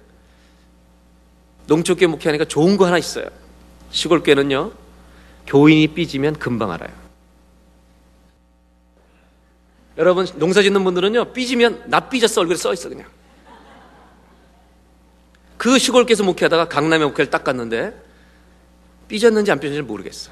농촌교회 1.67 2.07
목회하니까 2.07 2.45
좋은 2.45 2.77
거 2.77 2.85
하나 2.85 2.97
있어요. 2.97 3.25
시골교회는요 3.91 4.71
교인이 5.47 5.87
삐지면 5.87 6.35
금방 6.39 6.71
알아요. 6.71 6.91
여러분 9.97 10.25
농사 10.35 10.61
짓는 10.61 10.83
분들은요 10.83 11.33
삐지면 11.33 11.83
나 11.87 12.01
삐졌어 12.01 12.41
얼굴에 12.41 12.57
써 12.57 12.73
있어 12.73 12.89
그냥. 12.89 13.07
그 15.57 15.79
시골교회에서 15.79 16.23
목회하다가 16.23 16.67
강남에 16.67 17.05
목회를 17.05 17.29
딱 17.29 17.43
갔는데 17.43 17.93
삐졌는지 19.07 19.51
안 19.51 19.59
삐졌는지 19.59 19.87
모르겠어. 19.87 20.31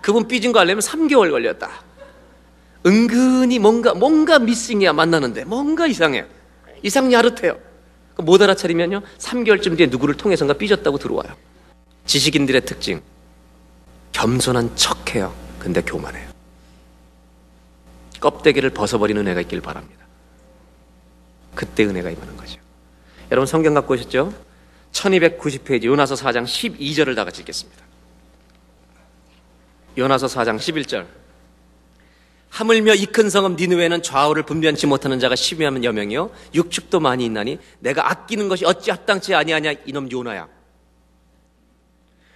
그분 0.00 0.28
삐진 0.28 0.52
거 0.52 0.60
알려면 0.60 0.80
3개월 0.80 1.30
걸렸다. 1.30 1.70
은근히 2.86 3.58
뭔가 3.58 3.92
뭔가 3.92 4.38
미싱이야 4.38 4.92
만나는데 4.92 5.44
뭔가 5.44 5.86
이상해. 5.86 6.26
이상 6.82 7.12
야릇해요. 7.12 7.58
못 8.16 8.40
알아차리면요 8.40 9.02
3개월쯤 9.18 9.76
뒤에 9.76 9.86
누구를 9.86 10.14
통해서인가 10.16 10.54
삐졌다고 10.54 10.98
들어와요. 10.98 11.34
지식인들의 12.06 12.64
특징 12.64 13.02
겸손한 14.12 14.76
척해요. 14.76 15.34
근데 15.58 15.80
교만해요. 15.82 16.30
껍데기를 18.20 18.70
벗어버리는 18.70 19.20
은혜가 19.20 19.40
있길 19.42 19.60
바랍니다. 19.60 20.04
그때 21.54 21.84
은혜가 21.84 22.10
임하는 22.10 22.36
거죠. 22.36 22.60
여러분 23.30 23.46
성경 23.46 23.74
갖고 23.74 23.94
오셨죠? 23.94 24.32
1290페이지 24.92 25.84
요나서 25.84 26.14
4장 26.16 26.44
12절을 26.44 27.14
다 27.16 27.24
같이 27.24 27.40
읽겠습니다. 27.40 27.82
요나서 29.96 30.26
4장 30.26 30.56
11절 30.58 31.06
하물며 32.50 32.94
이 32.94 33.06
큰 33.06 33.30
성읍 33.30 33.52
니누에는 33.52 34.02
좌우를 34.02 34.42
분변치 34.42 34.86
못하는 34.86 35.20
자가 35.20 35.36
심히하면 35.36 35.84
여명이요 35.84 36.32
육축도 36.54 36.98
많이 36.98 37.24
있나니 37.24 37.58
내가 37.78 38.10
아끼는 38.10 38.48
것이 38.48 38.64
어찌 38.64 38.90
합당치 38.90 39.34
아니하냐 39.34 39.74
이놈 39.86 40.10
요나야 40.10 40.48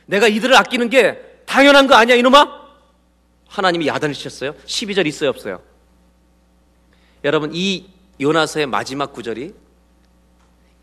내가 0.06 0.28
이들을 0.28 0.54
아끼는 0.56 0.88
게 0.90 1.33
당연한 1.46 1.86
거 1.86 1.94
아니야 1.94 2.14
이놈아 2.16 2.64
하나님이 3.48 3.86
야단을 3.86 4.14
치셨어요 4.14 4.54
12절 4.66 5.06
있어요 5.06 5.30
없어요 5.30 5.60
여러분 7.24 7.50
이 7.52 7.86
요나서의 8.20 8.66
마지막 8.66 9.12
구절이 9.12 9.54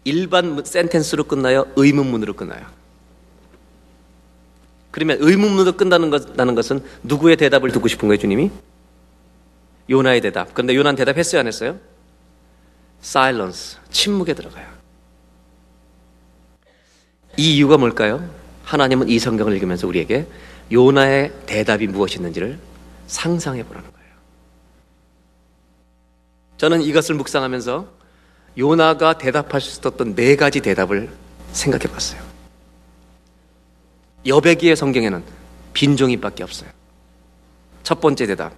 일반 0.04 0.64
센텐스로 0.64 1.26
끝나요 1.26 1.68
의문문으로 1.76 2.34
끝나요 2.34 2.66
그러면 4.90 5.18
의문문으로 5.20 5.74
끝나는 5.74 6.56
것은 6.56 6.84
누구의 7.04 7.38
대답을 7.38 7.72
듣고 7.72 7.88
싶은 7.88 8.08
거예요 8.08 8.20
주님이 8.20 8.52
요나의 9.92 10.22
대답. 10.22 10.54
그런데 10.54 10.76
요나는 10.76 10.96
대답했어요, 10.96 11.42
안 11.42 11.48
했어요? 11.48 11.78
silence. 13.04 13.78
침묵에 13.90 14.34
들어가요. 14.34 14.68
이 17.38 17.56
이유가 17.58 17.78
뭘까요? 17.78 18.28
하나님은 18.64 19.10
이 19.10 19.20
성경을 19.20 19.54
읽으면서 19.54 19.88
우리에게 19.88 20.28
요나의 20.72 21.34
대답이 21.46 21.88
무엇이었는지를 21.88 22.60
상상해 23.08 23.64
보라는 23.64 23.92
거예요. 23.92 24.12
저는 26.58 26.82
이것을 26.82 27.16
묵상하면서 27.16 27.88
요나가 28.58 29.18
대답할 29.18 29.62
수 29.62 29.80
있었던 29.80 30.16
네 30.16 30.36
가지 30.36 30.62
대답을 30.62 31.10
생각해 31.52 31.86
봤어요. 31.86 32.22
여백기의 34.26 34.76
성경에는 34.76 35.24
빈종이밖에 35.74 36.44
없어요. 36.44 36.70
첫 37.84 38.00
번째 38.00 38.28
대답. 38.28 38.54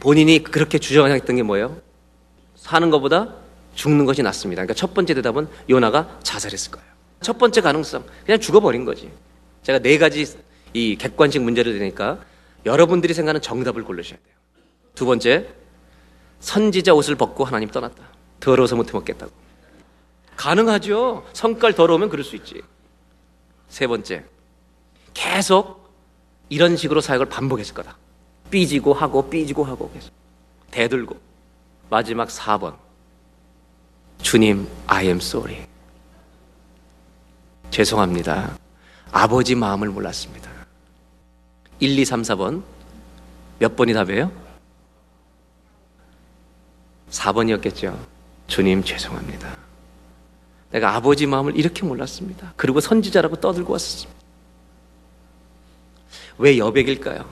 본인이 0.00 0.42
그렇게 0.42 0.78
주장했던 0.78 1.36
게 1.36 1.42
뭐예요? 1.42 1.80
사는 2.56 2.90
것보다 2.90 3.34
죽는 3.74 4.04
것이 4.04 4.22
낫습니다. 4.22 4.62
그러니까 4.62 4.74
첫 4.74 4.94
번째 4.94 5.14
대답은 5.14 5.48
요나가 5.70 6.18
자살했을 6.22 6.72
거예요. 6.72 6.86
첫 7.20 7.38
번째 7.38 7.60
가능성, 7.60 8.04
그냥 8.26 8.40
죽어버린 8.40 8.84
거지. 8.84 9.10
제가 9.62 9.78
네 9.78 9.96
가지 9.96 10.26
이 10.72 10.96
객관식 10.96 11.42
문제를 11.42 11.72
드리니까 11.74 12.20
여러분들이 12.64 13.14
생각하는 13.14 13.40
정답을 13.40 13.84
고르셔야 13.84 14.18
돼요. 14.18 14.34
두 14.94 15.04
번째, 15.06 15.48
선지자 16.40 16.94
옷을 16.94 17.14
벗고 17.16 17.44
하나님 17.44 17.70
떠났다. 17.70 18.02
더러워서 18.40 18.76
못 18.76 18.88
해 18.88 18.92
먹겠다고. 18.92 19.32
가능하죠. 20.36 21.26
성깔 21.32 21.74
더러우면 21.74 22.08
그럴 22.08 22.24
수 22.24 22.36
있지. 22.36 22.62
세 23.68 23.86
번째, 23.86 24.24
계속 25.14 25.90
이런 26.48 26.76
식으로 26.76 27.00
사역을 27.00 27.26
반복했을 27.26 27.74
거다. 27.74 27.96
삐지고 28.50 28.92
하고 28.92 29.30
삐지고 29.30 29.64
하고 29.64 29.90
계속 29.92 30.12
대들고 30.70 31.18
마지막 31.88 32.28
4번 32.28 32.76
주님 34.20 34.68
I 34.86 35.06
am 35.06 35.16
sorry 35.16 35.66
죄송합니다 37.70 38.58
아버지 39.10 39.54
마음을 39.54 39.88
몰랐습니다 39.88 40.50
1, 41.82 41.98
2, 41.98 42.04
3, 42.04 42.22
4번 42.22 42.62
몇 43.58 43.74
번이 43.74 43.92
답이에요? 43.92 44.30
4번이었겠죠 47.10 47.98
주님 48.46 48.84
죄송합니다 48.84 49.58
내가 50.70 50.94
아버지 50.94 51.26
마음을 51.26 51.56
이렇게 51.56 51.84
몰랐습니다 51.84 52.54
그리고 52.56 52.80
선지자라고 52.80 53.36
떠들고 53.36 53.72
왔습니다 53.72 54.22
왜 56.38 56.56
여백일까요? 56.56 57.24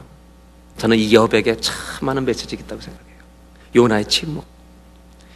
저는 0.79 0.97
이 0.97 1.15
여백에 1.15 1.57
참 1.61 2.07
많은 2.07 2.25
메시지가 2.25 2.63
있다고 2.63 2.81
생각해요. 2.81 3.17
요나의 3.75 4.07
침묵. 4.09 4.45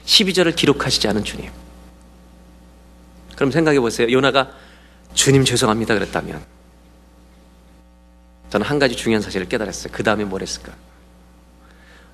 12절을 0.07 0.55
기록하시지 0.55 1.07
않은 1.09 1.25
주님. 1.25 1.51
그럼 3.37 3.51
생각해 3.51 3.81
보세요. 3.81 4.11
요나가 4.11 4.51
주님 5.15 5.45
죄송합니다 5.45 5.95
그랬다면 5.95 6.45
저는 8.55 8.69
한 8.69 8.79
가지 8.79 8.95
중요한 8.95 9.21
사실을 9.21 9.49
깨달았어요. 9.49 9.93
그 9.93 10.05
다음에 10.05 10.25
뭘 10.25 10.41
했을까? 10.41 10.73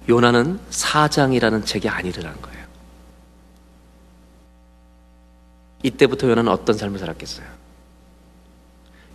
요나는 0.08 0.58
사장이라는 0.70 1.66
책이 1.66 1.86
아니라는 1.86 2.40
거예요. 2.40 2.66
이때부터 5.82 6.30
요나는 6.30 6.50
어떤 6.50 6.78
삶을 6.78 6.98
살았겠어요? 6.98 7.46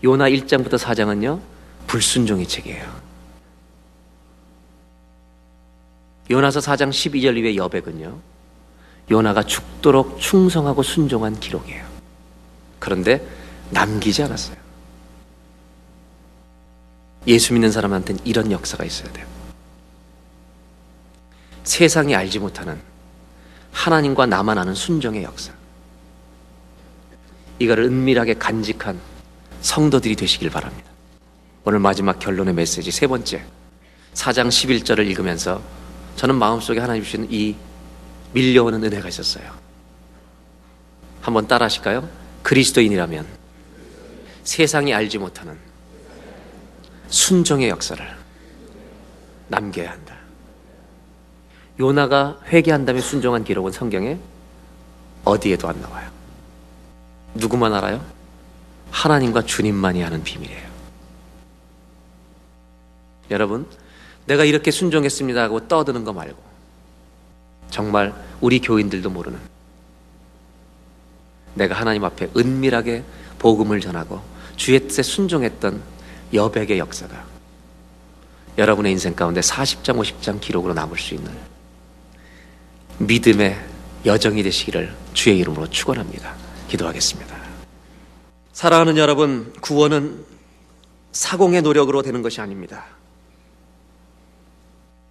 요나 0.04 0.30
1장부터 0.30 0.78
4장은요, 0.78 1.42
불순종의 1.88 2.48
책이에요. 2.48 2.94
요나서 6.30 6.60
4장 6.60 6.92
12절 6.92 7.38
이후의 7.38 7.58
여백은요. 7.58 8.20
요나가 9.10 9.42
죽도록 9.42 10.20
충성하고 10.20 10.84
순종한 10.84 11.40
기록이에요. 11.40 11.88
그런데 12.78 13.28
남기지 13.72 14.22
않았어요. 14.22 14.65
예수 17.28 17.54
믿는 17.54 17.72
사람한테는 17.72 18.22
이런 18.26 18.52
역사가 18.52 18.86
있어야 18.86 19.12
돼요. 19.12 19.26
세상이 21.64 22.16
알지 22.16 22.40
못하는 22.40 22.80
하나님과 23.72 24.28
나만 24.28 24.58
아는 24.58 24.74
순종의 24.74 25.24
역사. 25.24 25.52
이거를 27.60 27.86
은밀하게 27.86 28.36
간직한 28.36 29.00
성도들이 29.62 30.16
되시길 30.16 30.50
바랍니다. 30.50 30.90
오늘 31.64 31.80
마지막 31.80 32.20
결론의 32.20 32.54
메시지 32.54 32.92
세 32.92 33.08
번째. 33.08 33.44
4장 34.14 34.48
11절을 34.48 35.06
읽으면서 35.08 35.62
저는 36.16 36.36
마음속에 36.36 36.80
하나님 36.80 37.04
주시는 37.04 37.28
이 37.32 37.56
밀려오는 38.34 38.84
은혜가 38.84 39.10
있었어요. 39.10 39.52
한번 41.22 41.48
따라 41.48 41.66
하실까요? 41.66 42.08
그리스도인이라면 42.44 43.26
세상이 44.44 44.94
알지 44.94 45.18
못하는 45.18 45.58
순종의 47.10 47.70
역사를 47.70 48.06
남겨야 49.48 49.92
한다. 49.92 50.16
요나가 51.80 52.40
회개한 52.48 52.86
다음에 52.86 53.02
순종한 53.02 53.44
기록은 53.44 53.72
성경에 53.72 54.18
어디에도 55.24 55.68
안 55.68 55.82
나와요. 55.82 56.10
누구만 57.34 57.74
알아요? 57.74 58.04
하나님과 58.92 59.44
주님만이 59.44 60.04
아는 60.04 60.24
비밀이에요. 60.24 60.66
여러분, 63.32 63.68
내가 64.26 64.44
이렇게 64.44 64.72
순종했습니다 64.72 65.42
하고 65.42 65.68
떠드는 65.68 66.04
거 66.04 66.14
말고 66.14 66.42
정말 67.70 68.14
우리 68.42 68.60
교인들도 68.60 69.10
모르는 69.10 69.38
내가 71.56 71.76
하나님 71.76 72.04
앞에 72.04 72.30
은밀하게 72.36 73.04
복음을 73.40 73.80
전하고 73.80 74.22
주의 74.56 74.80
뜻에 74.80 75.04
순종했던 75.04 75.82
여백의 76.34 76.80
역사가 76.80 77.26
여러분의 78.58 78.94
인생 78.94 79.14
가운데 79.16 79.42
40장, 79.42 80.00
50장 80.00 80.40
기록으로 80.40 80.74
남을 80.74 80.98
수 80.98 81.14
있는 81.14 81.32
믿음의 83.00 83.60
여정이 84.06 84.44
되시기를 84.44 84.96
주의 85.14 85.38
이름으로 85.40 85.70
축원합니다. 85.70 86.36
기도하겠습니다. 86.70 87.36
사랑하는 88.54 88.98
여러분, 88.98 89.54
구원은 89.62 90.24
사공의 91.12 91.62
노력으로 91.62 92.02
되는 92.02 92.22
것이 92.22 92.40
아닙니다. 92.40 92.86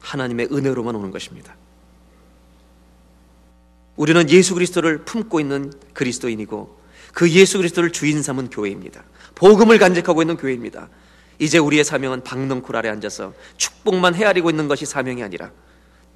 하나님의 0.01 0.49
은혜로만 0.53 0.95
오는 0.95 1.11
것입니다. 1.11 1.55
우리는 3.97 4.29
예수 4.31 4.55
그리스도를 4.55 5.05
품고 5.05 5.41
있는 5.41 5.73
그리스도인이고 5.93 6.79
그 7.13 7.31
예수 7.31 7.59
그리스도를 7.59 7.93
주인 7.93 8.23
삼은 8.23 8.51
교회입니다. 8.51 9.05
복음을 9.35 9.79
간직하고 9.79 10.23
있는 10.23 10.37
교회입니다. 10.37 10.89
이제 11.39 11.59
우리의 11.59 11.85
사명은 11.85 12.23
박넝쿨 12.23 12.77
아래 12.77 12.89
앉아서 12.89 13.33
축복만 13.57 14.15
헤아리고 14.15 14.51
있는 14.51 14.69
것이 14.69 14.87
사명이 14.87 15.23
아니라 15.23 15.51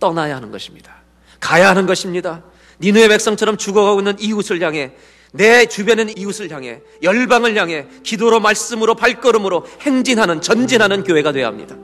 떠나야 0.00 0.36
하는 0.36 0.50
것입니다. 0.50 0.96
가야 1.40 1.70
하는 1.70 1.86
것입니다. 1.86 2.42
니누의 2.80 3.08
백성처럼 3.08 3.56
죽어가고 3.56 4.00
있는 4.00 4.16
이웃을 4.20 4.60
향해 4.62 4.92
내 5.32 5.66
주변에 5.66 6.02
있는 6.02 6.16
이웃을 6.16 6.50
향해 6.50 6.80
열방을 7.02 7.56
향해 7.56 7.86
기도로 8.02 8.40
말씀으로 8.40 8.94
발걸음으로 8.94 9.66
행진하는 9.80 10.40
전진하는 10.40 11.04
교회가 11.04 11.32
되어야 11.32 11.48
합니다. 11.48 11.76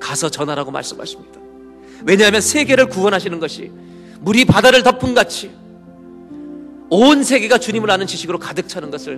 가서 0.00 0.28
전하라고 0.28 0.70
말씀하십니다. 0.70 1.40
왜냐하면 2.04 2.40
세계를 2.40 2.86
구원하시는 2.86 3.38
것이 3.38 3.70
물이 4.20 4.44
바다를 4.46 4.82
덮은 4.82 5.14
같이 5.14 5.50
온 6.90 7.22
세계가 7.22 7.58
주님을 7.58 7.90
아는 7.90 8.06
지식으로 8.06 8.38
가득 8.38 8.68
차는 8.68 8.90
것을 8.90 9.16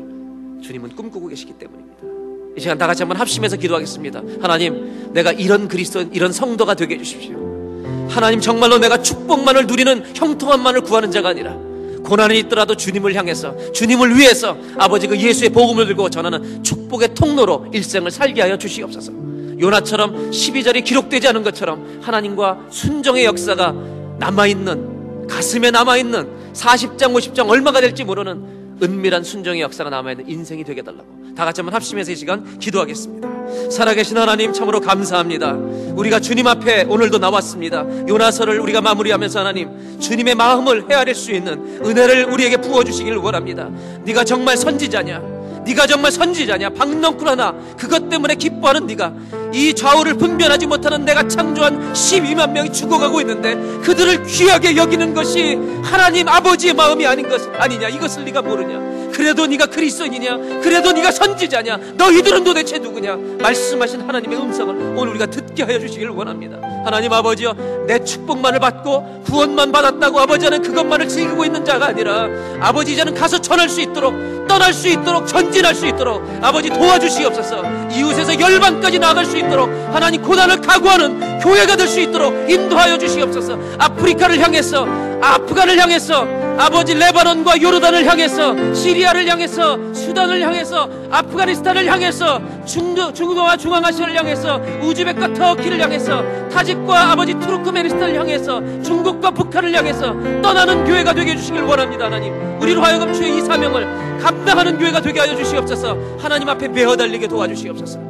주님은 0.63 0.97
꿈꾸고 0.97 1.29
계시기 1.29 1.55
때문입니다. 1.55 2.16
이 2.57 2.61
시간 2.61 2.79
다 2.79 2.87
같이 2.87 3.03
한번 3.03 3.19
합심해서 3.19 3.57
기도하겠습니다. 3.57 4.23
하나님, 4.41 5.13
내가 5.13 5.31
이런 5.33 5.69
그리스도, 5.69 6.03
이런 6.13 6.33
성도가 6.33 6.75
되게 6.75 6.95
해주십시오. 6.95 8.09
하나님, 8.09 8.41
정말로 8.41 8.79
내가 8.79 9.03
축복만을 9.03 9.67
누리는 9.67 10.05
형통함만을 10.15 10.81
구하는 10.81 11.11
자가 11.11 11.31
아니라 11.31 11.55
고난이 12.03 12.39
있더라도 12.41 12.75
주님을 12.77 13.15
향해서 13.15 13.73
주님을 13.73 14.17
위해서 14.17 14.57
아버지 14.79 15.07
그 15.07 15.19
예수의 15.19 15.51
복음을 15.51 15.87
들고 15.87 16.09
전하는 16.09 16.63
축복의 16.63 17.15
통로로 17.15 17.67
일생을 17.73 18.11
살게 18.11 18.41
하여 18.41 18.57
주시옵소서. 18.57 19.13
요나처럼 19.61 20.31
12절이 20.31 20.85
기록되지 20.85 21.29
않은 21.29 21.43
것처럼 21.43 22.01
하나님과 22.03 22.67
순종의 22.71 23.25
역사가 23.25 23.75
남아있는 24.19 25.27
가슴에 25.27 25.71
남아있는 25.71 26.53
40장 26.55 27.13
50장 27.13 27.49
얼마가 27.51 27.81
될지 27.81 28.05
모르는 28.05 28.56
은밀한 28.83 29.25
순종의 29.25 29.61
역사가 29.63 29.91
남아있는 29.91 30.29
인생이 30.29 30.65
되게 30.65 30.83
달라고 30.83 31.07
다 31.37 31.45
같이 31.45 31.61
한번 31.61 31.75
합심해서 31.75 32.13
이 32.13 32.17
시간 32.17 32.59
기도하겠습니다. 32.59 33.29
살아계신 33.71 34.17
하나님 34.17 34.53
참으로 34.53 34.81
감사합니다. 34.81 35.53
우리가 35.53 36.21
주님 36.21 36.47
앞에 36.47 36.85
오늘도 36.85 37.19
나왔습니다. 37.19 37.85
요나서를 38.09 38.59
우리가 38.61 38.81
마무리하면서 38.81 39.41
하나님 39.41 40.01
주님의 40.01 40.35
마음을 40.35 40.91
헤아릴 40.91 41.15
수 41.15 41.33
있는 41.33 41.81
은혜를 41.85 42.25
우리에게 42.27 42.57
부어주시기를 42.59 43.19
원합니다. 43.19 43.71
네가 44.05 44.25
정말 44.25 44.57
선지자냐? 44.57 45.37
네가 45.67 45.87
정말 45.87 46.13
선지자냐? 46.13 46.71
박넝쿨 46.71 47.29
하나 47.29 47.53
그것 47.77 48.09
때문에 48.09 48.37
기뻐하는 48.37 48.87
네가 48.87 49.13
이 49.57 49.73
좌우를 49.73 50.15
분별하지 50.15 50.67
못하는 50.67 51.07
내가 51.07 51.27
창조한 51.27 51.95
12만 51.95 52.51
명이 52.53 52.71
죽어가고 52.71 53.23
있는데 53.23 53.55
그들을 53.81 54.25
귀하게 54.25 54.77
여기는 54.77 55.15
것이 55.15 55.59
하나님 55.83 56.29
아버지의 56.29 56.75
마음이 56.75 57.07
아닌 57.07 57.27
것 57.27 57.41
아니냐? 57.59 57.89
이것을 57.89 58.27
네가 58.27 58.43
모르냐? 58.43 59.11
그래도 59.13 59.47
네가 59.47 59.65
그리스도인이냐? 59.65 60.61
그래도 60.61 60.93
네가 60.93 61.11
선지자냐? 61.11 61.79
너희들은 61.95 62.45
도대체 62.45 62.79
누구냐? 62.79 63.17
말씀하신 63.41 64.03
하나님의 64.03 64.39
음성을 64.39 64.75
오늘 64.95 65.09
우리가 65.13 65.25
듣게 65.25 65.63
하여 65.63 65.81
주시기를 65.81 66.11
원합니다. 66.11 66.59
하나님 66.85 67.11
아버지여 67.15 67.55
내 67.87 67.99
축복만을 68.05 68.61
받고 68.61 69.23
구원만 69.25 69.73
받았다고 69.73 70.21
아버지 70.21 70.51
는 70.51 70.63
그것만을 70.63 71.09
즐기고 71.09 71.45
있는 71.47 71.65
자가 71.65 71.87
아니라 71.87 72.29
아버지 72.61 72.93
이제는 72.93 73.15
가서 73.15 73.39
전할 73.39 73.69
수 73.69 73.81
있도록 73.81 74.15
떠날 74.47 74.73
수 74.73 74.87
있도록 74.87 75.27
전진할 75.27 75.75
수 75.75 75.87
있도록 75.87 76.23
아버지 76.41 76.69
도와주시옵소서 76.69 77.65
이웃에서 77.91 78.39
열방까지 78.39 78.99
나아갈 79.01 79.25
수 79.25 79.37
있도록 79.37 79.46
하나님 79.93 80.23
고난을 80.23 80.61
각오하는 80.61 81.39
교회가 81.41 81.77
될 81.77 81.87
수 81.87 82.01
있도록 82.01 82.51
인도하여 82.51 82.99
주시옵소서. 82.99 83.57
아프리카를 83.79 84.41
향해서 84.41 84.87
아프간을 85.23 85.79
향해서 85.79 86.27
아버지 86.59 86.95
레바논과 86.95 87.63
요르단을 87.63 88.05
향해서 88.07 88.75
시리아를 88.75 89.29
향해서 89.29 89.95
수단을 89.95 90.41
향해서 90.41 90.89
아프가니스탄을 91.11 91.87
향해서 91.87 92.41
중도, 92.65 93.13
중도와 93.13 93.57
중앙아시아를 93.57 94.17
향해서 94.17 94.61
우즈벡과 94.83 95.33
터키를 95.35 95.81
향해서 95.81 96.25
타직과 96.51 97.13
아버지 97.13 97.35
투르크메니스탄을 97.35 98.19
향해서 98.19 98.83
중국과 98.83 99.31
북한을 99.31 99.73
향해서 99.75 100.15
떠나는 100.43 100.85
교회가 100.85 101.13
되게 101.13 101.33
해주시길 101.33 101.63
원합니다 101.63 102.07
하나님. 102.07 102.35
우리로 102.61 102.83
하여금 102.83 103.13
주의 103.13 103.37
이 103.37 103.41
사명을 103.43 104.19
감당하는 104.21 104.79
교회가 104.79 105.01
되게 105.01 105.21
하여 105.21 105.37
주시옵소서. 105.37 105.97
하나님 106.19 106.49
앞에 106.49 106.69
베어 106.73 106.97
달리게 106.97 107.29
도와주시옵소서 107.29 108.01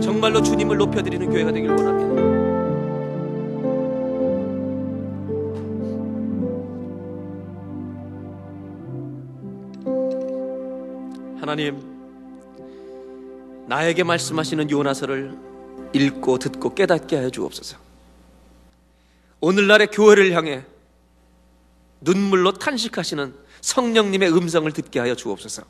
정말로 0.00 0.42
주님을 0.42 0.76
높여드리는 0.76 1.30
교회가 1.30 1.52
되길 1.52 1.70
원합니다 1.70 2.08
하나님, 11.40 11.80
나에게 13.68 14.02
말씀하시는 14.04 14.70
요나서를 14.70 15.34
읽고 15.94 16.38
듣고 16.38 16.74
깨닫게 16.74 17.16
하여 17.16 17.30
주옵소서. 17.30 17.78
오늘날의 19.40 19.86
교회를 19.86 20.32
향해 20.32 20.64
눈물로 22.02 22.52
탄식하시는 22.52 23.34
성령님의 23.62 24.30
음성을 24.32 24.70
듣게 24.72 25.00
하여 25.00 25.14
주옵소서. 25.14 25.62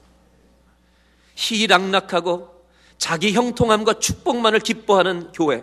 희락락하고 1.36 2.57
자기 2.98 3.32
형통함과 3.32 3.94
축복만을 3.94 4.60
기뻐하는 4.60 5.32
교회. 5.32 5.62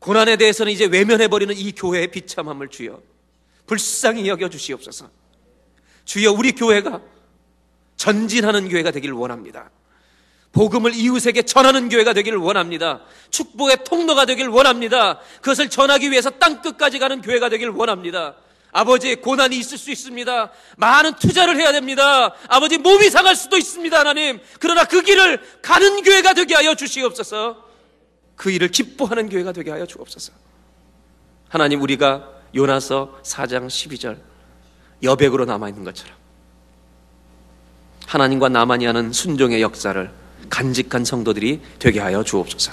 고난에 0.00 0.36
대해서는 0.36 0.72
이제 0.72 0.84
외면해버리는 0.86 1.56
이 1.56 1.72
교회의 1.72 2.10
비참함을 2.10 2.68
주여 2.68 3.00
불쌍히 3.66 4.28
여겨 4.28 4.50
주시옵소서. 4.50 5.08
주여 6.04 6.32
우리 6.32 6.52
교회가 6.52 7.00
전진하는 7.96 8.68
교회가 8.68 8.90
되기를 8.90 9.14
원합니다. 9.14 9.70
복음을 10.50 10.92
이웃에게 10.94 11.42
전하는 11.42 11.88
교회가 11.88 12.12
되기를 12.12 12.36
원합니다. 12.36 13.02
축복의 13.30 13.84
통로가 13.84 14.26
되기를 14.26 14.50
원합니다. 14.50 15.20
그것을 15.36 15.70
전하기 15.70 16.10
위해서 16.10 16.30
땅 16.30 16.60
끝까지 16.60 16.98
가는 16.98 17.22
교회가 17.22 17.48
되기를 17.48 17.72
원합니다. 17.72 18.34
아버지 18.72 19.14
고난이 19.16 19.56
있을 19.58 19.76
수 19.76 19.90
있습니다. 19.90 20.50
많은 20.78 21.14
투자를 21.14 21.56
해야 21.56 21.72
됩니다. 21.72 22.34
아버지 22.48 22.78
몸이 22.78 23.10
상할 23.10 23.36
수도 23.36 23.58
있습니다, 23.58 23.98
하나님. 23.98 24.40
그러나 24.58 24.84
그 24.84 25.02
길을 25.02 25.40
가는 25.60 26.02
교회가 26.02 26.32
되게 26.32 26.54
하여 26.54 26.74
주시옵소서. 26.74 27.64
그 28.34 28.50
일을 28.50 28.68
기뻐하는 28.68 29.28
교회가 29.28 29.52
되게 29.52 29.70
하여 29.70 29.86
주옵소서. 29.86 30.32
하나님 31.50 31.82
우리가 31.82 32.28
요나서 32.54 33.20
4장 33.22 33.66
12절 33.66 34.18
여백으로 35.02 35.44
남아 35.44 35.68
있는 35.68 35.84
것처럼 35.84 36.16
하나님과 38.06 38.48
나만이 38.48 38.86
하는 38.86 39.12
순종의 39.12 39.60
역사를 39.60 40.10
간직한 40.48 41.04
성도들이 41.04 41.60
되게 41.78 42.00
하여 42.00 42.24
주옵소서. 42.24 42.72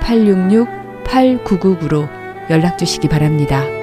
866-8999로 0.00 2.08
연락 2.50 2.78
주시기 2.78 3.08
바랍니다. 3.08 3.79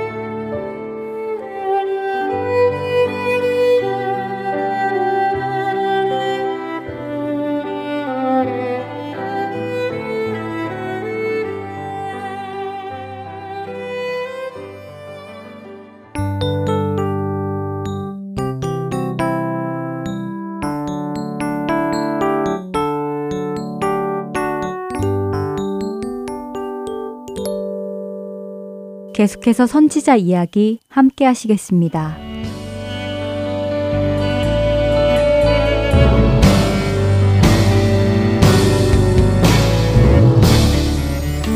계속해서 29.27 29.67
선지자 29.67 30.15
이야기 30.15 30.79
함께 30.87 31.25
하시겠습니다. 31.25 32.17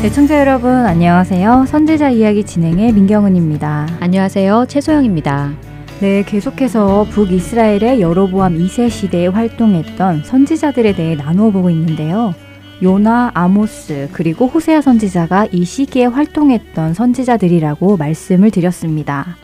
애청자 0.04 0.38
여러분 0.38 0.70
안녕하세요. 0.70 1.64
선지자 1.66 2.10
이야기 2.10 2.44
진행의 2.44 2.92
민경은입니다. 2.92 3.86
안녕하세요. 4.00 4.66
최소영입니다. 4.68 5.54
네, 6.00 6.24
계속해서 6.24 7.06
북이스라엘의 7.10 8.02
여로보암 8.02 8.58
2세 8.58 8.90
시대에 8.90 9.28
활동했던 9.28 10.24
선지자들에 10.24 10.94
대해 10.94 11.14
나누어 11.14 11.50
보고 11.50 11.70
있는데요. 11.70 12.34
요나, 12.82 13.30
아모스, 13.34 14.08
그리고 14.12 14.46
호세아 14.46 14.80
선지자가 14.80 15.46
이 15.52 15.64
시기에 15.64 16.06
활동했던 16.06 16.94
선지자들이라고 16.94 17.96
말씀을 17.96 18.50
드렸습니다. 18.50 19.36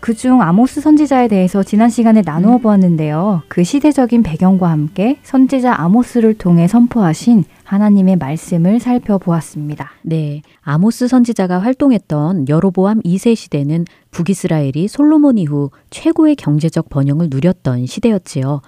그중 0.00 0.42
아모스 0.42 0.80
선지자에 0.80 1.28
대해서 1.28 1.62
지난 1.62 1.88
시간에 1.88 2.22
나누어 2.24 2.56
음. 2.56 2.60
보았는데요. 2.60 3.42
그 3.48 3.64
시대적인 3.64 4.22
배경과 4.22 4.70
함께 4.70 5.18
선지자 5.22 5.80
아모스를 5.80 6.34
통해 6.34 6.68
선포하신 6.68 7.44
하나님의 7.64 8.16
말씀을 8.16 8.80
살펴보았습니다. 8.80 9.90
네. 10.02 10.42
아모스 10.60 11.08
선지자가 11.08 11.58
활동했던 11.60 12.48
여로보암 12.48 13.00
2세 13.00 13.34
시대는 13.34 13.86
북이스라엘이 14.10 14.88
솔로몬 14.88 15.38
이후 15.38 15.70
최고의 15.90 16.36
경제적 16.36 16.90
번영을 16.90 17.28
누렸던 17.30 17.86
시대였지요. 17.86 18.60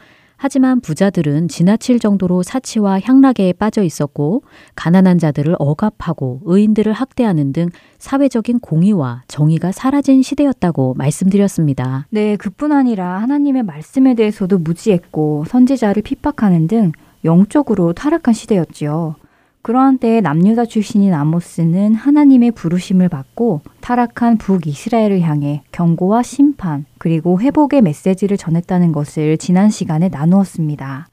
하지만 0.42 0.80
부자들은 0.80 1.48
지나칠 1.48 1.98
정도로 1.98 2.42
사치와 2.42 3.00
향락에 3.00 3.52
빠져 3.52 3.82
있었고 3.82 4.42
가난한 4.74 5.18
자들을 5.18 5.54
억압하고 5.58 6.40
의인들을 6.46 6.94
학대하는 6.94 7.52
등 7.52 7.68
사회적인 7.98 8.60
공의와 8.60 9.24
정의가 9.28 9.70
사라진 9.70 10.22
시대였다고 10.22 10.94
말씀드렸습니다. 10.94 12.06
네, 12.08 12.36
그뿐 12.36 12.72
아니라 12.72 13.18
하나님의 13.18 13.64
말씀에 13.64 14.14
대해서도 14.14 14.56
무지했고 14.56 15.44
선지자를 15.46 16.02
핍박하는 16.02 16.68
등 16.68 16.92
영적으로 17.26 17.92
타락한 17.92 18.32
시대였지요. 18.32 19.16
그러한 19.62 19.98
때에 19.98 20.20
남유다 20.20 20.64
출신인 20.64 21.12
아모스는 21.12 21.94
하나님의 21.94 22.52
부르심을 22.52 23.08
받고 23.08 23.60
타락한 23.80 24.38
북이스라엘을 24.38 25.20
향해 25.20 25.62
경고와 25.70 26.22
심판 26.22 26.86
그리고 26.98 27.40
회복의 27.40 27.82
메시지를 27.82 28.36
전했다는 28.36 28.92
것을 28.92 29.36
지난 29.36 29.68
시간에 29.68 30.08
나누었습니다. 30.08 31.08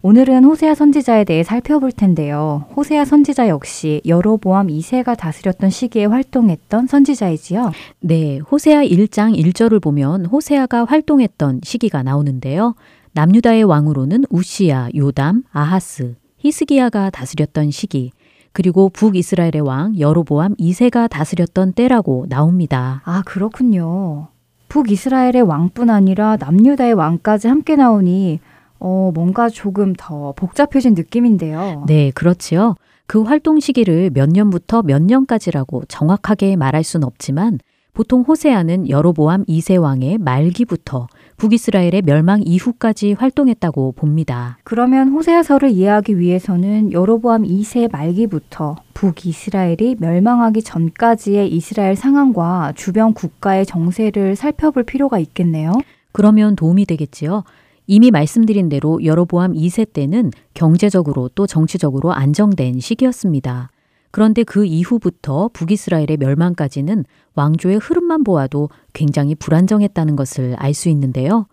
오늘은 0.00 0.44
호세아 0.44 0.74
선지자에 0.74 1.24
대해 1.24 1.42
살펴볼 1.42 1.90
텐데요. 1.90 2.66
호세아 2.76 3.04
선지자 3.04 3.48
역시 3.48 4.00
여로보암 4.06 4.68
2세가 4.68 5.16
다스렸던 5.16 5.70
시기에 5.70 6.04
활동했던 6.04 6.86
선지자이지요. 6.86 7.72
네, 8.00 8.38
호세아 8.38 8.84
1장 8.84 9.36
1절을 9.36 9.82
보면 9.82 10.26
호세아가 10.26 10.84
활동했던 10.84 11.62
시기가 11.64 12.04
나오는데요. 12.04 12.76
남유다의 13.12 13.64
왕으로는 13.64 14.24
우시야, 14.30 14.90
요담, 14.94 15.42
아하스, 15.50 16.14
히스기야가 16.38 17.10
다스렸던 17.10 17.70
시기, 17.70 18.12
그리고 18.52 18.88
북이스라엘의 18.88 19.60
왕 19.60 19.98
여로보암 19.98 20.56
2세가 20.56 21.08
다스렸던 21.08 21.74
때라고 21.74 22.26
나옵니다. 22.28 23.02
아, 23.04 23.22
그렇군요. 23.24 24.28
북이스라엘의 24.68 25.42
왕뿐 25.42 25.90
아니라 25.90 26.36
남유다의 26.38 26.94
왕까지 26.94 27.48
함께 27.48 27.76
나오니 27.76 28.40
어, 28.80 29.10
뭔가 29.14 29.48
조금 29.48 29.94
더 29.96 30.32
복잡해진 30.32 30.94
느낌인데요. 30.94 31.84
네, 31.86 32.10
그렇지요. 32.12 32.74
그 33.06 33.22
활동 33.22 33.58
시기를 33.58 34.10
몇 34.12 34.28
년부터 34.28 34.82
몇 34.82 35.02
년까지라고 35.02 35.84
정확하게 35.88 36.56
말할 36.56 36.84
순 36.84 37.04
없지만 37.04 37.58
보통 37.94 38.22
호세아는 38.22 38.88
여로보암 38.88 39.44
2세 39.46 39.80
왕의 39.80 40.18
말기부터 40.18 41.08
북이스라엘의 41.38 42.02
멸망 42.04 42.42
이후까지 42.44 43.12
활동했다고 43.12 43.92
봅니다. 43.92 44.58
그러면 44.64 45.08
호세아서를 45.10 45.70
이해하기 45.70 46.18
위해서는 46.18 46.92
여로보암 46.92 47.44
2세 47.44 47.90
말기부터 47.90 48.74
북이스라엘이 48.94 49.96
멸망하기 50.00 50.62
전까지의 50.62 51.48
이스라엘 51.52 51.94
상황과 51.94 52.72
주변 52.74 53.14
국가의 53.14 53.66
정세를 53.66 54.34
살펴볼 54.34 54.82
필요가 54.82 55.20
있겠네요. 55.20 55.72
그러면 56.10 56.56
도움이 56.56 56.86
되겠지요. 56.86 57.44
이미 57.86 58.10
말씀드린 58.10 58.68
대로 58.68 59.02
여로보암 59.04 59.54
2세 59.54 59.92
때는 59.92 60.32
경제적으로 60.54 61.30
또 61.36 61.46
정치적으로 61.46 62.12
안정된 62.12 62.80
시기였습니다. 62.80 63.70
그런데 64.10 64.42
그 64.42 64.64
이후부터 64.64 65.50
북이스라엘의 65.52 66.16
멸망까지는 66.18 67.04
왕조의 67.34 67.78
흐름만 67.78 68.24
보아도 68.24 68.68
굉장히 68.92 69.34
불안정했다는 69.34 70.16
것을 70.16 70.54
알 70.58 70.74
수 70.74 70.88
있는데요. 70.88 71.46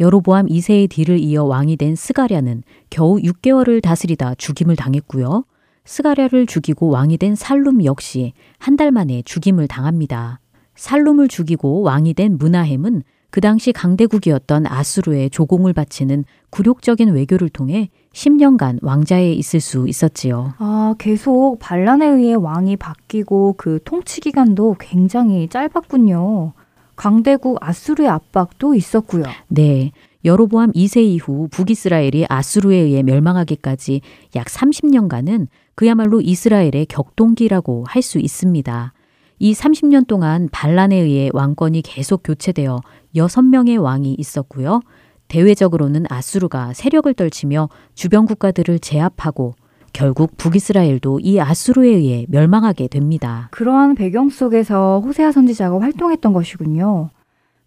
여로보암 0.00 0.46
2세의 0.46 0.88
뒤를 0.90 1.18
이어 1.18 1.44
왕이 1.44 1.76
된 1.76 1.94
스가랴는 1.94 2.62
겨우 2.88 3.18
6개월을 3.18 3.82
다스리다 3.82 4.34
죽임을 4.36 4.74
당했고요. 4.76 5.44
스가랴를 5.84 6.46
죽이고 6.46 6.88
왕이 6.88 7.18
된 7.18 7.34
살룸 7.34 7.84
역시 7.84 8.32
한 8.58 8.76
달 8.76 8.90
만에 8.92 9.22
죽임을 9.24 9.68
당합니다. 9.68 10.40
살룸을 10.74 11.28
죽이고 11.28 11.82
왕이 11.82 12.14
된 12.14 12.38
문하햄은 12.38 13.02
그 13.30 13.40
당시 13.40 13.72
강대국이었던 13.72 14.66
아수르에 14.66 15.28
조공을 15.28 15.72
바치는 15.74 16.24
굴욕적인 16.50 17.10
외교를 17.10 17.48
통해 17.50 17.90
10년간 18.12 18.78
왕자에 18.82 19.32
있을 19.32 19.60
수 19.60 19.88
있었지요. 19.88 20.54
아, 20.58 20.94
계속 20.98 21.58
반란에 21.60 22.06
의해 22.06 22.34
왕이 22.34 22.76
바뀌고 22.76 23.54
그 23.56 23.78
통치 23.84 24.20
기간도 24.20 24.76
굉장히 24.80 25.48
짧았군요. 25.48 26.52
강대국 26.96 27.58
아수르의 27.60 28.08
압박도 28.08 28.74
있었고요. 28.74 29.24
네. 29.48 29.92
여로보암 30.24 30.72
2세 30.72 31.02
이후 31.02 31.48
북이스라엘이 31.50 32.26
아수르에 32.28 32.76
의해 32.76 33.02
멸망하기까지 33.02 34.02
약 34.36 34.48
30년간은 34.48 35.46
그야말로 35.74 36.20
이스라엘의 36.20 36.86
격동기라고 36.90 37.84
할 37.88 38.02
수 38.02 38.18
있습니다. 38.18 38.92
이 39.38 39.54
30년 39.54 40.06
동안 40.06 40.50
반란에 40.52 40.96
의해 40.96 41.30
왕권이 41.32 41.80
계속 41.80 42.20
교체되어 42.22 42.80
6명의 43.16 43.82
왕이 43.82 44.14
있었고요. 44.18 44.82
대외적으로는 45.30 46.04
아수르가 46.10 46.74
세력을 46.74 47.12
떨치며 47.14 47.70
주변 47.94 48.26
국가들을 48.26 48.80
제압하고 48.80 49.54
결국 49.92 50.36
북이스라엘도 50.36 51.20
이 51.20 51.40
아수르에 51.40 51.88
의해 51.88 52.26
멸망하게 52.28 52.88
됩니다. 52.88 53.48
그러한 53.52 53.94
배경 53.94 54.28
속에서 54.28 55.00
호세아 55.04 55.32
선지자가 55.32 55.80
활동했던 55.80 56.32
것이군요. 56.32 57.10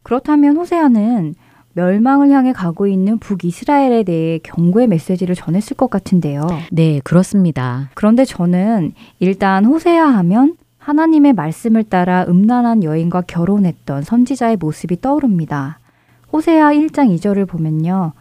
그렇다면 0.03 0.57
호세아는 0.57 1.35
멸망을 1.73 2.29
향해 2.29 2.53
가고 2.53 2.85
있는 2.85 3.17
북이스라엘에 3.17 4.03
대해 4.03 4.39
경고의 4.43 4.87
메시지를 4.87 5.33
전했을 5.33 5.75
것 5.75 5.89
같은데요. 5.89 6.47
네, 6.71 7.01
그렇습니다. 7.03 7.89
그런데 7.95 8.25
저는 8.25 8.93
일단 9.19 9.65
호세아 9.65 10.05
하면 10.05 10.55
하나님의 10.77 11.33
말씀을 11.33 11.83
따라 11.85 12.25
음란한 12.27 12.83
여인과 12.83 13.21
결혼했던 13.21 14.03
선지자의 14.03 14.57
모습이 14.57 15.01
떠오릅니다. 15.01 15.79
호세아 16.33 16.73
1장 16.73 17.15
2절을 17.15 17.47
보면요. 17.47 18.13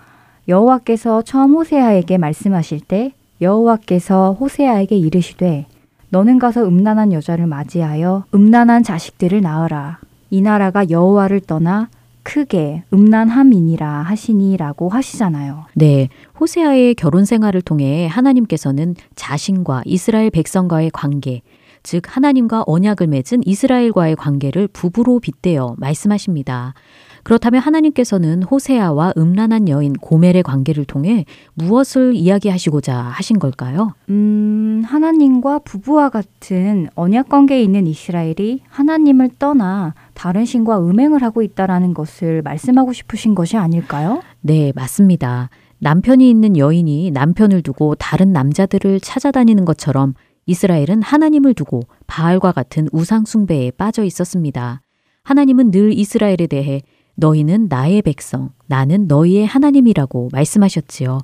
여호와께서 0.47 1.23
처음 1.23 1.55
호세아에게 1.55 2.19
말씀하실 2.19 2.81
때 2.81 3.15
여호와께서 3.41 4.35
호세아에게 4.39 4.97
이르시되 4.97 5.67
너는 6.11 6.39
가서 6.39 6.63
음란한 6.69 7.15
여자를 7.15 7.47
맞이하여 7.47 8.27
음란한 8.35 8.83
자식들을 8.83 9.41
낳으라. 9.41 9.99
이 10.29 10.43
나라가 10.43 10.91
여호와를 10.91 11.41
떠나 11.41 11.89
크게 12.23 12.83
음란함이니라 12.93 14.03
하시니라고 14.03 14.91
하시잖아요. 14.91 15.65
네, 15.75 16.11
호세아의 16.39 16.95
결혼 16.97 17.25
생활을 17.25 17.63
통해 17.63 18.07
하나님께서는 18.07 18.95
자신과 19.17 19.83
이스라엘 19.87 20.29
백성과의 20.29 20.91
관계, 20.93 21.41
즉 21.83 22.03
하나님과 22.07 22.65
언약을 22.67 23.07
맺은 23.07 23.41
이스라엘과의 23.47 24.17
관계를 24.17 24.69
부부로 24.69 25.19
빗대어 25.19 25.77
말씀하십니다. 25.79 26.75
그렇다면 27.23 27.61
하나님께서는 27.61 28.43
호세아와 28.43 29.14
음란한 29.16 29.68
여인 29.68 29.93
고멜의 29.93 30.43
관계를 30.43 30.85
통해 30.85 31.25
무엇을 31.55 32.14
이야기하시고자 32.14 32.97
하신 32.97 33.39
걸까요? 33.39 33.95
음, 34.09 34.83
하나님과 34.85 35.61
부부와 35.61 36.09
같은 36.09 36.89
언약 36.95 37.29
관계에 37.29 37.62
있는 37.62 37.87
이스라엘이 37.87 38.62
하나님을 38.68 39.31
떠나 39.39 39.95
다른 40.14 40.45
신과 40.45 40.81
음행을 40.81 41.23
하고 41.23 41.43
있다라는 41.43 41.95
것을 41.95 42.43
말씀하고 42.43 42.93
싶으신 42.93 43.35
것이 43.35 43.57
아닐까요? 43.57 44.23
네, 44.41 44.73
맞습니다. 44.75 45.51
남편이 45.79 46.29
있는 46.29 46.57
여인이 46.57 47.11
남편을 47.11 47.62
두고 47.62 47.97
다른 47.97 48.33
남자들을 48.33 49.01
찾아다니는 49.01 49.64
것처럼 49.64 50.14
이스라엘은 50.47 51.03
하나님을 51.03 51.55
두고 51.55 51.81
바알과 52.07 52.53
같은 52.53 52.89
우상 52.93 53.25
숭배에 53.25 53.70
빠져 53.73 54.05
있었습니다. 54.05 54.81
하나님은 55.25 55.70
늘 55.70 55.93
이스라엘에 55.93 56.47
대해 56.49 56.83
너희는 57.15 57.67
나의 57.69 58.03
백성, 58.03 58.51
나는 58.67 59.07
너희의 59.07 59.47
하나님이라고 59.47 60.31
말씀하셨지요. 60.33 61.19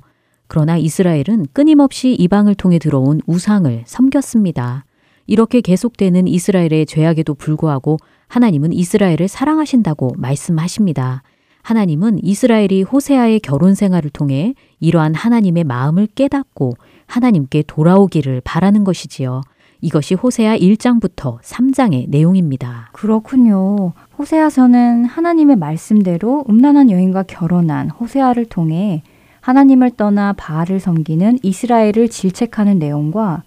그러나 0.47 0.77
이스라엘은 0.77 1.47
끊임없이 1.53 2.13
이방을 2.13 2.55
통해 2.55 2.79
들어온 2.79 3.21
우상을 3.27 3.83
섬겼습니다. 3.85 4.85
이렇게 5.27 5.61
계속되는 5.61 6.27
이스라엘의 6.27 6.87
죄악에도 6.87 7.35
불구하고 7.35 7.97
하나님은 8.27 8.73
이스라엘을 8.73 9.27
사랑하신다고 9.27 10.13
말씀하십니다. 10.17 11.21
하나님은 11.61 12.19
이스라엘이 12.23 12.83
호세아의 12.83 13.41
결혼 13.41 13.75
생활을 13.75 14.09
통해 14.09 14.55
이러한 14.79 15.13
하나님의 15.13 15.65
마음을 15.65 16.07
깨닫고 16.07 16.73
하나님께 17.05 17.63
돌아오기를 17.67 18.41
바라는 18.43 18.83
것이지요. 18.83 19.41
이것이 19.81 20.15
호세아 20.15 20.57
1장부터 20.57 21.39
3장의 21.41 22.09
내용입니다. 22.09 22.89
그렇군요. 22.93 23.93
호세아서는 24.19 25.05
하나님의 25.05 25.55
말씀대로 25.55 26.43
음란한 26.49 26.91
여인과 26.91 27.23
결혼한 27.23 27.89
호세아를 27.89 28.47
통해 28.47 29.01
하나님을 29.39 29.91
떠나 29.91 30.33
바알을 30.33 30.81
섬기는 30.81 31.39
이스라엘을 31.41 32.09
질책하는 32.09 32.79
내용과 32.79 33.43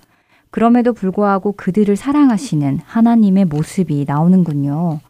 그럼에도 0.50 0.94
불구하고 0.94 1.52
그들을 1.52 1.94
사랑하시는 1.94 2.80
하나님의 2.86 3.44
모습이 3.44 4.06
나오는군요. 4.08 5.00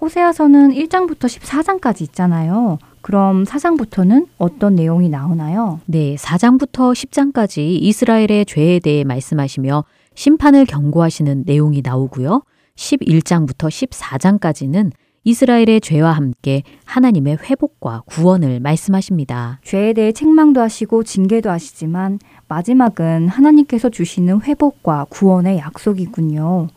호세아서는 0.00 0.70
1장부터 0.70 1.22
14장까지 1.22 2.02
있잖아요. 2.02 2.78
그럼 3.00 3.42
4장부터는 3.42 4.28
어떤 4.38 4.76
내용이 4.76 5.08
나오나요? 5.08 5.80
네, 5.86 6.14
4장부터 6.14 6.92
10장까지 6.92 7.58
이스라엘의 7.80 8.46
죄에 8.46 8.78
대해 8.78 9.02
말씀하시며 9.02 9.84
심판을 10.14 10.66
경고하시는 10.66 11.42
내용이 11.46 11.82
나오고요. 11.82 12.42
11장부터 12.76 13.68
14장까지는 13.68 14.92
이스라엘의 15.26 15.80
죄와 15.80 16.12
함께 16.12 16.62
하나님의 16.84 17.38
회복과 17.38 18.02
구원을 18.06 18.60
말씀하십니다. 18.60 19.58
죄에 19.64 19.94
대해 19.94 20.12
책망도 20.12 20.60
하시고 20.60 21.02
징계도 21.02 21.50
하시지만 21.50 22.18
마지막은 22.48 23.28
하나님께서 23.28 23.88
주시는 23.88 24.42
회복과 24.42 25.06
구원의 25.08 25.58
약속이군요. 25.58 26.68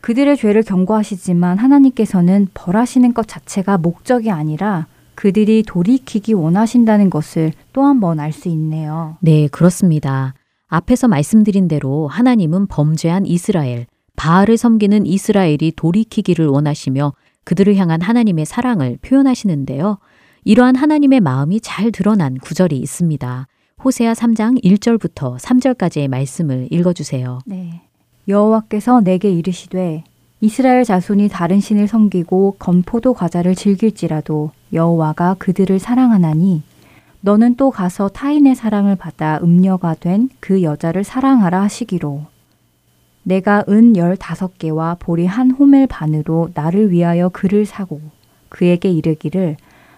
그들의 0.00 0.36
죄를 0.36 0.64
경고하시지만 0.64 1.58
하나님께서는 1.58 2.48
벌하시는 2.54 3.14
것 3.14 3.28
자체가 3.28 3.78
목적이 3.78 4.32
아니라 4.32 4.86
그들이 5.14 5.62
돌이키기 5.62 6.32
원하신다는 6.32 7.08
것을 7.08 7.52
또 7.72 7.82
한 7.82 8.00
번 8.00 8.18
알 8.18 8.32
수 8.32 8.48
있네요. 8.48 9.16
네, 9.20 9.46
그렇습니다. 9.46 10.34
앞에서 10.66 11.06
말씀드린 11.06 11.68
대로 11.68 12.08
하나님은 12.08 12.66
범죄한 12.66 13.26
이스라엘, 13.26 13.86
바알을 14.16 14.56
섬기는 14.56 15.06
이스라엘이 15.06 15.72
돌이키기를 15.76 16.46
원하시며 16.46 17.12
그들을 17.44 17.74
향한 17.76 18.00
하나님의 18.00 18.46
사랑을 18.46 18.98
표현하시는데요. 19.02 19.98
이러한 20.44 20.76
하나님의 20.76 21.20
마음이 21.20 21.60
잘 21.60 21.92
드러난 21.92 22.36
구절이 22.38 22.76
있습니다. 22.78 23.46
호세아 23.84 24.12
3장 24.12 24.62
1절부터 24.62 25.38
3절까지의 25.38 26.08
말씀을 26.08 26.68
읽어주세요. 26.70 27.40
네. 27.46 27.82
여호와께서 28.28 29.00
내게 29.00 29.30
이르시되 29.30 30.04
이스라엘 30.40 30.84
자손이 30.84 31.28
다른 31.28 31.60
신을 31.60 31.88
섬기고 31.88 32.56
건포도 32.58 33.14
과자를 33.14 33.54
즐길지라도 33.54 34.50
여호와가 34.72 35.34
그들을 35.38 35.78
사랑하나니 35.78 36.62
너는 37.20 37.54
또 37.56 37.70
가서 37.70 38.08
타인의 38.08 38.54
사랑을 38.56 38.96
받아 38.96 39.38
음녀가 39.42 39.94
된 39.94 40.28
그 40.40 40.62
여자를 40.62 41.04
사랑하라 41.04 41.62
하시기로 41.62 42.26
내가 43.22 43.64
은 43.68 43.96
열다섯 43.96 44.58
개와 44.58 44.96
보리 44.98 45.26
한 45.26 45.50
호멜 45.50 45.86
반으로 45.86 46.50
나를 46.54 46.90
위하여 46.90 47.28
그를 47.28 47.64
사고 47.66 48.00
그에게 48.48 48.90
이르기를 48.90 49.56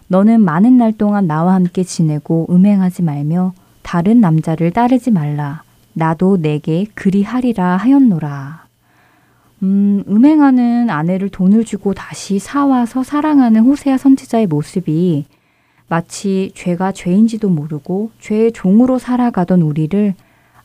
너는 0.09 0.41
많은 0.43 0.77
날 0.77 0.93
동안 0.93 1.27
나와 1.27 1.55
함께 1.55 1.83
지내고 1.83 2.47
음행하지 2.51 3.03
말며 3.03 3.53
다른 3.83 4.20
남자를 4.20 4.70
따르지 4.70 5.11
말라 5.11 5.62
나도 5.95 6.39
내게 6.39 6.87
그리하리라 6.95 7.77
하였노라. 7.77 8.64
음, 9.62 10.05
음행하는 10.09 10.91
아내를 10.91 11.31
돈을 11.31 11.64
주고 11.64 11.95
다시 11.95 12.39
사와서 12.39 13.03
사랑하는 13.03 13.62
호세아 13.62 13.97
선지자의 13.97 14.47
모습이 14.49 15.25
마치 15.89 16.51
죄가 16.55 16.93
죄인지도 16.93 17.49
모르고 17.49 18.11
죄의 18.20 18.53
종으로 18.53 18.99
살아가던 18.99 19.62
우리를 19.62 20.14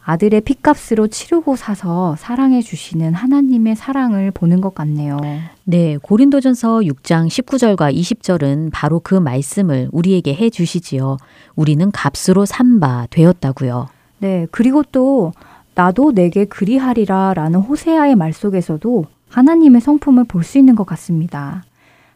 아들의 0.09 0.41
핏값으로 0.41 1.05
치르고 1.07 1.55
사서 1.55 2.15
사랑해 2.17 2.63
주시는 2.63 3.13
하나님의 3.13 3.75
사랑을 3.75 4.31
보는 4.31 4.59
것 4.59 4.73
같네요. 4.73 5.19
네, 5.65 5.97
고린도전서 6.01 6.79
6장 6.79 7.27
19절과 7.27 7.93
20절은 7.95 8.71
바로 8.73 9.01
그 9.01 9.13
말씀을 9.13 9.87
우리에게 9.91 10.33
해 10.33 10.49
주시지요. 10.49 11.17
우리는 11.55 11.91
값으로 11.91 12.45
산바 12.45 13.09
되었다고요. 13.11 13.87
네, 14.17 14.47
그리고 14.49 14.81
또 14.91 15.31
나도 15.75 16.13
내게 16.13 16.45
그리하리라 16.45 17.35
라는 17.35 17.59
호세아의 17.59 18.15
말 18.15 18.33
속에서도 18.33 19.05
하나님의 19.29 19.79
성품을 19.79 20.23
볼 20.23 20.43
수 20.43 20.57
있는 20.57 20.73
것 20.73 20.87
같습니다. 20.87 21.63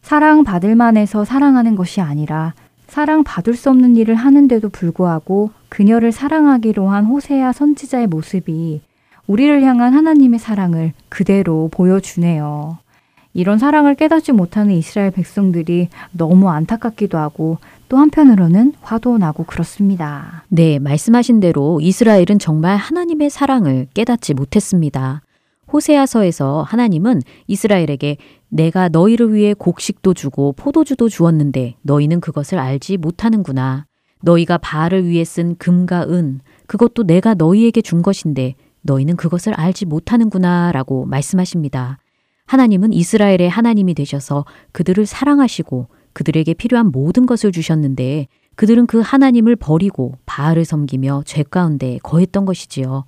사랑받을 0.01 0.75
만해서 0.75 1.25
사랑하는 1.25 1.75
것이 1.75 2.01
아니라 2.01 2.55
사랑받을 2.93 3.55
수 3.55 3.71
없는 3.71 3.97
일을 3.97 4.13
하는데도 4.13 4.69
불구하고 4.69 5.49
그녀를 5.69 6.11
사랑하기로 6.11 6.89
한 6.89 7.05
호세아 7.05 7.51
선지자의 7.51 8.05
모습이 8.05 8.81
우리를 9.25 9.63
향한 9.63 9.93
하나님의 9.93 10.37
사랑을 10.37 10.93
그대로 11.09 11.69
보여주네요. 11.73 12.77
이런 13.33 13.57
사랑을 13.57 13.95
깨닫지 13.95 14.31
못하는 14.31 14.75
이스라엘 14.75 15.09
백성들이 15.09 15.89
너무 16.11 16.51
안타깝기도 16.51 17.17
하고 17.17 17.57
또 17.89 17.97
한편으로는 17.97 18.73
화도 18.83 19.17
나고 19.17 19.45
그렇습니다. 19.45 20.43
네, 20.49 20.77
말씀하신 20.77 21.39
대로 21.39 21.79
이스라엘은 21.81 22.37
정말 22.39 22.77
하나님의 22.77 23.31
사랑을 23.31 23.87
깨닫지 23.95 24.35
못했습니다. 24.35 25.23
호세아서에서 25.73 26.61
하나님은 26.61 27.21
이스라엘에게 27.47 28.17
내가 28.49 28.89
너희를 28.89 29.33
위해 29.33 29.55
곡식도 29.55 30.13
주고 30.13 30.53
포도주도 30.53 31.09
주었는데 31.09 31.75
너희는 31.81 32.21
그것을 32.21 32.59
알지 32.59 32.97
못하는구나. 32.97 33.87
너희가 34.21 34.59
바알을 34.59 35.07
위해 35.07 35.25
쓴 35.25 35.57
금과 35.57 36.03
은 36.03 36.39
그것도 36.67 37.03
내가 37.03 37.33
너희에게 37.33 37.81
준 37.81 38.03
것인데 38.03 38.53
너희는 38.83 39.15
그것을 39.15 39.53
알지 39.53 39.85
못하는구나 39.85 40.71
라고 40.71 41.05
말씀하십니다. 41.05 41.97
하나님은 42.45 42.93
이스라엘의 42.93 43.49
하나님이 43.49 43.95
되셔서 43.95 44.45
그들을 44.71 45.05
사랑하시고 45.05 45.87
그들에게 46.13 46.53
필요한 46.53 46.91
모든 46.91 47.25
것을 47.25 47.51
주셨는데 47.51 48.27
그들은 48.55 48.85
그 48.85 48.99
하나님을 48.99 49.55
버리고 49.55 50.13
바알을 50.27 50.63
섬기며 50.63 51.23
죄 51.25 51.41
가운데 51.41 51.97
거했던 52.03 52.45
것이지요. 52.45 53.05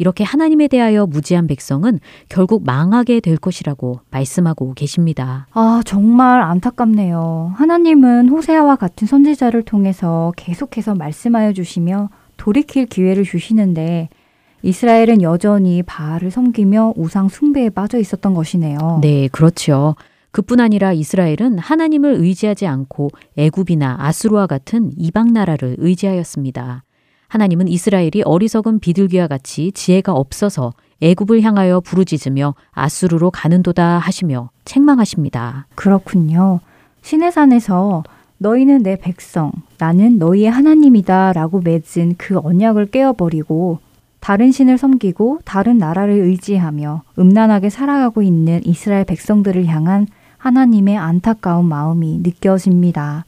이렇게 0.00 0.24
하나님에 0.24 0.66
대하여 0.66 1.04
무지한 1.04 1.46
백성은 1.46 2.00
결국 2.30 2.64
망하게 2.64 3.20
될 3.20 3.36
것이라고 3.36 4.00
말씀하고 4.10 4.72
계십니다. 4.72 5.46
아, 5.52 5.82
정말 5.84 6.40
안타깝네요. 6.40 7.52
하나님은 7.54 8.30
호세아와 8.30 8.76
같은 8.76 9.06
선지자를 9.06 9.62
통해서 9.62 10.32
계속해서 10.36 10.94
말씀하여 10.94 11.52
주시며 11.52 12.08
돌이킬 12.38 12.86
기회를 12.86 13.24
주시는데 13.24 14.08
이스라엘은 14.62 15.20
여전히 15.20 15.82
바알을 15.82 16.30
섬기며 16.30 16.94
우상 16.96 17.28
숭배에 17.28 17.68
빠져 17.68 17.98
있었던 17.98 18.32
것이네요. 18.32 19.00
네, 19.02 19.28
그렇죠. 19.28 19.96
그뿐 20.30 20.60
아니라 20.60 20.94
이스라엘은 20.94 21.58
하나님을 21.58 22.14
의지하지 22.14 22.66
않고 22.66 23.10
애굽이나 23.36 23.96
아수르와 23.98 24.46
같은 24.46 24.92
이방 24.96 25.34
나라를 25.34 25.76
의지하였습니다. 25.78 26.84
하나님은 27.30 27.68
이스라엘이 27.68 28.22
어리석은 28.24 28.80
비둘기와 28.80 29.28
같이 29.28 29.70
지혜가 29.70 30.12
없어서 30.12 30.72
애굽을 31.00 31.42
향하여 31.42 31.78
부르짖으며 31.78 32.56
아수르로 32.72 33.30
가는도다 33.30 33.98
하시며 33.98 34.50
책망하십니다. 34.64 35.66
그렇군요. 35.76 36.58
시내산에서 37.02 38.02
너희는 38.38 38.82
내 38.82 38.96
백성, 38.96 39.52
나는 39.78 40.18
너희의 40.18 40.50
하나님이다 40.50 41.32
라고 41.32 41.60
맺은 41.60 42.16
그 42.18 42.38
언약을 42.38 42.86
깨어버리고 42.86 43.78
다른 44.18 44.50
신을 44.50 44.76
섬기고 44.76 45.38
다른 45.44 45.78
나라를 45.78 46.14
의지하며 46.14 47.02
음란하게 47.16 47.70
살아가고 47.70 48.22
있는 48.22 48.60
이스라엘 48.64 49.04
백성들을 49.04 49.66
향한 49.66 50.08
하나님의 50.36 50.96
안타까운 50.96 51.66
마음이 51.66 52.18
느껴집니다. 52.24 53.24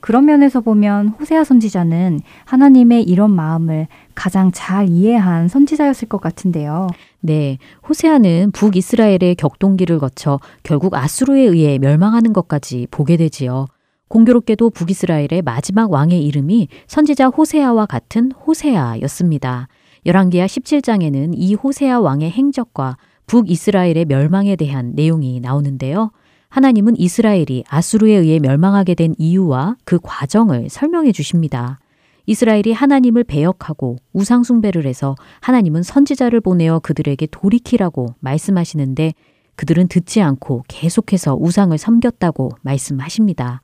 그런 0.00 0.24
면에서 0.24 0.60
보면 0.60 1.08
호세아 1.08 1.44
선지자는 1.44 2.20
하나님의 2.44 3.02
이런 3.02 3.30
마음을 3.30 3.86
가장 4.14 4.50
잘 4.52 4.88
이해한 4.88 5.48
선지자였을 5.48 6.08
것 6.08 6.20
같은데요. 6.20 6.88
네, 7.20 7.58
호세아는 7.88 8.52
북이스라엘의 8.52 9.34
격동기를 9.36 9.98
거쳐 9.98 10.40
결국 10.62 10.94
아수르에 10.94 11.42
의해 11.42 11.78
멸망하는 11.78 12.32
것까지 12.32 12.86
보게 12.90 13.16
되지요. 13.16 13.66
공교롭게도 14.08 14.70
북이스라엘의 14.70 15.42
마지막 15.44 15.92
왕의 15.92 16.24
이름이 16.24 16.68
선지자 16.86 17.28
호세아와 17.28 17.86
같은 17.86 18.32
호세아였습니다. 18.32 19.68
열왕기하 20.06 20.46
17장에는 20.46 21.32
이 21.34 21.54
호세아 21.54 22.00
왕의 22.00 22.30
행적과 22.30 22.96
북이스라엘의 23.26 24.06
멸망에 24.06 24.56
대한 24.56 24.92
내용이 24.94 25.40
나오는데요. 25.40 26.10
하나님은 26.48 26.96
이스라엘이 26.96 27.64
아수르에 27.68 28.14
의해 28.14 28.38
멸망하게 28.38 28.94
된 28.94 29.14
이유와 29.18 29.76
그 29.84 29.98
과정을 30.02 30.68
설명해 30.70 31.12
주십니다. 31.12 31.78
이스라엘이 32.26 32.72
하나님을 32.72 33.24
배역하고 33.24 33.96
우상숭배를 34.12 34.86
해서 34.86 35.14
하나님은 35.40 35.82
선지자를 35.82 36.40
보내어 36.40 36.78
그들에게 36.80 37.26
돌이키라고 37.30 38.14
말씀하시는데 38.20 39.14
그들은 39.56 39.88
듣지 39.88 40.20
않고 40.20 40.64
계속해서 40.68 41.36
우상을 41.40 41.76
섬겼다고 41.76 42.50
말씀하십니다. 42.62 43.62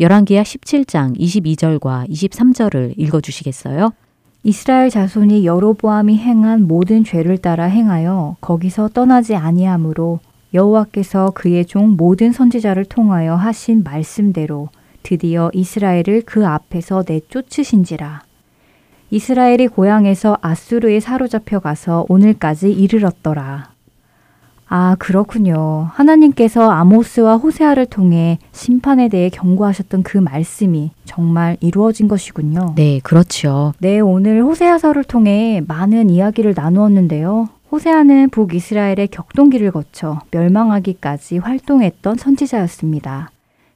열왕기하 0.00 0.42
17장 0.42 1.18
22절과 1.18 2.08
23절을 2.08 2.94
읽어 2.96 3.20
주시겠어요? 3.20 3.92
이스라엘 4.44 4.90
자손이 4.90 5.46
여로보암이 5.46 6.18
행한 6.18 6.66
모든 6.66 7.04
죄를 7.04 7.38
따라 7.38 7.64
행하여 7.64 8.36
거기서 8.40 8.88
떠나지 8.88 9.36
아니하므로 9.36 10.20
여호와께서 10.54 11.32
그의 11.34 11.64
종 11.64 11.96
모든 11.96 12.32
선지자를 12.32 12.84
통하여 12.84 13.34
하신 13.34 13.82
말씀대로 13.82 14.68
드디어 15.02 15.50
이스라엘을 15.52 16.22
그 16.24 16.46
앞에서 16.46 17.04
내쫓으신지라. 17.08 18.22
이스라엘이 19.10 19.68
고향에서 19.68 20.38
아수르에 20.40 21.00
사로잡혀 21.00 21.58
가서 21.58 22.06
오늘까지 22.08 22.72
이르렀더라. 22.72 23.72
아, 24.74 24.96
그렇군요. 24.98 25.88
하나님께서 25.92 26.70
아모스와 26.70 27.36
호세아를 27.36 27.84
통해 27.84 28.38
심판에 28.52 29.10
대해 29.10 29.28
경고하셨던 29.28 30.02
그 30.02 30.16
말씀이 30.16 30.92
정말 31.04 31.58
이루어진 31.60 32.08
것이군요. 32.08 32.72
네, 32.74 32.98
그렇죠. 33.02 33.74
네, 33.80 34.00
오늘 34.00 34.42
호세아서를 34.42 35.04
통해 35.04 35.62
많은 35.68 36.08
이야기를 36.08 36.54
나누었는데요. 36.56 37.50
호세아는 37.72 38.28
북이스라엘의 38.28 39.08
격동기를 39.10 39.70
거쳐 39.70 40.20
멸망하기까지 40.30 41.38
활동했던 41.38 42.18
선지자였습니다. 42.18 43.30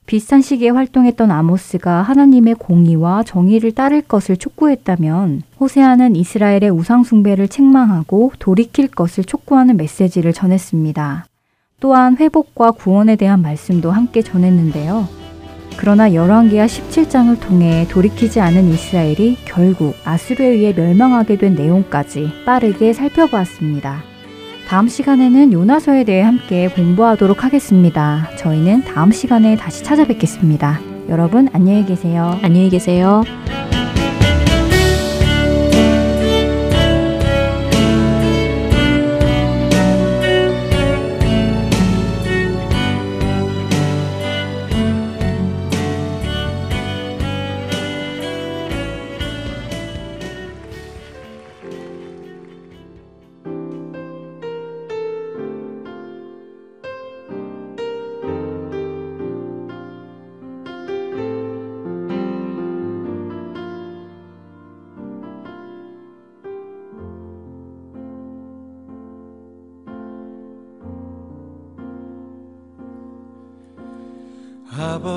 비슷한 0.05 0.43
시기에 0.43 0.69
활동했던 0.69 1.31
아모스가 1.31 2.03
하나님의 2.03 2.57
공의와 2.57 3.23
정의를 3.23 3.73
따를 3.73 4.03
것을 4.03 4.37
촉구했다면 4.37 5.43
호세아는 5.59 6.15
이스라엘의 6.15 6.71
우상숭배를 6.71 7.49
책망하고 7.49 8.33
돌이킬 8.39 8.89
것을 8.89 9.25
촉구하는 9.25 9.79
메시지를 9.79 10.35
전했습니다. 10.35 11.25
또한 11.81 12.19
회복과 12.19 12.73
구원에 12.73 13.17
대한 13.17 13.41
말씀도 13.41 13.91
함께 13.91 14.21
전했는데요. 14.21 15.26
그러나 15.77 16.13
열왕기하 16.13 16.67
17장을 16.67 17.39
통해 17.41 17.87
돌이키지 17.91 18.41
않은 18.41 18.69
이스라엘이 18.69 19.39
결국 19.45 19.97
아수르에 20.05 20.47
의해 20.47 20.73
멸망하게 20.73 21.37
된 21.37 21.55
내용까지 21.55 22.31
빠르게 22.45 22.93
살펴보았습니다. 22.93 24.03
다음 24.69 24.89
시간에는 24.89 25.53
요나서에 25.53 26.05
대해 26.05 26.23
함께 26.23 26.69
공부하도록 26.69 27.45
하겠습니다. 27.45 28.29
저희는 28.37 28.83
다음 28.85 29.13
시간에 29.13 29.57
다시 29.57 29.85
찾아뵙겠습니다. 29.85 30.81
여러분 31.09 31.49
안녕히 31.53 31.85
계세요. 31.87 32.39
안녕히 32.43 32.69
계세요. 32.69 33.23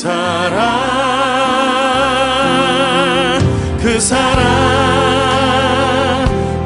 사랑 0.00 0.58
그 3.82 4.00
사랑 4.00 4.34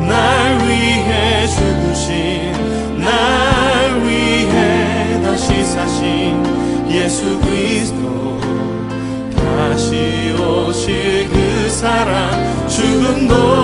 날 0.07 0.61
위해 0.61 1.45
죽으신 1.49 2.53
날 2.97 4.01
위해 4.05 5.21
다시 5.21 5.65
사신 5.65 6.41
예수 6.89 7.41
그리스도. 7.41 8.39
다시 9.35 10.33
오실 10.39 11.29
그 11.29 11.69
사랑 11.71 12.69
죽음도 12.69 13.64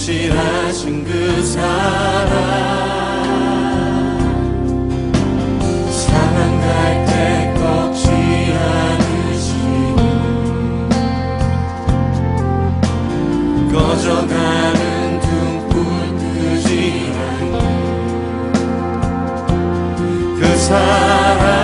성실하신 0.00 1.04
그 1.04 1.42
사랑. 1.42 2.30
사랑 5.90 6.60
갈때 6.60 7.52
꺾지 7.58 8.08
않으시는 8.56 9.98
꺼져가는 13.70 15.20
등불 15.20 15.76
끄지 16.16 17.12
않는 17.18 17.54
그 20.40 20.42
사랑 20.56 21.59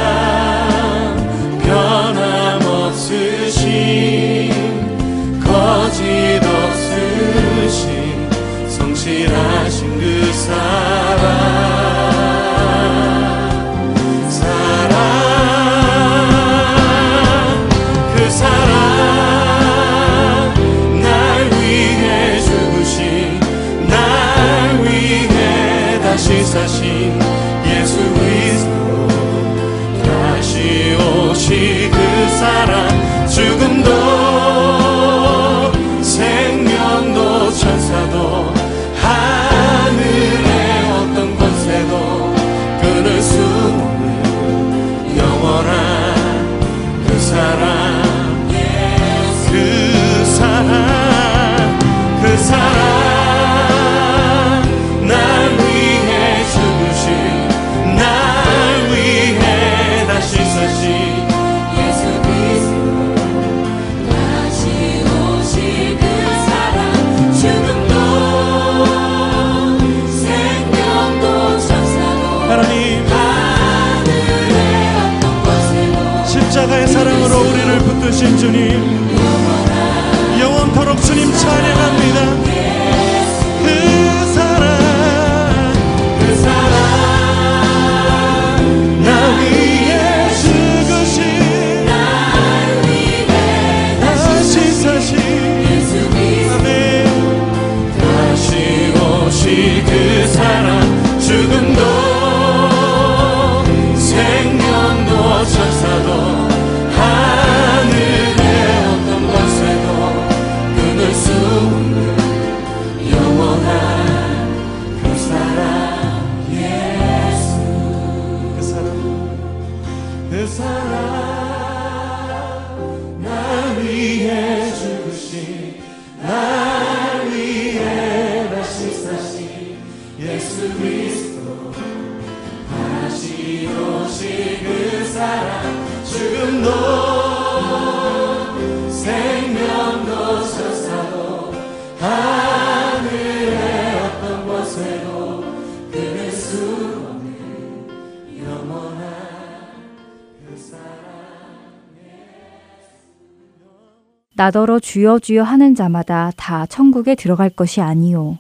나더러 154.39 154.79
주여 154.81 155.19
주여 155.19 155.43
하는 155.43 155.75
자마다 155.75 156.31
다 156.37 156.67
천국에 156.67 157.15
들어갈 157.15 157.49
것이 157.49 157.81
아니요. 157.81 158.39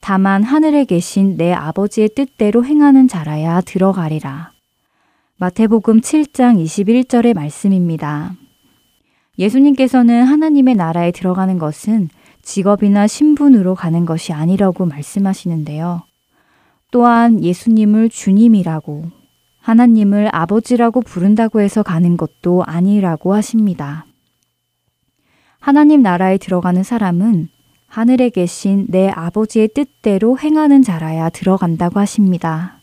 다만 0.00 0.42
하늘에 0.42 0.86
계신 0.86 1.36
내 1.36 1.52
아버지의 1.52 2.10
뜻대로 2.16 2.64
행하는 2.64 3.08
자라야 3.08 3.60
들어가리라. 3.60 4.52
마태복음 5.36 6.00
7장 6.00 6.64
21절의 6.64 7.34
말씀입니다. 7.34 8.32
예수님께서는 9.38 10.24
하나님의 10.24 10.76
나라에 10.76 11.10
들어가는 11.10 11.58
것은 11.58 12.08
직업이나 12.40 13.06
신분으로 13.06 13.74
가는 13.74 14.06
것이 14.06 14.32
아니라고 14.32 14.86
말씀하시는데요. 14.86 16.04
또한 16.90 17.42
예수님을 17.42 18.08
주님이라고 18.08 19.10
하나님을 19.60 20.30
아버지라고 20.32 21.02
부른다고 21.02 21.60
해서 21.60 21.82
가는 21.82 22.16
것도 22.16 22.62
아니라고 22.64 23.34
하십니다. 23.34 24.06
하나님 25.64 26.02
나라에 26.02 26.36
들어가는 26.36 26.82
사람은 26.82 27.48
하늘에 27.86 28.28
계신 28.28 28.84
내 28.90 29.08
아버지의 29.08 29.68
뜻대로 29.68 30.38
행하는 30.38 30.82
자라야 30.82 31.30
들어간다고 31.30 32.00
하십니다. 32.00 32.80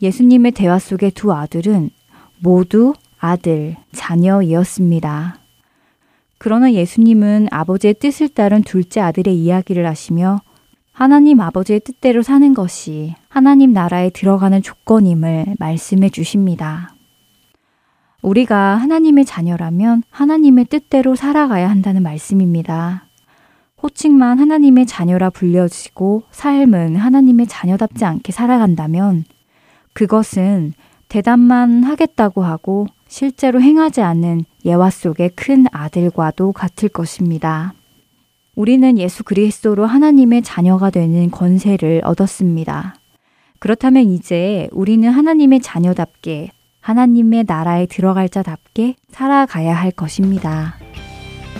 예수님의 0.00 0.52
대화 0.52 0.78
속의 0.78 1.10
두 1.10 1.32
아들은 1.32 1.90
모두 2.38 2.94
아들, 3.18 3.74
자녀이었습니다. 3.90 5.40
그러나 6.38 6.72
예수님은 6.72 7.48
아버지의 7.50 7.94
뜻을 7.94 8.28
따른 8.28 8.62
둘째 8.62 9.00
아들의 9.00 9.36
이야기를 9.36 9.84
하시며 9.88 10.42
하나님 10.92 11.40
아버지의 11.40 11.80
뜻대로 11.80 12.22
사는 12.22 12.54
것이 12.54 13.16
하나님 13.28 13.72
나라에 13.72 14.10
들어가는 14.10 14.62
조건임을 14.62 15.56
말씀해 15.58 16.10
주십니다. 16.10 16.93
우리가 18.24 18.76
하나님의 18.76 19.26
자녀라면 19.26 20.02
하나님의 20.08 20.64
뜻대로 20.64 21.14
살아가야 21.14 21.68
한다는 21.68 22.02
말씀입니다. 22.02 23.04
호칭만 23.82 24.38
하나님의 24.38 24.86
자녀라 24.86 25.28
불려지고 25.28 26.22
삶은 26.30 26.96
하나님의 26.96 27.46
자녀답지 27.46 28.06
않게 28.06 28.32
살아간다면 28.32 29.24
그것은 29.92 30.72
대답만 31.08 31.84
하겠다고 31.84 32.42
하고 32.42 32.86
실제로 33.08 33.60
행하지 33.60 34.00
않는 34.00 34.46
예화 34.64 34.88
속의 34.88 35.32
큰 35.36 35.66
아들과도 35.70 36.52
같을 36.52 36.88
것입니다. 36.88 37.74
우리는 38.56 38.98
예수 38.98 39.22
그리스도로 39.22 39.84
하나님의 39.84 40.42
자녀가 40.42 40.88
되는 40.88 41.30
권세를 41.30 42.00
얻었습니다. 42.04 42.94
그렇다면 43.58 44.04
이제 44.04 44.68
우리는 44.72 45.10
하나님의 45.10 45.60
자녀답게 45.60 46.52
하나님의 46.84 47.44
나라에 47.46 47.86
들어갈 47.86 48.28
자답게 48.28 48.96
살아가야 49.10 49.74
할 49.74 49.90
것입니다. 49.90 50.74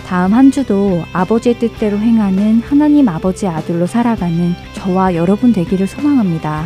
다음 0.05 0.35
한 0.35 0.51
주도 0.51 1.01
아버지의 1.13 1.57
뜻대로 1.57 1.97
행하는 1.97 2.61
하나님 2.61 3.09
아버지 3.09 3.47
아들로 3.47 3.87
살아가는 3.87 4.53
저와 4.73 5.15
여러분 5.15 5.51
되기를 5.51 5.87
소망합니다. 5.87 6.65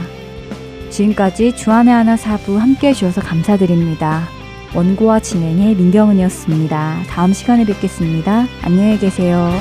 지금까지 0.89 1.55
주안의 1.55 1.93
하나 1.93 2.17
사부 2.17 2.59
함께 2.59 2.89
해주셔서 2.89 3.21
감사드립니다. 3.21 4.27
원고와 4.75 5.21
진행의 5.21 5.75
민경은이었습니다. 5.75 7.03
다음 7.07 7.31
시간에 7.31 7.63
뵙겠습니다. 7.63 8.45
안녕히 8.61 8.99
계세요. 8.99 9.51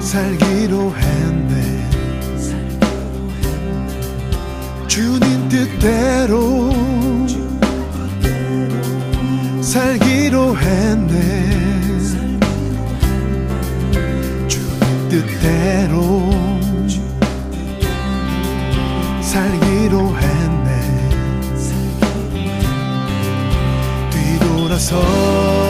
살기로 0.00 0.92
했 0.96 1.19
뜻대로 5.60 6.70
살기로 9.60 10.56
했네. 10.56 11.50
주님 14.48 15.08
뜻대로 15.10 16.30
살기로 19.20 20.16
했네. 20.16 21.08
뒤돌아서 24.10 25.69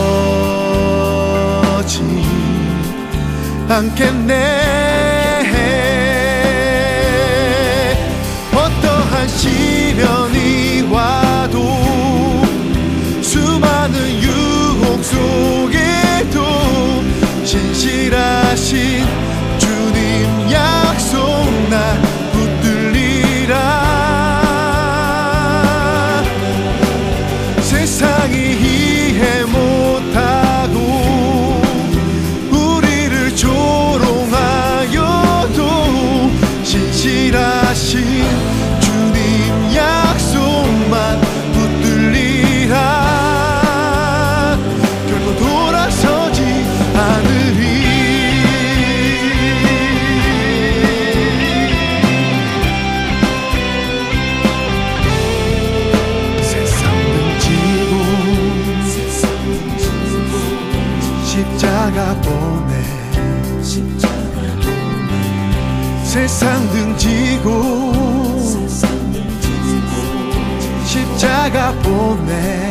않겠네 3.71 4.70
세상 66.41 66.71
등지고 66.71 67.93
십자가 70.87 71.71
보내 71.83 72.70